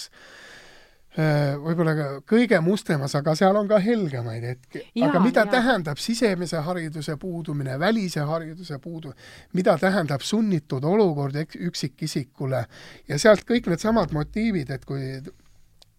[1.19, 1.95] äh, võib-olla
[2.27, 4.83] kõige mustemas, aga seal on ka helgemaid hetki.
[5.07, 5.53] aga mida ja.
[5.57, 9.15] tähendab sisemise hariduse puudumine, välise hariduse puudu,
[9.53, 12.67] mida tähendab sunnitud olukord üksikisikule
[13.09, 15.23] ja sealt kõik needsamad motiivid, et kui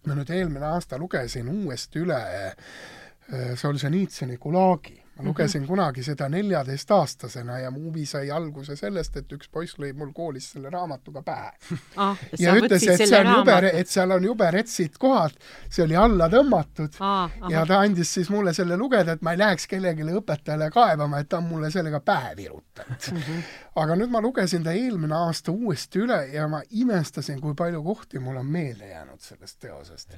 [0.06, 5.68] ma nüüd eelmine aasta lugesin uuesti üle äh, Solženitsõni Gulagi ma lugesin mm -hmm.
[5.68, 10.50] kunagi seda neljateistaastasena ja mu huvi sai alguse sellest, et üks poiss lõi mul koolis
[10.52, 11.50] selle raamatuga pähe
[11.96, 12.16] ah,.
[12.38, 15.32] ja ütles, et see on jube, et seal on jube retsid kohad,
[15.70, 19.38] see oli alla tõmmatud ah, ja ta andis siis mulle selle lugeda, et ma ei
[19.38, 23.18] läheks kellelegi õpetajale kaevama, et ta on mulle sellega pähe virutanud mm.
[23.18, 23.42] -hmm.
[23.74, 28.18] aga nüüd ma lugesin ta eelmine aasta uuesti üle ja ma imestasin, kui palju kohti
[28.18, 30.16] mul on meelde jäänud sellest teosest.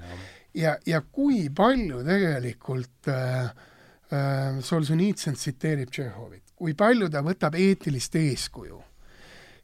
[0.55, 3.51] ja, ja kui palju tegelikult äh, Äh,
[4.11, 8.81] Solženitsõn tsiteerib Tšehhovit, kui palju ta võtab eetilist eeskuju.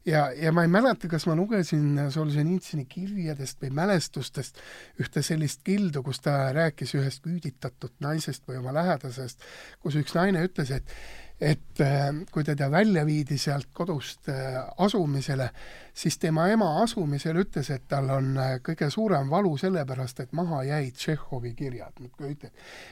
[0.07, 4.61] ja, ja ma ei mäleta, kas ma lugesin Solženitsõni kirjadest või mälestustest
[5.03, 9.43] ühte sellist kildu, kus ta rääkis ühest küüditatud naisest või oma lähedasest,
[9.83, 10.95] kus üks naine ütles, et
[11.41, 15.49] et äh, kui teda välja viidi sealt kodust äh, asumisele,
[15.93, 20.63] siis tema ema asumisel ütles, et tal on äh, kõige suurem valu sellepärast, et maha
[20.65, 21.99] jäid Tšehhovi kirjad.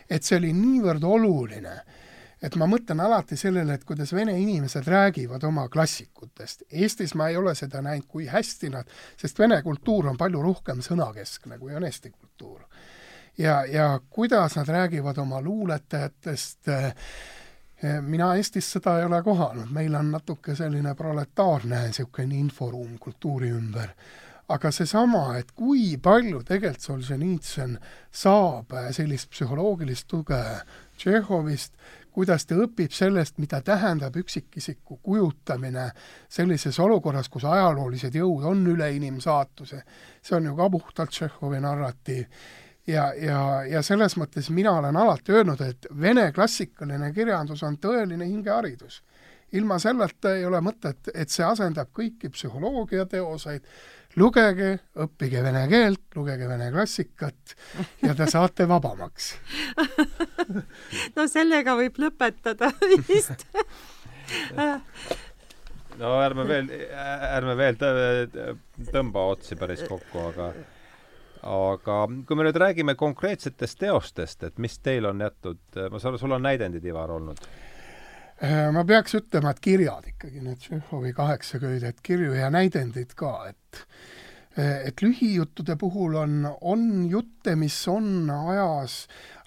[0.09, 1.73] et see oli niivõrd oluline,
[2.41, 6.63] et ma mõtlen alati sellele, et kuidas vene inimesed räägivad oma klassikutest.
[6.71, 10.83] Eestis ma ei ole seda näinud, kui hästi nad, sest vene kultuur on palju rohkem
[10.85, 12.61] sõnakeskne, kui on eesti kultuur.
[13.37, 16.93] ja, ja kuidas nad räägivad oma luuletajatest äh,,
[18.01, 23.89] mina Eestis seda ei ole kohanud, meil on natuke selline proletaarne niisugune inforuum kultuuri ümber.
[24.49, 27.79] aga seesama, et kui palju tegelikult Solženitsõn
[28.13, 30.41] saab sellist psühholoogilist tuge
[30.97, 31.73] Tšehhovist,
[32.13, 35.87] kuidas ta õpib sellest, mida tähendab üksikisiku kujutamine
[36.29, 39.81] sellises olukorras, kus ajaloolised jõud on üle inimsaatuse,
[40.21, 42.29] see on ju ka puhtalt Tšehhovi narratiiv
[42.87, 43.39] ja, ja,
[43.69, 49.01] ja selles mõttes mina olen alati öelnud, et vene klassikaline kirjandus on tõeline hingeharidus.
[49.55, 53.63] ilma selleta ei ole mõtet, et see asendab kõiki psühholoogiateoseid,
[54.19, 57.55] lugege, õppige vene keelt, lugege vene klassikat
[58.03, 59.35] ja te saate vabamaks.
[61.15, 62.69] No sellega võib lõpetada
[63.07, 63.45] vist.
[65.97, 66.69] No ärme veel,
[67.31, 67.79] ärme veel
[68.91, 70.51] tõmba otsi päris kokku, aga
[71.45, 75.61] aga kui me nüüd räägime konkreetsetest teostest, et mis teil on jätud,
[75.91, 77.41] ma saan aru, sul on näidendid, Ivar, olnud?
[78.43, 83.85] Äh, ma peaks ütlema, et kirjad ikkagi, need Tšehhovi kaheksaköidet kirju ja näidendid ka, et
[84.55, 89.01] et lühijuttude puhul on, on jutte, mis on ajas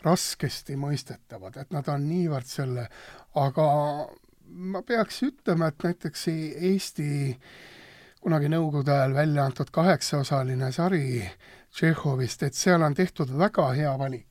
[0.04, 2.84] raskesti mõistetavad, et nad on niivõrd selle,
[3.40, 3.68] aga
[4.48, 7.08] ma peaks ütlema, et näiteks Eesti
[8.20, 11.22] kunagi Nõukogude ajal välja antud kaheksaosaline sari
[11.74, 14.26] Tšehhovist, et seal on tehtud väga hea valik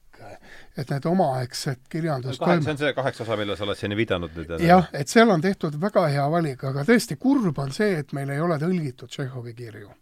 [0.77, 4.33] et need omaaegsed kirjandus kaheksa, see on see kaheksa osa, millele sa oled siiani viidanud
[4.37, 4.53] nüüd?
[4.65, 8.33] jah, et seal on tehtud väga hea valik, aga tõesti kurb on see, et meil
[8.33, 9.93] ei ole tõlgitud Tšehhovi kirju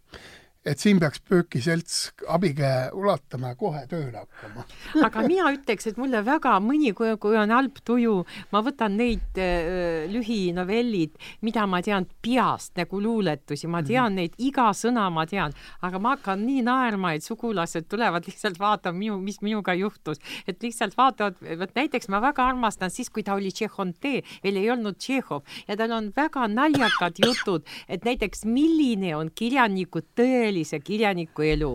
[0.66, 1.96] et siin peaks pöökiselts
[2.32, 4.64] abikäe ulatama ja kohe tööle hakkama
[5.06, 8.16] aga mina ütleks, et mulle väga mõni, kui, on halb tuju,
[8.52, 11.14] ma võtan neid äh, lühinovellid,
[11.46, 14.16] mida ma tean peast nagu luuletusi, ma tean mm -hmm.
[14.16, 15.54] neid, iga sõna ma tean,
[15.86, 20.62] aga ma hakkan nii naerma, et sugulased tulevad lihtsalt vaatama minu, mis minuga juhtus, et
[20.62, 24.98] lihtsalt vaatavad, vot näiteks ma väga armastan siis, kui ta oli Tšehhontee, veel ei olnud
[24.98, 31.44] Tšehhov ja tal on väga naljakad jutud, et näiteks milline on kirjaniku tõeline tõelise kirjaniku
[31.44, 31.72] elu.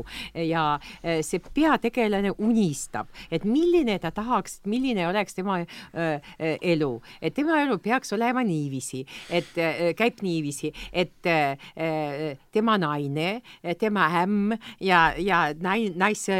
[0.47, 6.31] Ja eh, see peategelane unistab, et milline ta tahaks, milline oleks tema äh,
[6.61, 6.91] elu,
[7.21, 9.51] et tema elu peaks olema niiviisi, et
[9.97, 11.27] käib niiviisi, et
[12.51, 13.41] tema naine,
[13.79, 16.37] tema ämm ja, ja nai-, naise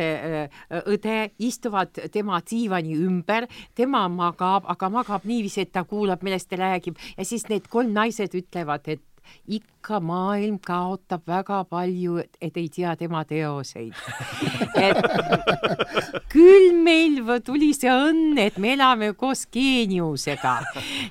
[0.69, 3.47] õde istuvad tema diivani ümber,
[3.77, 6.99] tema magab, aga magab niiviisi, et ta kuulab, millest ta räägib.
[7.17, 9.03] Ja siis need kolm naised ütlevad, et
[9.47, 13.95] ikka maailm kaotab väga palju, et ei tea tema teoseid.
[14.75, 14.99] et
[16.31, 20.59] küll meil tuli see õnn, et me elame koos geeniusega.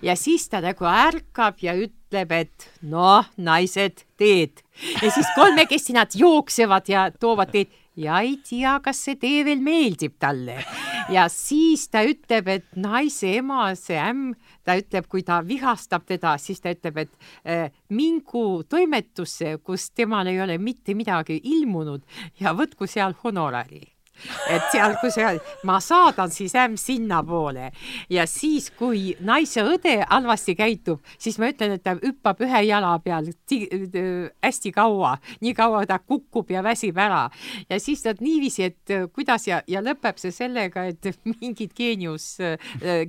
[0.03, 4.65] Ja siis ta nagu ärkab ja ütleb, et noh, naised, teed.
[5.01, 9.63] Ja siis kolmekesti nad jooksevad ja toovad teed ja ei tea, kas see tee veel
[9.65, 10.61] meeldib talle.
[11.11, 14.35] ja siis ta ütleb, et naise ema, see ämm,
[14.65, 20.31] ta ütleb, kui ta vihastab teda, siis ta ütleb, et äh, mingu toimetusse, kus temal
[20.31, 22.05] ei ole mitte midagi ilmunud
[22.41, 23.83] ja võtku seal honorari
[24.51, 25.35] et seal, kui see,
[25.69, 27.71] ma saadan siis ämm sinnapoole.
[28.13, 32.93] Ja siis, kui naise õde halvasti käitub, siis ma ütlen, et ta hüppab ühe jala
[33.05, 37.27] peal hästi kaua, nii kaua ta kukub ja väsib ära.
[37.71, 41.11] Ja siis nad niiviisi, et kuidas ja, ja lõpeb see sellega, et
[41.41, 42.33] mingit geenius,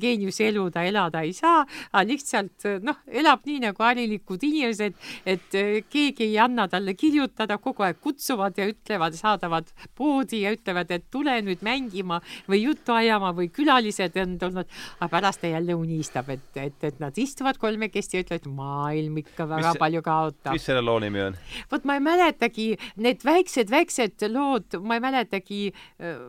[0.01, 5.59] geeniuse elu ta elada ei saa, aga lihtsalt noh, elab nii nagu harilikud inimesed, et
[5.91, 11.00] keegi ei anna talle kirjutada, kogu aeg kutsuvad ja ütlevad, saadavad poodi ja ütlevad, et
[11.01, 14.69] et tule nüüd mängima või juttu ajama või külalised on tulnud,
[14.99, 19.47] aga pärast ta jälle unistab, et, et, et nad istuvad kolmekesti ja ütlevad, maailm ikka
[19.49, 20.55] väga mis, palju kaotab.
[20.55, 21.37] mis selle loo nimi on?
[21.71, 22.67] vot ma ei mäletagi,
[23.01, 26.21] need väiksed-väiksed lood, ma ei mäletagi äh,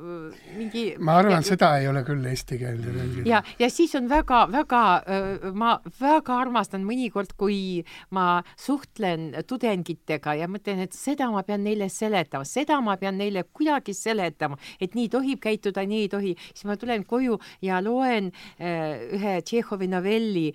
[0.57, 3.29] mingi ma arvan, seda ei ole küll eesti keelde tõlgitud.
[3.29, 7.83] ja, ja siis on väga-väga äh,, ma väga armastan mõnikord, kui
[8.15, 13.45] ma suhtlen tudengitega ja mõtlen, et seda ma pean neile seletama, seda ma pean neile
[13.53, 18.31] kuidagi seletama, et nii tohib käituda, nii ei tohi, siis ma tulen koju ja loen
[18.59, 20.49] äh, ühe Tšehhovi novelli,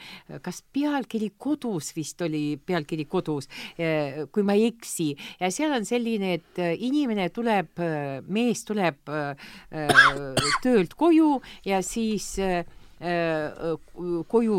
[0.44, 3.50] kas pealkiri Kodus vist oli pealkiri Kodus?
[3.80, 5.12] Äh,, kui ma ei eksi,
[5.42, 11.38] ja seal on selline, et äh, inimene tuleb, äh, mees tuleb äh, äh, töölt koju
[11.68, 12.64] ja siis äh,
[14.28, 14.58] koju,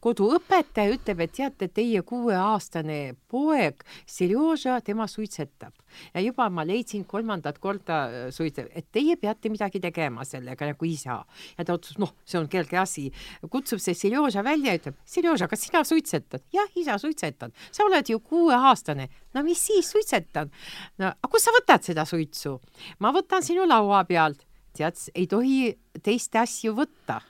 [0.00, 3.00] koduõpetaja ütleb, et teate, teie kuueaastane
[3.30, 5.74] poeg Serjoža, tema suitsetab
[6.14, 11.20] ja juba ma leidsin kolmandat korda suitsetab, et teie peate midagi tegema sellega nagu isa.
[11.58, 13.08] ja ta otsustas, noh, see on kerge asi,
[13.50, 16.44] kutsub see Serjoža välja ja ütleb, Serjoža, kas sina suitsetad?
[16.54, 17.52] jah, isa, suitsetan.
[17.70, 19.08] sa oled ju kuueaastane.
[19.34, 20.50] no mis siis, suitsetan.
[20.98, 22.60] no aga kust sa võtad seda suitsu?
[22.98, 24.46] ma võtan sinu laua pealt
[24.76, 27.20] tead, ei tohi teiste asju võtta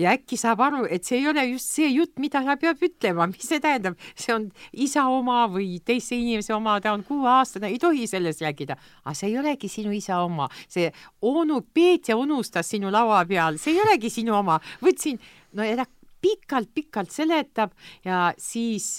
[0.00, 3.28] ja äkki saab aru, et see ei ole just see jutt, mida ta peab ütlema,
[3.30, 7.78] mis see tähendab, see on isa oma või teise inimese oma, ta on kuueaastane, ei
[7.82, 8.78] tohi sellest rääkida.
[9.04, 10.90] aga see ei olegi sinu isa oma, see
[11.22, 15.20] onu Peetja unustas sinu laua peal, see ei olegi sinu oma, võtsin,
[15.52, 15.86] no ära
[16.20, 17.72] pikalt-pikalt seletab
[18.04, 18.98] ja siis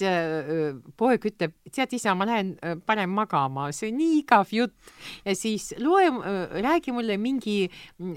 [0.96, 4.74] poeg ütleb, tead isa, ma lähen äh, parem magama, see on nii igav jutt.
[5.24, 6.08] ja siis loe
[6.62, 7.70] räägi mulle mingi,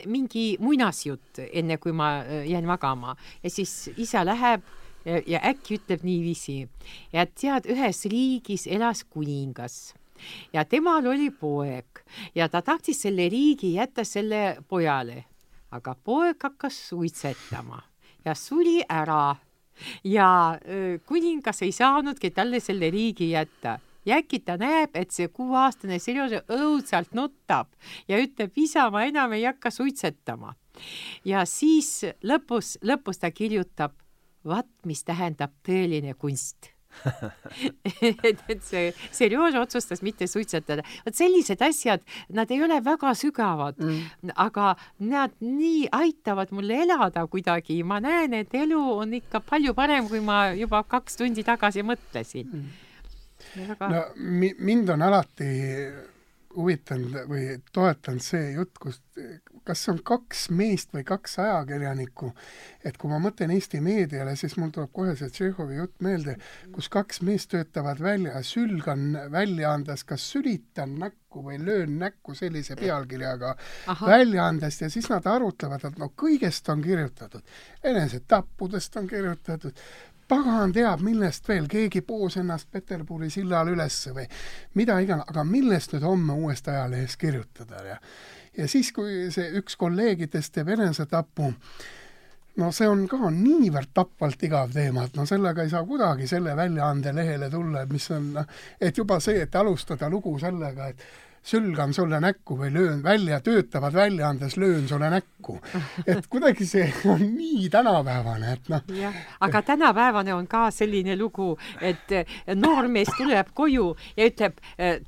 [0.05, 4.65] mingi muinasjutt, enne kui ma jään magama ja siis isa läheb
[5.05, 6.63] ja, ja äkki ütleb niiviisi,
[7.13, 9.93] et tead, ühes riigis elas kuningas
[10.53, 12.03] ja temal oli poeg
[12.35, 15.25] ja ta tahtis selle riigi jätta selle pojale,
[15.71, 17.81] aga poeg hakkas suitsetama
[18.25, 19.35] ja suri ära.
[20.03, 20.27] Ja
[21.05, 23.79] kuningas ei saanudki talle selle riigi jätta.
[24.05, 27.71] Ja äkki ta näeb, et see kuueaastane Serjože õudselt nutab
[28.07, 30.53] ja ütleb, isa, ma enam ei hakka suitsetama.
[31.25, 33.95] ja siis lõpus, lõpus ta kirjutab,
[34.45, 36.74] vaat mis tähendab tõeline kunst
[38.01, 40.85] et, et see Serjož otsustas mitte suitsetada.
[41.05, 47.25] vot sellised asjad, nad ei ole väga sügavad mm., aga nad nii aitavad mul elada
[47.27, 51.85] kuidagi, ma näen, et elu on ikka palju parem, kui ma juba kaks tundi tagasi
[51.85, 52.81] mõtlesin mm..
[53.55, 53.89] Väga...
[53.91, 55.49] no mi-, mind on alati
[56.55, 59.01] huvitanud või toetanud see jutt, kus
[59.65, 62.31] kas on kaks meest või kaks ajakirjanikku,
[62.85, 66.37] et kui ma mõtlen Eesti meediale, siis mul tuleb kohe see Tšehhovi jutt meelde,
[66.75, 73.55] kus kaks meest töötavad välja, sülgan väljaandes kas sülitan näkku või löön näkku sellise pealkirjaga
[74.01, 79.85] väljaandest ja siis nad arutlevad, et no kõigest on kirjutatud, enesetappudest on kirjutatud,
[80.27, 84.25] pagan teab, millest veel, keegi poos ennast Peterburi sillal ülesse või
[84.79, 87.99] mida iganes, aga millest nüüd homme uuest ajalehes kirjutada ja
[88.57, 91.51] ja siis, kui see üks kolleegidest teeb enesetapu,
[92.61, 96.55] no see on ka niivõrd tapvalt igav teema, et no sellega ei saa kuidagi selle
[96.57, 101.07] väljaande lehele tulla, mis on noh, et juba see, et alustada lugu sellega, et
[101.45, 105.59] sülgan sulle näkku või löön välja, töötavad väljaandes löön sulle näkku.
[106.07, 108.81] et kuidagi see on nii tänapäevane, et noh.
[109.39, 112.15] aga tänapäevane on ka selline lugu, et
[112.55, 114.57] noormees tuleb koju ja ütleb,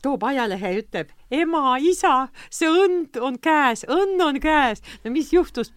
[0.02, 4.84] toob ajalehe ja ütleb, ema, isa, see õnd on käes, õnn on käes.
[5.04, 5.74] no mis juhtus,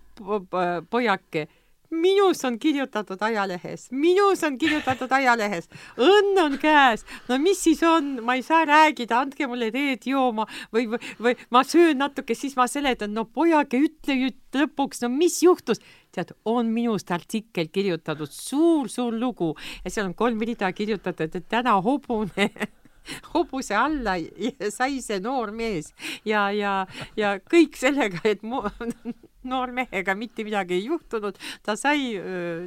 [0.90, 1.48] pojake?
[1.90, 5.68] Minus on kirjutatud ajalehes, minus on kirjutatud ajalehes,
[5.98, 10.46] õnn on käes, no mis siis on, ma ei saa rääkida, andke mulle teed jooma.
[10.74, 15.10] Või, või, või ma söön natuke, siis ma seletan, no pojake, ütle ju lõpuks, no
[15.12, 15.82] mis juhtus?
[16.10, 18.30] Tead, on minust artikkel kirjutatud.
[18.34, 19.54] Suur,, suur-suur lugu.
[19.84, 22.50] Ja seal on kolm rida kirjutatud, et täna hobune
[23.32, 24.16] hobuse alla
[24.78, 25.92] sai see noor mees
[26.24, 26.86] ja, ja,
[27.16, 28.62] ja kõik sellega, et mu,
[29.50, 32.14] noor mehega mitte midagi ei juhtunud, ta sai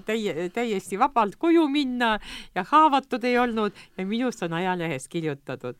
[0.05, 2.15] täie, täiesti vabalt koju minna
[2.55, 5.77] ja haavatud ei olnud ja minust on ajalehes kirjutatud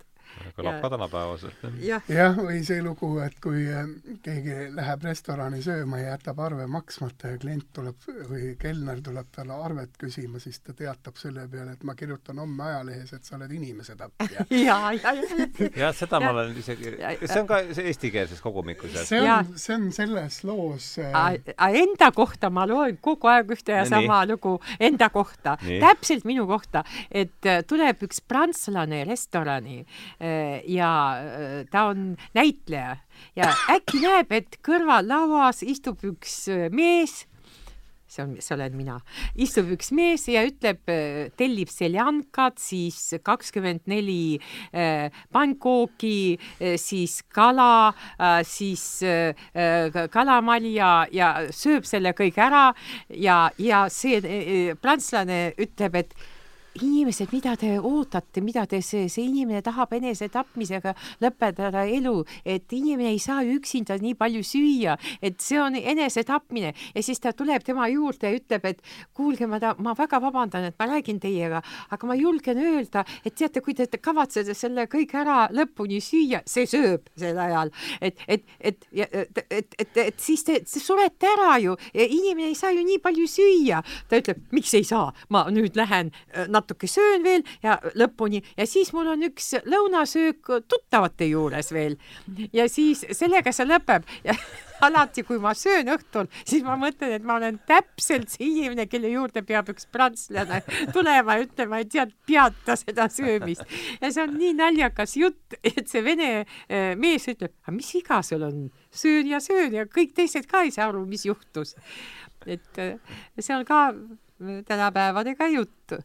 [0.58, 1.66] kõlab ka tänapäevaselt.
[1.84, 3.88] jah ja,, või see lugu, et kui äh,
[4.26, 9.58] keegi läheb restorani sööma ja jätab arve maksmata ja klient tuleb või kelner tuleb talle
[9.66, 13.52] arvet küsima, siis ta teatab selle peale, et ma kirjutan homme ajalehes, et sa oled
[13.54, 14.46] inimese tapja.
[14.68, 15.70] ja, ja, ja.
[15.86, 18.96] jah, seda ma olen isegi, see on ka eestikeelses kogumikus.
[19.08, 21.22] see on, see on selles loos äh....
[21.84, 24.34] Enda kohta ma loen kogu aeg ühte ja sama Nii.
[24.34, 29.82] lugu enda kohta, täpselt minu kohta, et äh, tuleb üks prantslane restorani
[30.68, 32.98] ja äh, ta on näitleja.
[33.36, 37.24] Ja äkki näeb, et kõrvallauas istub üks äh, mees
[38.14, 39.00] see on, see olen mina,
[39.42, 40.84] istub üks mees ja ütleb,
[41.40, 44.38] tellib seljankat, siis kakskümmend neli
[45.34, 46.38] pannkooki,
[46.78, 47.90] siis kala,
[48.46, 48.86] siis
[50.14, 52.68] kalamali ja, ja sööb selle kõik ära.
[53.10, 54.22] Ja, ja see
[54.78, 56.14] prantslane ütleb, et
[56.82, 63.12] inimesed, mida te ootate, mida te, see, see inimene tahab enesetapmisega lõpetada elu, et inimene
[63.14, 67.88] ei saa üksinda nii palju süüa, et see on enesetapmine ja siis ta tuleb tema
[67.92, 68.82] juurde ja ütleb, et
[69.14, 71.62] kuulge, ma ma väga vabandan, et ma räägin teiega,
[71.94, 76.66] aga ma julgen öelda, et teate, kui te kavatsete selle kõik ära lõpuni süüa, see
[76.70, 81.58] sööb sel ajal, et, et, et, et, et, et, et siis te, te surete ära
[81.62, 83.84] ju, inimene ei saa ju nii palju süüa.
[84.10, 86.10] ta ütleb, miks ei saa, ma nüüd lähen
[86.50, 91.98] natuke natuke söön veel ja lõpuni ja siis mul on üks lõunasöök tuttavate juures veel.
[92.54, 94.36] ja siis sellega see lõpeb ja
[94.84, 99.12] alati, kui ma söön õhtul, siis ma mõtlen, et ma olen täpselt see inimene, kelle
[99.14, 100.60] juurde peab üks prantslane
[100.96, 103.64] tulema ja ütlema, et tead, peata seda söömist.
[104.02, 108.20] ja see on nii naljakas jutt, et see vene eh, mees ütleb, aga mis viga
[108.26, 111.76] sul on, söön ja söön ja kõik teised ka ei saa aru, mis juhtus.
[112.46, 112.98] et eh,
[113.40, 113.86] see on ka
[114.68, 116.02] tänapäevadega jutt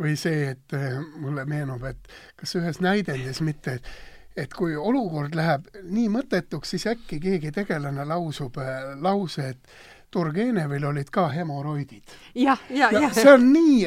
[0.00, 3.96] või see, et äh, mulle meenub, et kas ühes näidendis mitte, et
[4.36, 9.70] et kui olukord läheb nii mõttetuks, siis äkki keegi tegelane lausub äh, lause, et
[10.12, 12.12] Turgenevil olid ka hemoroidid.
[12.34, 13.08] jah, ja, ja, ja.
[13.16, 13.86] see on nii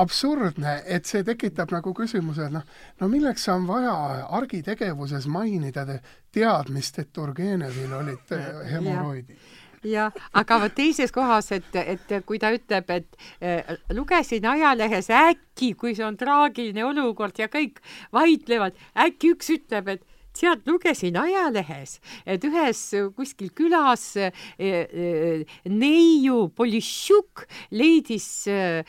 [0.00, 2.64] absurdne, et see tekitab nagu küsimuse, et noh,
[3.00, 3.92] no milleks on vaja
[4.40, 5.84] argitegevuses mainida
[6.32, 8.34] teadmist, et Turgenevil olid
[8.72, 9.36] hemoroidid
[9.84, 15.74] jah, aga vot teises kohas, et, et kui ta ütleb, et äh, lugesin ajalehes äkki,
[15.78, 17.80] kui see on traagiline olukord ja kõik
[18.14, 20.04] vaidlevad, äkki üks ütleb, et
[20.34, 22.80] tead, lugesin ajalehes, et ühes
[23.16, 28.82] kuskil külas äh, äh, neiu Polishuk leidis äh,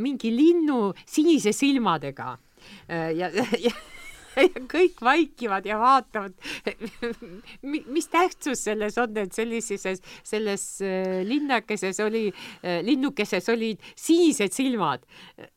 [0.00, 2.36] mingi linnu sinise silmadega.
[2.90, 3.72] Ja, ja
[4.44, 6.34] ja kõik vaikivad ja vaatavad,
[7.94, 12.28] mis tähtsus selles on, et sellises, selles äh, linnakeses oli,
[12.62, 15.04] äh, linnukeses olid sinised silmad.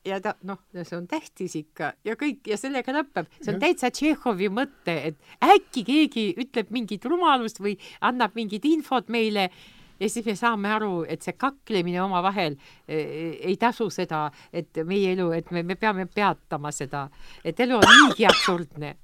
[0.08, 1.94] Ja ta noh, see on tähtis ikka.
[2.08, 7.06] Ja kõik ja sellega lõpeb, see on täitsa Tšehhovi mõte, et äkki keegi ütleb mingit
[7.10, 9.50] rumalust või annab mingit infot meile
[10.04, 14.84] ja siis me saame aru, et see kaklemine omavahel e, e, ei tasu seda, et
[14.88, 17.08] meie elu, et me, me peame peatama seda,
[17.44, 18.98] et elu on niigi absurdne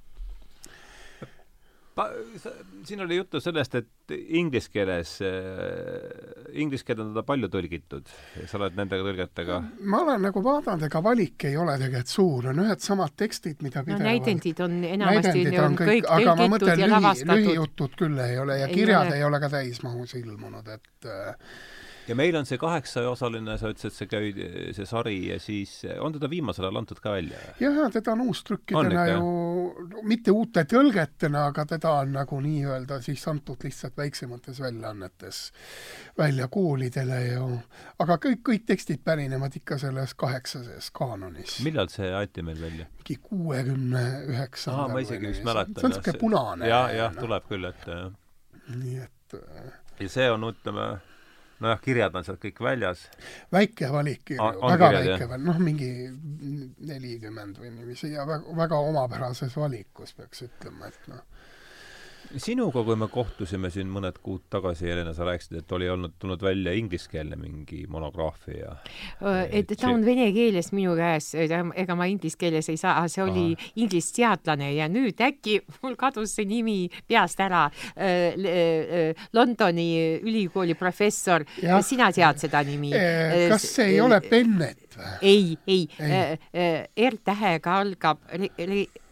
[2.86, 8.12] siin oli juttu sellest, et inglise keeles äh,, inglise keelde on teda palju tõlgitud.
[8.46, 9.60] sa oled nendega tõlgetega?
[9.92, 13.84] ma olen nagu vaadanud, ega valik ei ole tegelikult suur, on ühed samad tekstid, mida
[13.84, 18.24] pidevalt no näidendid on enamasti on, on kõik, kõik aga ma mõtlen, lühi, lühijutud küll
[18.26, 19.20] ei ole ja ei kirjad ole.
[19.20, 21.54] ei ole ka täismahus ilmunud, et äh,
[22.10, 26.30] ja meil on see kaheksaosaline, sa ütlesid, see käi-, see sari ja siis on teda
[26.32, 27.40] viimasel ajal antud ka välja?
[27.62, 29.32] jah, ja teda on uustrükkidena ju,
[30.10, 35.42] mitte uute tõlgetena, aga teda on nagu nii-öelda siis antud lihtsalt väiksemates väljaannetes
[36.18, 37.44] välja koolidele ja
[38.04, 41.60] aga kõik, kõik tekstid pärinevad ikka selles kaheksases kaanonis.
[41.66, 42.90] millal see anti meil välja?
[43.00, 44.94] mingi kuuekümne üheksandal.
[44.94, 45.78] ma isegi vist mäletan.
[45.78, 46.72] see on niisugune punane.
[46.72, 48.18] jah, jah, tuleb küll ette, jah.
[48.80, 50.90] nii et äh, ja see on, ütleme,
[51.64, 53.08] nojah, kirjad on sealt kõik väljas.
[53.52, 55.92] väike valik väga kirjad, väike noh, mingi
[56.92, 61.26] nelikümmend või niiviisi ja väga, väga omapärases valikus peaks ütlema, et noh
[62.38, 66.42] sinuga, kui me kohtusime siin mõned kuud tagasi, Helena, sa rääkisid, et oli olnud, tulnud
[66.44, 68.76] välja ingliskeelne mingi monograafia.
[69.50, 73.46] et ta on vene keeles minu käes, ega ma inglise keeles ei saa, see oli
[73.82, 76.78] inglisseadlane ja nüüd äkki mul kadus see nimi
[77.08, 77.68] peast ära.
[79.34, 79.90] Londoni
[80.22, 81.46] ülikooli professor,
[81.86, 82.94] sina tead seda nimi?
[83.50, 85.16] kas see ei ole Bennet või?
[85.22, 85.88] ei, ei,
[87.10, 88.22] R-tähega algab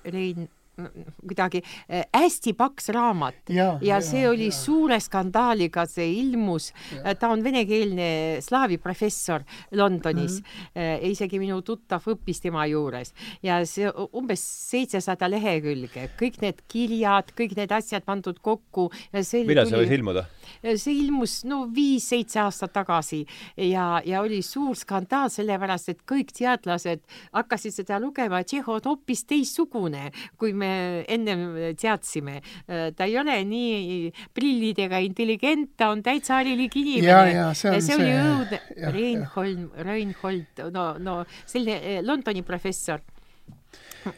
[0.08, 0.48] Rein
[0.78, 4.56] kuidagi äh, hästi paks raamat ja, ja see ja, oli ja.
[4.56, 6.72] suure skandaaliga, see ilmus,
[7.20, 8.10] ta on venekeelne
[8.46, 11.10] slaavi professor Londonis mm, -hmm.
[11.12, 13.14] isegi minu tuttav õppis tema juures
[13.44, 18.90] ja see umbes seitsesada lehekülge, kõik need kirjad, kõik need asjad pandud kokku.
[19.14, 20.28] millal see võis ilmuda?
[20.76, 23.24] See ilmus no viis-seitse aastat tagasi
[23.58, 27.04] ja, ja oli suur skandaal, sellepärast et kõik teadlased
[27.36, 32.42] hakkasid seda lugema, Tšehhov on hoopis teistsugune, kui me ennem teadsime.
[32.68, 37.54] ta ei ole nii prillidega intelligent, ta on täitsa harilik inimene.
[37.54, 37.96] see see.
[37.96, 38.62] oli õudne.
[38.94, 43.02] Reinhold, Reinhold, no, no selline eh, Londoni professor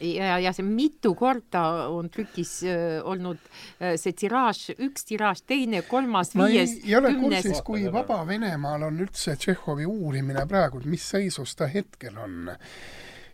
[0.00, 1.62] ja, ja see mitu korda
[1.92, 2.60] on trükis
[3.04, 3.40] olnud
[3.80, 6.88] see tiraaž, üks tiraaž, teine, kolmas, viies, kümnes.
[6.88, 12.18] ei ole kursis, kui Vaba Venemaal on üldse Tšehhovi uurimine praegu, mis seisus ta hetkel
[12.20, 12.54] on.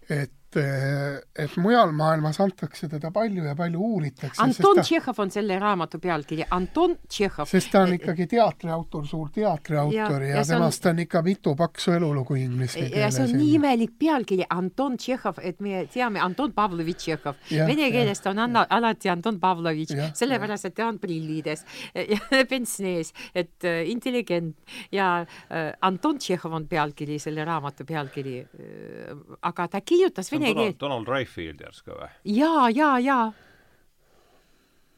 [0.08, 4.42] et et, et mujal maailmas antakse teda palju ja palju uuritakse.
[4.42, 7.48] Anton ta, Tšehhov on selle raamatu pealkiri, Anton Tšehhov.
[7.50, 11.54] sest ta on ikkagi teatriautor, suur teatriautor ja, ja, ja temast on, on ikka mitu
[11.58, 12.98] paksu elulugu inglise keeles.
[13.00, 17.40] ja see on nii imelik pealkiri, Anton Tšehhov, et me teame Anton Pavlovitš Tšehhov.
[17.68, 21.64] Vene keeles ta on Anna, alati Anton Pavlovitš, sellepärast et ta on prillides
[22.14, 24.56] ja pentsnees, et äh, intelligent
[24.92, 29.14] ja äh, Anton Tšehhov on pealkiri, selle raamatu pealkiri äh,.
[29.46, 30.76] aga ta kirjutas vene vene keel.
[30.80, 32.10] Donald Rayfield järsku või?
[32.38, 33.32] jaa, jaa, jaa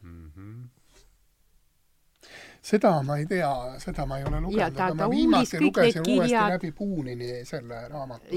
[0.03, 0.33] mm.
[0.37, 0.78] -hmm
[2.69, 3.49] seda ma ei tea,
[3.81, 8.37] seda ma ei ole lugenud, aga ma viimati lugesin uuesti läbi Puunini selle raamatu,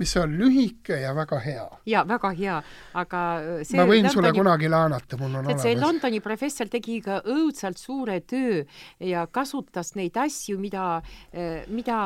[0.00, 1.66] mis on lühike ja väga hea.
[1.86, 2.56] ja väga hea,
[2.98, 3.20] aga
[3.62, 5.62] see ma võin Londoni, sulle kunagi laenata, mul on olemas.
[5.62, 8.64] see Londoni professor tegi ka õudselt suure töö
[9.04, 10.88] ja kasutas neid asju, mida,
[11.70, 12.00] mida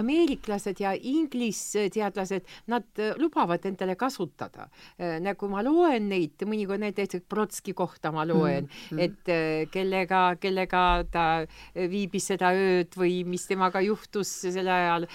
[0.00, 4.66] ameeriklased ja inglisteadlased, nad lubavad endale kasutada.
[4.98, 9.04] nagu ma loen neid, mõnikord näiteks Brotski kohta ma loen mm, mm.
[9.06, 11.44] et kellega, kellega ta
[11.74, 15.06] viibis seda ööd või mis temaga juhtus sel ajal.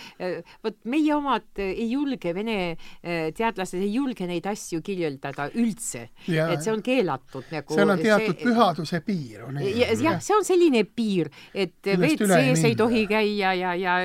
[0.64, 2.57] vot meie omad ei julge, vene
[3.02, 7.76] teadlased ei julge neid asju kirjeldada üldse, et see on keelatud nagu.
[7.76, 9.60] seal on teatud see, pühaduse piir on.
[9.60, 13.98] jah, see on selline piir, et WC-s ei tohi käia ja, ja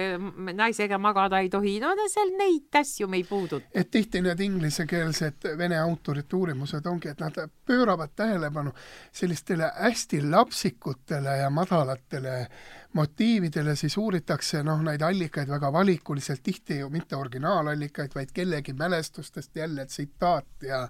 [0.54, 3.66] naisega magada ei tohi, no seal neid asju me ei puuduta.
[3.74, 8.72] et tihti need inglisekeelsed vene autorite uurimused ongi, et nad pööravad tähelepanu
[9.12, 12.46] sellistele hästi lapsikutele ja madalatele
[12.94, 19.56] motiividele, siis uuritakse noh, neid allikaid väga valikuliselt, tihti ju mitte originaalallikaid, vaid kellegi mälestustest
[19.56, 20.88] jälle tsitaat ja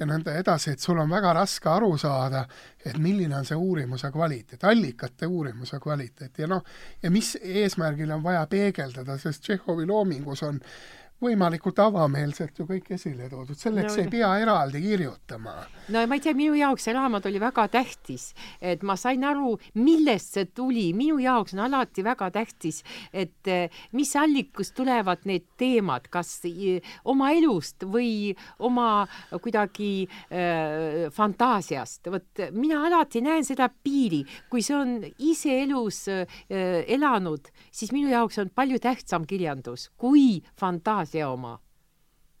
[0.00, 2.44] ja nõnda edasi, et sul on väga raske aru saada,
[2.84, 6.38] et milline on see uurimuse kvaliteet, allikate uurimuse kvaliteet.
[6.38, 6.62] Ja noh,
[7.02, 10.62] ja mis eesmärgil on vaja peegeldada, sest Tšehhovi loomingus on
[11.20, 15.54] võimalikult avameelselt ju kõik esile toodud, selleks no, ei pea eraldi kirjutama.
[15.92, 18.30] no ma ei tea, minu jaoks see raamat oli väga tähtis,
[18.60, 22.82] et ma sain aru, millest see tuli, minu jaoks on alati väga tähtis,
[23.12, 28.32] et eh, mis allikust tulevad need teemad, kas eh, oma elust või
[28.64, 29.04] oma
[29.42, 34.96] kuidagi äh, fantaasiast, vot mina alati näen seda piiri, kui see on
[35.30, 41.58] ise elus äh, elanud, siis minu jaoks on palju tähtsam kirjandus kui fantaasia see oma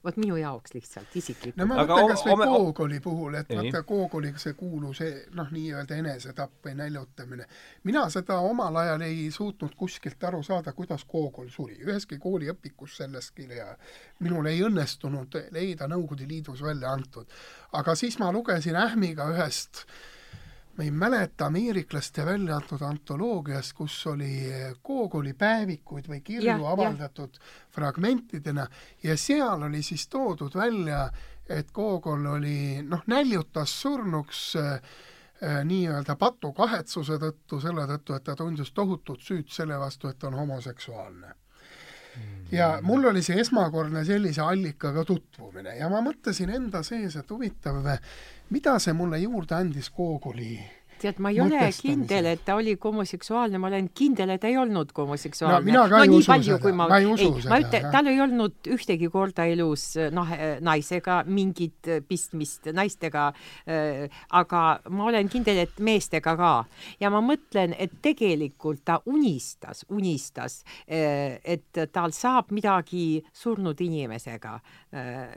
[0.04, 1.56] vot minu jaoks lihtsalt isiklikult.
[1.60, 2.46] no ma mõtlen kas või ome...
[2.50, 5.02] Gogoli puhul, et vaata Gogoli see kuulus
[5.36, 7.46] noh, nii-öelda enesetapp või näljutamine.
[7.84, 13.34] mina seda omal ajal ei suutnud kuskilt aru saada, kuidas Gogol suri, üheski kooliõpikus sellest
[13.36, 13.74] kirja
[14.20, 17.28] minul ei õnnestunud leida Nõukogude Liidus välja antud.
[17.72, 20.19] aga siis ma lugesin ähmiga ühest äh,
[20.76, 24.30] ma ei mäleta ameeriklaste välja antud antoloogiast, kus oli
[24.84, 27.52] Gogoli päevikuid või kirju ja, avaldatud ja.
[27.74, 28.66] fragmentidena
[29.02, 31.08] ja seal oli siis toodud välja,
[31.48, 34.82] et Gogol oli noh, näljutas surnuks äh
[35.64, 40.36] nii-öelda patukahetsuse tõttu, selle tõttu, et ta tundis tohutut süüd selle vastu, et ta on
[40.36, 41.32] homoseksuaalne
[42.52, 47.80] ja mul oli see esmakordne sellise allikaga tutvumine ja ma mõtlesin enda sees, et huvitav,
[48.50, 50.58] mida see mulle juurde andis Gogoli
[51.00, 54.92] tead, ma ei ole kindel, et ta oli homoseksuaalne, ma olen kindel, et ei olnud
[54.96, 55.72] homoseksuaalne.
[55.74, 57.52] no no, usu palju, seda, ma, ma ei ei, seda.
[57.52, 60.34] ma ütlen, tal ei olnud ühtegi korda elus noh,
[60.66, 63.30] naisega mingit pistmist, naistega
[63.66, 64.06] äh,,
[64.40, 66.52] aga ma olen kindel, et meestega ka.
[67.00, 74.58] ja ma mõtlen, et tegelikult ta unistas, unistas et tal saab midagi surnud inimesega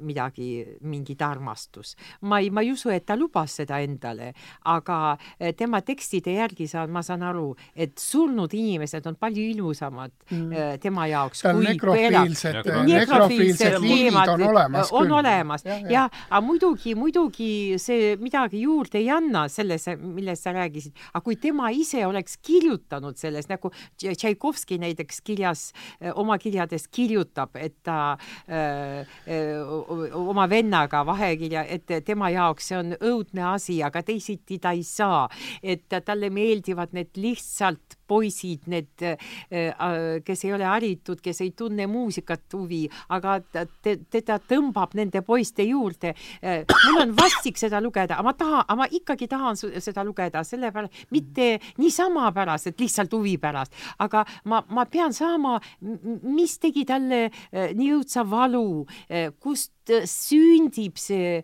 [0.01, 1.93] midagi, mingit armastus.
[2.21, 4.31] ma ei, ma ei usu, et ta lubas seda endale,
[4.69, 10.13] aga äh, tema tekstide järgi saan, ma saan aru, et surnud inimesed on palju ilusamad
[10.29, 10.41] mm.
[10.53, 15.15] Äh, tema jaoks kui nekrofiilsed, nekrofiilsed liimid on olemas on küll.
[15.19, 15.91] olemas ja, ja.
[15.93, 17.51] ja, aga muidugi, muidugi
[17.81, 23.19] see midagi juurde ei anna sellesse, millest sa rääkisid, aga kui tema ise oleks kirjutanud
[23.19, 23.71] sellest, nagu
[24.01, 25.69] Tšaikovski näiteks kirjas,
[25.99, 28.17] äh, oma kirjades kirjutab, et ta
[28.49, 29.42] öö, äh, öö,
[30.19, 35.27] oma vennaga vahekirja, et tema jaoks see on õudne asi, aga teisiti ta ei saa.
[35.61, 41.87] Et talle meeldivad need lihtsalt poisid, need, äh, kes ei ole haritud, kes ei tunne
[41.89, 42.83] muusikat huvi,
[43.15, 46.13] aga te, teda tõmbab nende poiste juurde.
[46.43, 50.43] Äh, mul on vastik seda lugeda, aga ma tahan, aga ma ikkagi tahan seda lugeda,
[50.47, 51.49] sellepärast mitte
[51.81, 57.73] niisama pärast, et lihtsalt huvi pärast, aga ma, ma pean saama, mis tegi talle äh,
[57.73, 58.85] nii õudsa valu,
[59.43, 61.41] kust sündib see,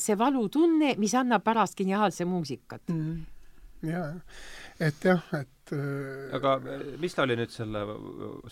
[0.00, 2.82] see valutunne, mis annab pärast geniaalse muusikat?
[2.92, 3.34] Mm
[3.88, 4.10] jaa,
[4.80, 7.84] et jah, et äh, aga äh, mis ta oli nüüd selle,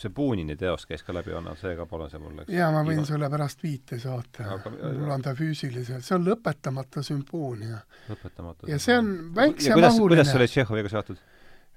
[0.01, 3.05] see Punini teos käis ka läbi, anna see ka palun, see mulle jaa, ma võin
[3.09, 4.57] sulle pärast viite saata.
[4.83, 7.83] mul on ta füüsiliselt, see on Lõpetamata sümfoonia.
[8.09, 8.71] lõpetamata.
[8.71, 10.09] ja see on väiksemahuline.
[10.09, 11.23] kuidas see oli Tšehhoviga seotud?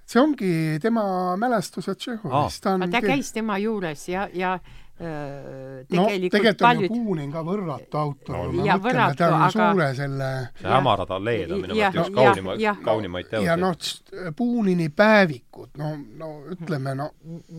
[0.06, 1.06] see ongi tema
[1.42, 2.88] mälestused Tšehhovist ah..
[2.92, 4.58] ta käis tema juures ja, ja
[4.96, 6.92] tegelikult no, tegelikult paljud...
[6.92, 9.50] on ju Puunin ka võrratu autor no,, ma mõtlen, ta on aga...
[9.52, 12.56] suure selle see Hämarad alleed on minu meelest üks kaunima,
[12.86, 13.50] kaunimaid teoseid.
[13.50, 13.76] ja noh,
[14.40, 17.10] Puunini päevikud, no, no ütleme, no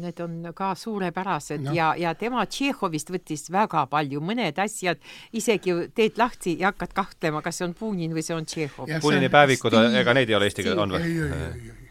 [0.00, 1.76] Need on ka suurepärased no.
[1.76, 5.02] ja, ja tema Tšehhovist võttis väga palju, mõned asjad
[5.36, 8.96] isegi teed lahti ja hakkad kahtlema, kas see on Puunin või see on Tšehhov.
[9.04, 11.04] Puunini päevikud, ega neid ei ole eesti keeles, on või?
[11.04, 11.85] ei, ei, ei, ei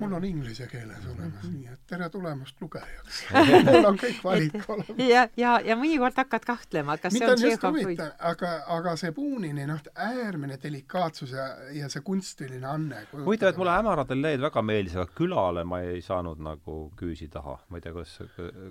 [0.00, 3.20] mul on inglise keeles olemas, nii et tere tulemast lugejaks
[3.68, 5.00] mul on kõik valik olemas.
[5.04, 7.96] ja, ja, ja mõnikord hakkad kahtlema, kas Mitte see on Tšehhov või
[8.32, 13.04] aga, aga see Punini noh, äärmine delikaatsus ja, ja see kunstiline anne.
[13.12, 17.58] huvitav, et mulle Hämarad leed väga meeldis, aga külale ma ei saanud nagu küüsi taha,
[17.68, 18.16] ma ei tea, kuidas,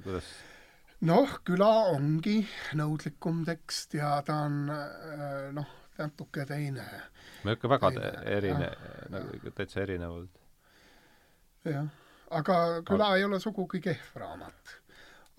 [0.05, 0.31] kuidas
[1.07, 2.41] noh, küla ongi
[2.79, 4.65] nõudlikum tekst ja ta on
[5.55, 6.85] noh, natuke teine.
[7.53, 8.69] ikka väga teine, erine,
[9.13, 10.38] nagu täitsa erinevalt
[11.65, 11.87] jah,
[12.31, 12.57] aga
[12.87, 14.77] küla ei ole sugugi kehv raamat.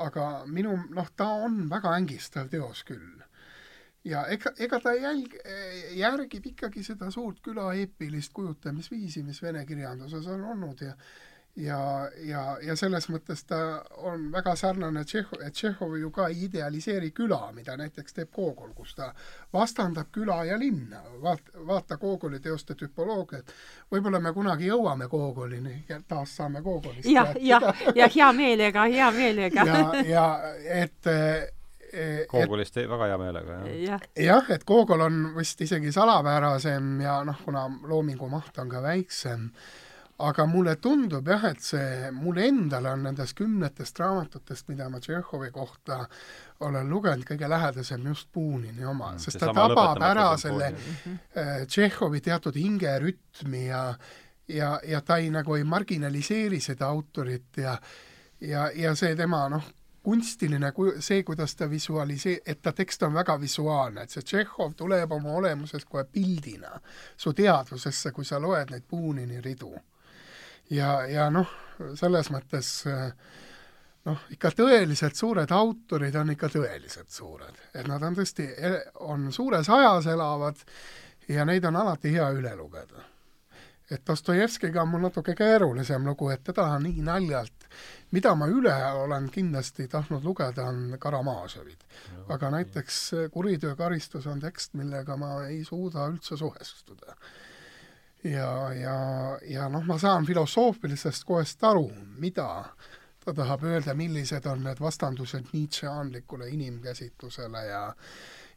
[0.00, 3.20] aga minu, noh, ta on väga ängistav teos küll
[4.04, 5.36] ja ega, ega ta jälg-,
[5.96, 10.94] järgib ikkagi seda suurt küla eepilist kujutamisviisi, mis vene kirjanduses on olnud ja
[11.60, 13.58] ja, ja, ja selles mõttes ta
[14.06, 18.72] on väga sarnane Tšehhov, et Tšehhov ju ka ei idealiseeri küla, mida näiteks teeb Gogol,
[18.76, 19.10] kus ta
[19.52, 21.02] vastandab küla ja linna.
[21.22, 23.54] vaat-, vaata Gogoli teoste tüpoloogiat.
[23.92, 29.10] võib-olla me kunagi jõuame Gogolini ja taas saame Gogolist jah, jah, ja hea meelega, hea
[29.10, 30.26] meelega ja, ja
[30.82, 31.08] et
[32.28, 34.02] Gogolist väga hea meelega, jah.
[34.16, 39.48] jah, et Gogol on vist isegi salapärasem ja noh, kuna loomingu maht on ka väiksem,
[40.20, 45.50] aga mulle tundub jah, et see, mulle endale on nendest kümnetest raamatutest, mida ma Tšehhovi
[45.54, 46.02] kohta
[46.66, 52.20] olen lugenud, kõige lähedasem just Punini oma mm,, sest ta tabab ära selle äh, Tšehhovi
[52.24, 53.84] teatud hingerütmi ja
[54.50, 57.76] ja, ja ta ei, nagu ei marginaliseeri seda autorit ja
[58.40, 59.64] ja, ja see tema noh,
[60.02, 65.12] kunstiline see, kuidas ta visualisee-, et ta tekst on väga visuaalne, et see Tšehhov tuleb
[65.12, 66.80] oma olemuses kohe pildina
[67.16, 69.74] su teadvusesse, kui sa loed neid Punini ridu
[70.70, 71.50] ja, ja noh,
[71.98, 72.70] selles mõttes
[74.06, 78.48] noh, ikka tõeliselt suured autorid on ikka tõeliselt suured, et nad on tõesti,
[79.06, 80.60] on suures ajas elavad
[81.28, 83.06] ja neid on alati hea üle lugeda.
[83.90, 87.66] et Dostojevskiga on mul natuke keerulisem lugu, et teda on nii naljalt,
[88.14, 91.84] mida ma üle olen kindlasti tahtnud lugeda, on Karamaažovid.
[92.28, 97.16] aga näiteks Kuritöö karistus on tekst, millega ma ei suuda üldse suhestuda
[98.24, 98.96] ja, ja,
[99.48, 101.88] ja noh, ma saan filosoofilisest kohest aru,
[102.18, 102.48] mida
[103.24, 107.82] ta tahab öelda, millised on need vastandused Nietzscheanlikule inimkäsitlusele ja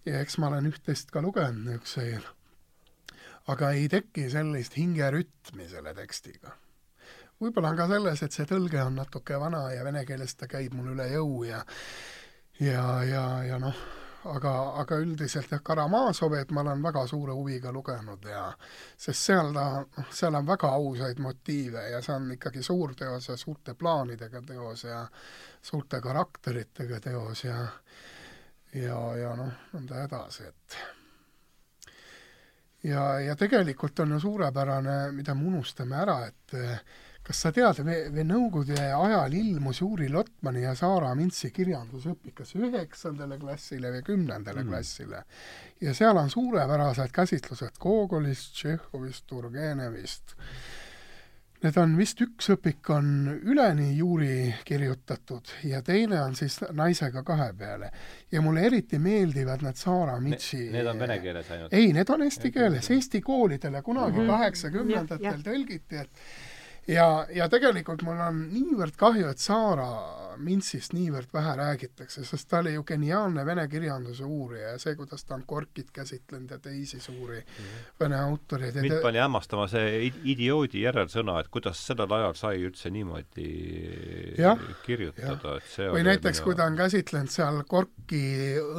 [0.05, 2.25] ja eks ma olen üht-teist ka lugenud niisuguseid,
[3.47, 6.57] aga ei teki sellist hingerütmi selle tekstiga.
[7.41, 10.75] võib-olla on ka selles, et see tõlge on natuke vana ja vene keeles ta käib
[10.75, 11.63] mul üle jõu ja
[12.59, 13.75] ja, ja, ja noh,
[14.25, 18.45] aga, aga üldiselt jah, Karamaazovet ma olen väga suure huviga lugenud ja
[18.97, 23.29] sest seal ta, noh, seal on väga ausaid motiive ja see on ikkagi suur teos
[23.29, 25.05] ja suurte plaanidega teos ja
[25.61, 27.59] suurte karakteritega teos ja
[28.73, 30.77] ja, ja noh, nõnda edasi, et
[32.89, 36.55] ja, ja tegelikult on ju suurepärane, mida me unustame ära, et
[37.23, 43.39] kas sa tead, veel Nõukogude ajal ilmus Juri Lotmani ja Saara Mintsi kirjandusõpik kas üheksandale
[43.39, 44.69] klassile või kümnendale mm.
[44.69, 45.23] klassile.
[45.81, 50.35] ja seal on suurepärased käsitlused Gogolist, Tšehhovist, Turgenevist.
[51.63, 53.05] Need on vist, üks õpik on
[53.47, 57.91] üleni Juri kirjutatud ja teine on siis naisega kahe peale.
[58.31, 61.73] ja mulle eriti meeldivad need Saara Mitsi ne, Need on vene keeles ainult?
[61.73, 64.27] ei, need on eesti keeles, eesti koolidele kunagi mhm.
[64.27, 65.47] kaheksakümnendatel mm -hmm.
[65.47, 66.51] tõlgiti, et
[66.87, 69.91] ja, ja tegelikult mul on niivõrd kahju, et Saara
[70.41, 75.25] Mintsist niivõrd vähe räägitakse, sest ta oli ju geniaalne vene kirjanduse uurija ja see, kuidas
[75.25, 77.83] ta on Gorkit käsitlenud ja teisi suuri mm -hmm.
[77.99, 78.75] vene autoreid.
[78.81, 83.47] mind pani hämmastama see idioodi järelsõna, et kuidas sellel ajal sai üldse niimoodi
[84.37, 88.23] ja, kirjutada, et see või näiteks minu..., kui ta on käsitlenud seal Gorki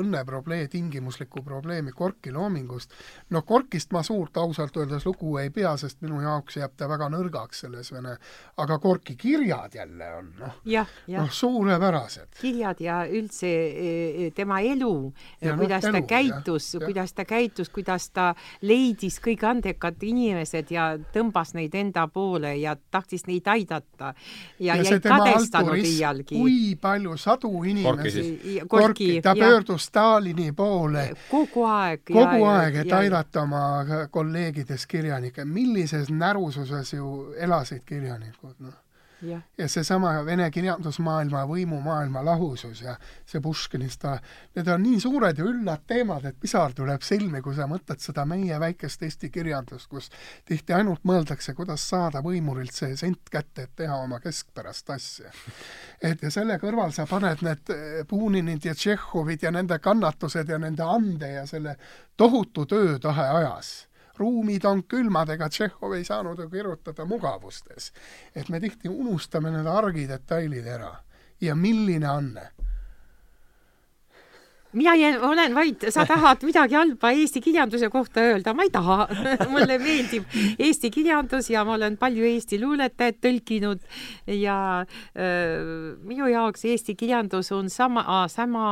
[0.02, 2.92] õnneprobleemi, tingimuslikku probleemi Gorki loomingust,
[3.30, 7.08] no Gorkist ma suurt ausalt öeldes lugu ei pea, sest minu jaoks jääb ta väga
[7.08, 8.16] nõrgaks selles vene,
[8.62, 10.58] aga Gorki kirjad jälle on noh,
[11.16, 12.28] noh suurepärased.
[12.40, 17.70] kirjad ja üldse e, e, tema elu, kuidas no, ta elu, käitus, kuidas ta käitus,
[17.74, 24.12] kuidas ta leidis kõik andekad inimesed ja tõmbas neid enda poole ja tahtis neid aidata
[24.58, 26.38] ja, ja, ei kadestanud iialgi.
[26.38, 31.08] kui palju sadu inimesi, Gorki, ta ja, pöördus Stalini poole.
[31.30, 33.62] Kogu aeg, kogu ja, aeg, et ja, aidata oma
[34.10, 38.80] kolleegidest kirjanikke, millises närususes ju elasid kirjanikud, noh.
[39.24, 42.96] Ja, ja seesama vene kirjandusmaailma, võimumaailma lahusus ja
[43.26, 44.04] see Puškinist,
[44.56, 48.26] need on nii suured ja üllad teemad, et pisar tuleb silmi, kui sa mõtled seda
[48.28, 50.10] meie väikest eesti kirjandust, kus
[50.44, 55.32] tihti ainult mõeldakse, kuidas saada võimurilt see sent kätte, et teha oma keskpärast asja.
[56.02, 57.74] et ja selle kõrval sa paned need
[58.10, 61.78] Puninid ja Tšehhovid ja nende kannatused ja nende ande ja selle
[62.16, 63.74] tohutu töötahe ajas
[64.18, 67.92] ruumid on külmad, ega Tšehhov ei saanud ju kirjutada mugavustes.
[68.34, 70.96] et me tihti unustame need argidetailid ära.
[71.40, 72.53] ja milline anne
[74.74, 79.06] mina jään, olen vaid, sa tahad midagi halba Eesti kirjanduse kohta öelda, ma ei taha.
[79.52, 80.26] Mulle meeldib
[80.58, 83.82] Eesti kirjandus ja ma olen palju Eesti luuletajaid tõlkinud
[84.40, 88.66] ja öö, minu jaoks Eesti kirjandus on sama, sama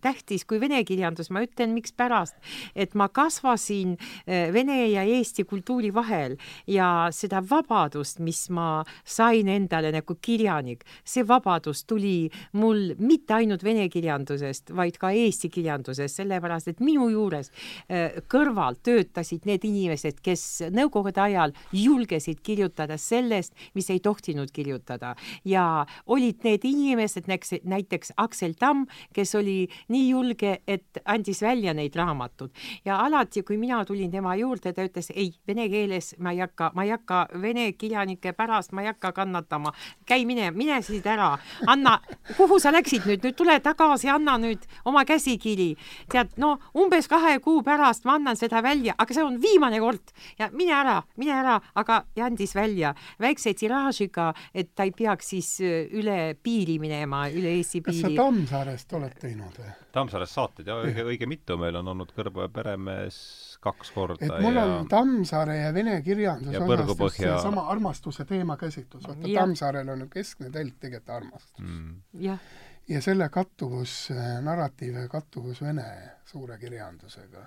[0.00, 2.36] tähtis kui vene kirjandus, ma ütlen, mikspärast,
[2.76, 3.96] et ma kasvasin
[4.26, 6.36] vene ja Eesti kultuuri vahel
[6.70, 13.64] ja seda vabadust, mis ma sain endale nagu kirjanik, see vabadus tuli mul mitte ainult
[13.66, 17.50] vene kirjandusest, vaid ka eesti kirjanduses, sellepärast et minu juures
[17.88, 20.44] äh, kõrval töötasid need inimesed, kes
[20.74, 25.14] nõukogude ajal julgesid kirjutada sellest, mis ei tohtinud kirjutada.
[25.44, 27.28] Ja olid need inimesed,
[27.64, 32.50] näiteks Aksel Tamm, kes oli nii julge, et andis välja neid raamatud.
[32.84, 36.70] Ja alati, kui mina tulin tema juurde, ta ütles ei, vene keeles ma ei hakka,
[36.74, 39.72] ma ei hakka vene kirjanike pärast, ma ei hakka kannatama,
[40.06, 41.34] käi mine, mine siit ära,
[41.66, 41.98] anna,
[42.36, 45.70] kuhu sa läksid nüüd, nüüd tule tagasi, anna nüüd oma käsikiri.
[46.10, 50.14] tead, no umbes kahe kuu pärast ma annan seda välja, aga see on viimane kord
[50.38, 55.32] ja mine ära, mine ära, aga ja andis välja väikse tiraažiga, et ta ei peaks
[55.34, 58.02] siis äh, üle piiri minema, üle Eesti piiri.
[58.02, 59.72] kas sa Tammsaarest oled teinud või?
[59.94, 63.16] Tammsaarest saated ja õige, õige mitu meil on olnud Kõrboja peremees
[63.64, 64.18] kaks korda.
[64.20, 64.66] et mul ja...
[64.66, 70.78] on Tammsaare ja vene kirjanduse osas seesama armastuse teemakäsitlus, vaata Tammsaarel on ju keskne telg
[70.80, 71.98] tegelikult armastus mm..
[72.26, 72.40] jah
[72.88, 74.08] ja selle kattuvus,
[74.42, 75.84] narratiivi kattuvus vene
[76.24, 77.46] suure kirjandusega.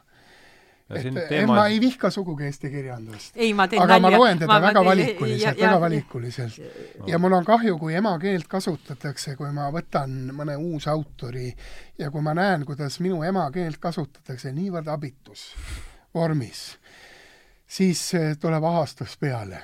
[0.90, 1.56] et teema...
[1.56, 3.36] ma ei vihka sugugi eesti kirjandust.
[3.36, 4.00] aga nalja.
[4.00, 6.60] ma loen teda ma, väga valikuliselt, väga valikuliselt.
[7.08, 11.52] ja mul on kahju, kui emakeelt kasutatakse, kui ma võtan mõne uusautori
[11.98, 15.52] ja kui ma näen, kuidas minu emakeelt kasutatakse niivõrd abitus
[16.16, 16.78] vormis
[17.68, 18.12] siis
[18.42, 19.60] tuleb ahastus peale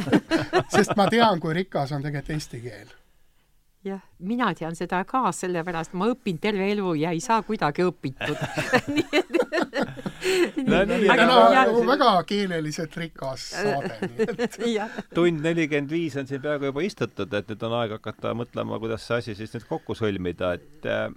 [0.76, 2.98] sest ma tean, kui rikas on tegelikult eesti keel
[3.86, 8.38] jah, mina tean seda ka, sellepärast ma õpin terve elu ja ei saa kuidagi õpitud.
[8.94, 9.32] Nii et
[10.68, 14.46] no, nii, aga no, nagu väga keeleliselt rikas saade,
[15.16, 19.06] tund nelikümmend viis on siin peaaegu juba istutud, et nüüd on aeg hakata mõtlema, kuidas
[19.08, 21.08] see asi siis nüüd kokku sõlmida, et äh,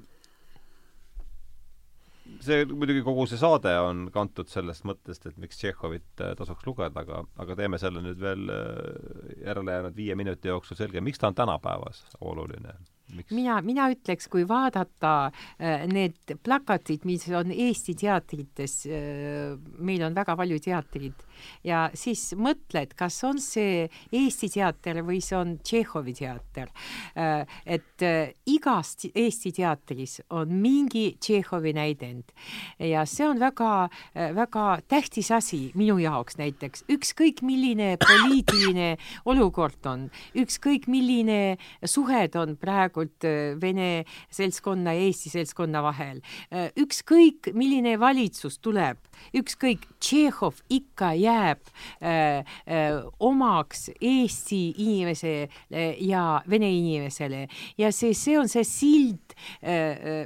[2.43, 7.05] see muidugi kogu see saade on kantud sellest mõttest, et miks Tšehhovit äh, tasuks lugeda,
[7.05, 11.37] aga, aga teeme selle nüüd veel äh, järelejäänud viie minuti jooksul selge, miks ta on
[11.37, 12.75] tänapäevas oluline
[13.15, 13.31] Miks?
[13.35, 20.15] mina, mina ütleks, kui vaadata äh, need plakatid, mis on Eesti teatrites äh,, meil on
[20.17, 21.25] väga palju teatreid,
[21.65, 23.85] ja siis mõtled, kas on see
[24.15, 26.71] Eesti teater või see on Tšehhovi teater
[27.15, 27.45] äh,.
[27.65, 28.05] et
[28.49, 32.31] igas Eesti teatris on mingi Tšehhovi näidend
[32.79, 39.89] ja see on väga äh,, väga tähtis asi minu jaoks näiteks, ükskõik milline poliitiline olukord
[39.89, 46.21] on, ükskõik milline suhed on praegu praegult äh, Vene seltskonna ja Eesti seltskonna vahel.
[46.51, 48.97] Äh, ükskõik, milline valitsus tuleb,
[49.35, 57.47] ükskõik, Tšehhov ikka jääb öö, äh, öö, omaks Eesti inimesele ja vene inimesele.
[57.77, 59.33] Ja see, see on see sild,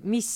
[0.03, 0.27] mis,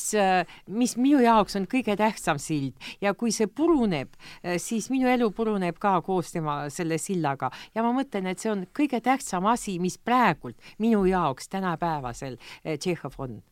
[0.67, 2.77] mis minu jaoks on kõige tähtsam sild.
[3.01, 4.13] Ja kui see puruneb,
[4.61, 8.63] siis minu elu puruneb ka koos tema selle sillaga ja ma mõtlen, et see on
[8.75, 13.43] kõige tähtsam asi, mis praegult minu jaoks tänapäevas tasemel eh, Tšehhov on?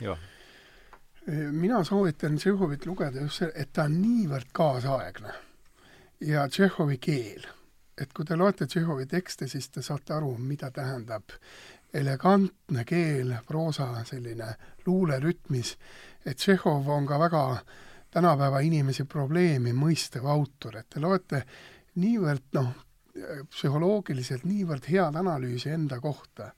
[0.00, 0.18] jah.
[1.28, 5.32] Eh, mina soovitan Tšehhovit lugeda just see, et ta on niivõrd kaasaegne
[6.20, 7.46] ja Tšehhovi keel,
[7.98, 11.32] et kui te loete Tšehhovi tekste, siis te saate aru, mida tähendab
[11.92, 14.54] elegantne keel, proosa selline
[14.86, 15.76] luulerütmis,
[16.26, 17.44] et Tšehhov on ka väga
[18.12, 21.44] tänapäeva inimesi probleemi mõistev autor, et te loete
[21.94, 22.72] niivõrd noh,
[23.52, 26.52] psühholoogiliselt niivõrd head analüüsi enda kohta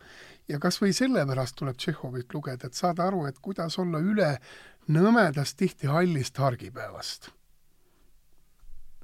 [0.49, 4.35] ja kas või sellepärast tuleb Tšehhovit lugeda, et saada aru, et kuidas olla üle
[4.93, 7.31] nõmedast, tihti hallist argipäevast.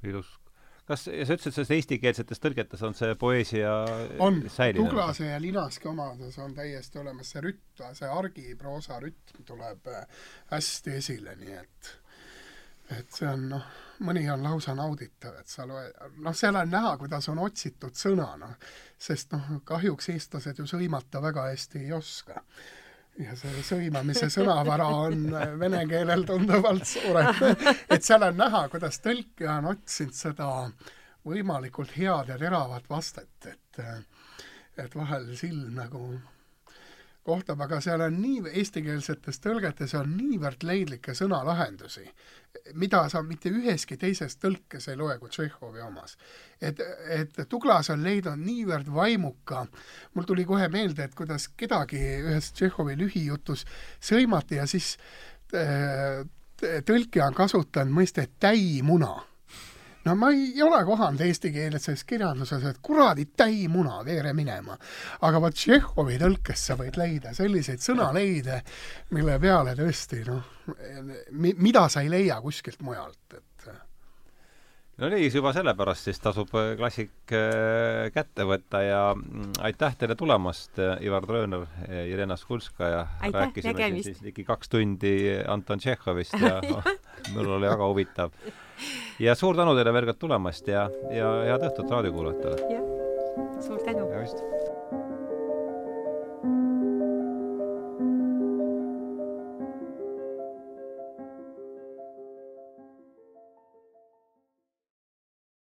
[0.03, 0.37] ilus.
[0.85, 3.73] kas, ja sa ütlesid, selles eestikeelsetes tõlgetes on see poeesia
[4.19, 4.41] on,
[4.75, 10.05] Tuglase ja Linaski omades on täiesti olemas see rütt, see argiproosa rütm tuleb äh,
[10.51, 11.93] hästi esile, nii et
[12.97, 13.65] et see on noh,
[14.05, 15.93] mõni on lausa nauditav, et sa loed,
[16.25, 18.55] noh, seal on näha, kuidas on otsitud sõna, noh,
[18.99, 22.43] sest noh, kahjuks eestlased ju sõimata väga hästi ei oska.
[23.19, 25.25] ja see sõimamise sõnavara on
[25.59, 27.35] vene keelel tunduvalt suurem.
[27.89, 30.49] et seal on näha, kuidas tõlkija on otsinud seda
[31.27, 33.83] võimalikult head ja teravat vastet, et
[34.79, 36.05] et vahel silm nagu
[37.23, 42.05] kohtab, aga seal on nii, eestikeelsetes tõlgetes on niivõrd leidlikke sõnalahendusi,
[42.81, 46.17] mida sa mitte üheski teises tõlkes ei loe kui Tšehhovi omas.
[46.61, 49.65] et, et Tuglas on leidnud niivõrd vaimuka,
[50.13, 53.65] mul tuli kohe meelde, et kuidas kedagi ühes Tšehhovi lühijutus
[54.01, 54.97] sõimati ja siis
[56.85, 59.13] tõlkija on kasutanud mõistet täimuna
[60.05, 64.77] no ma ei ole kohanud eesti keeles selles kirjanduses, et kuradi täimuna, veere minema.
[65.27, 68.61] aga vot Tšehhovi tõlkes sa võid leida selliseid sõnaleide,
[69.15, 70.43] mille peale tõesti noh,
[71.31, 73.45] mida sa ei leia kuskilt mujalt, et
[75.01, 80.15] no nii, juba sellepärast siis tasub äh, klassik äh, kätte võtta ja mm, aitäh teile
[80.19, 83.05] tulemast, äh, Ivar Trööner, Jelena Skulskaja.
[83.25, 85.15] rääkisime siin siis ligi kaks tundi
[85.47, 86.59] Anton Tšehhovist ja
[87.33, 88.35] mul oli väga huvitav
[89.19, 92.75] ja suur tänu teile veel kord tulemast ja, ja head õhtut raadiokuulajatele!
[92.77, 94.05] jah, suur tänu!
[94.21, 94.70] just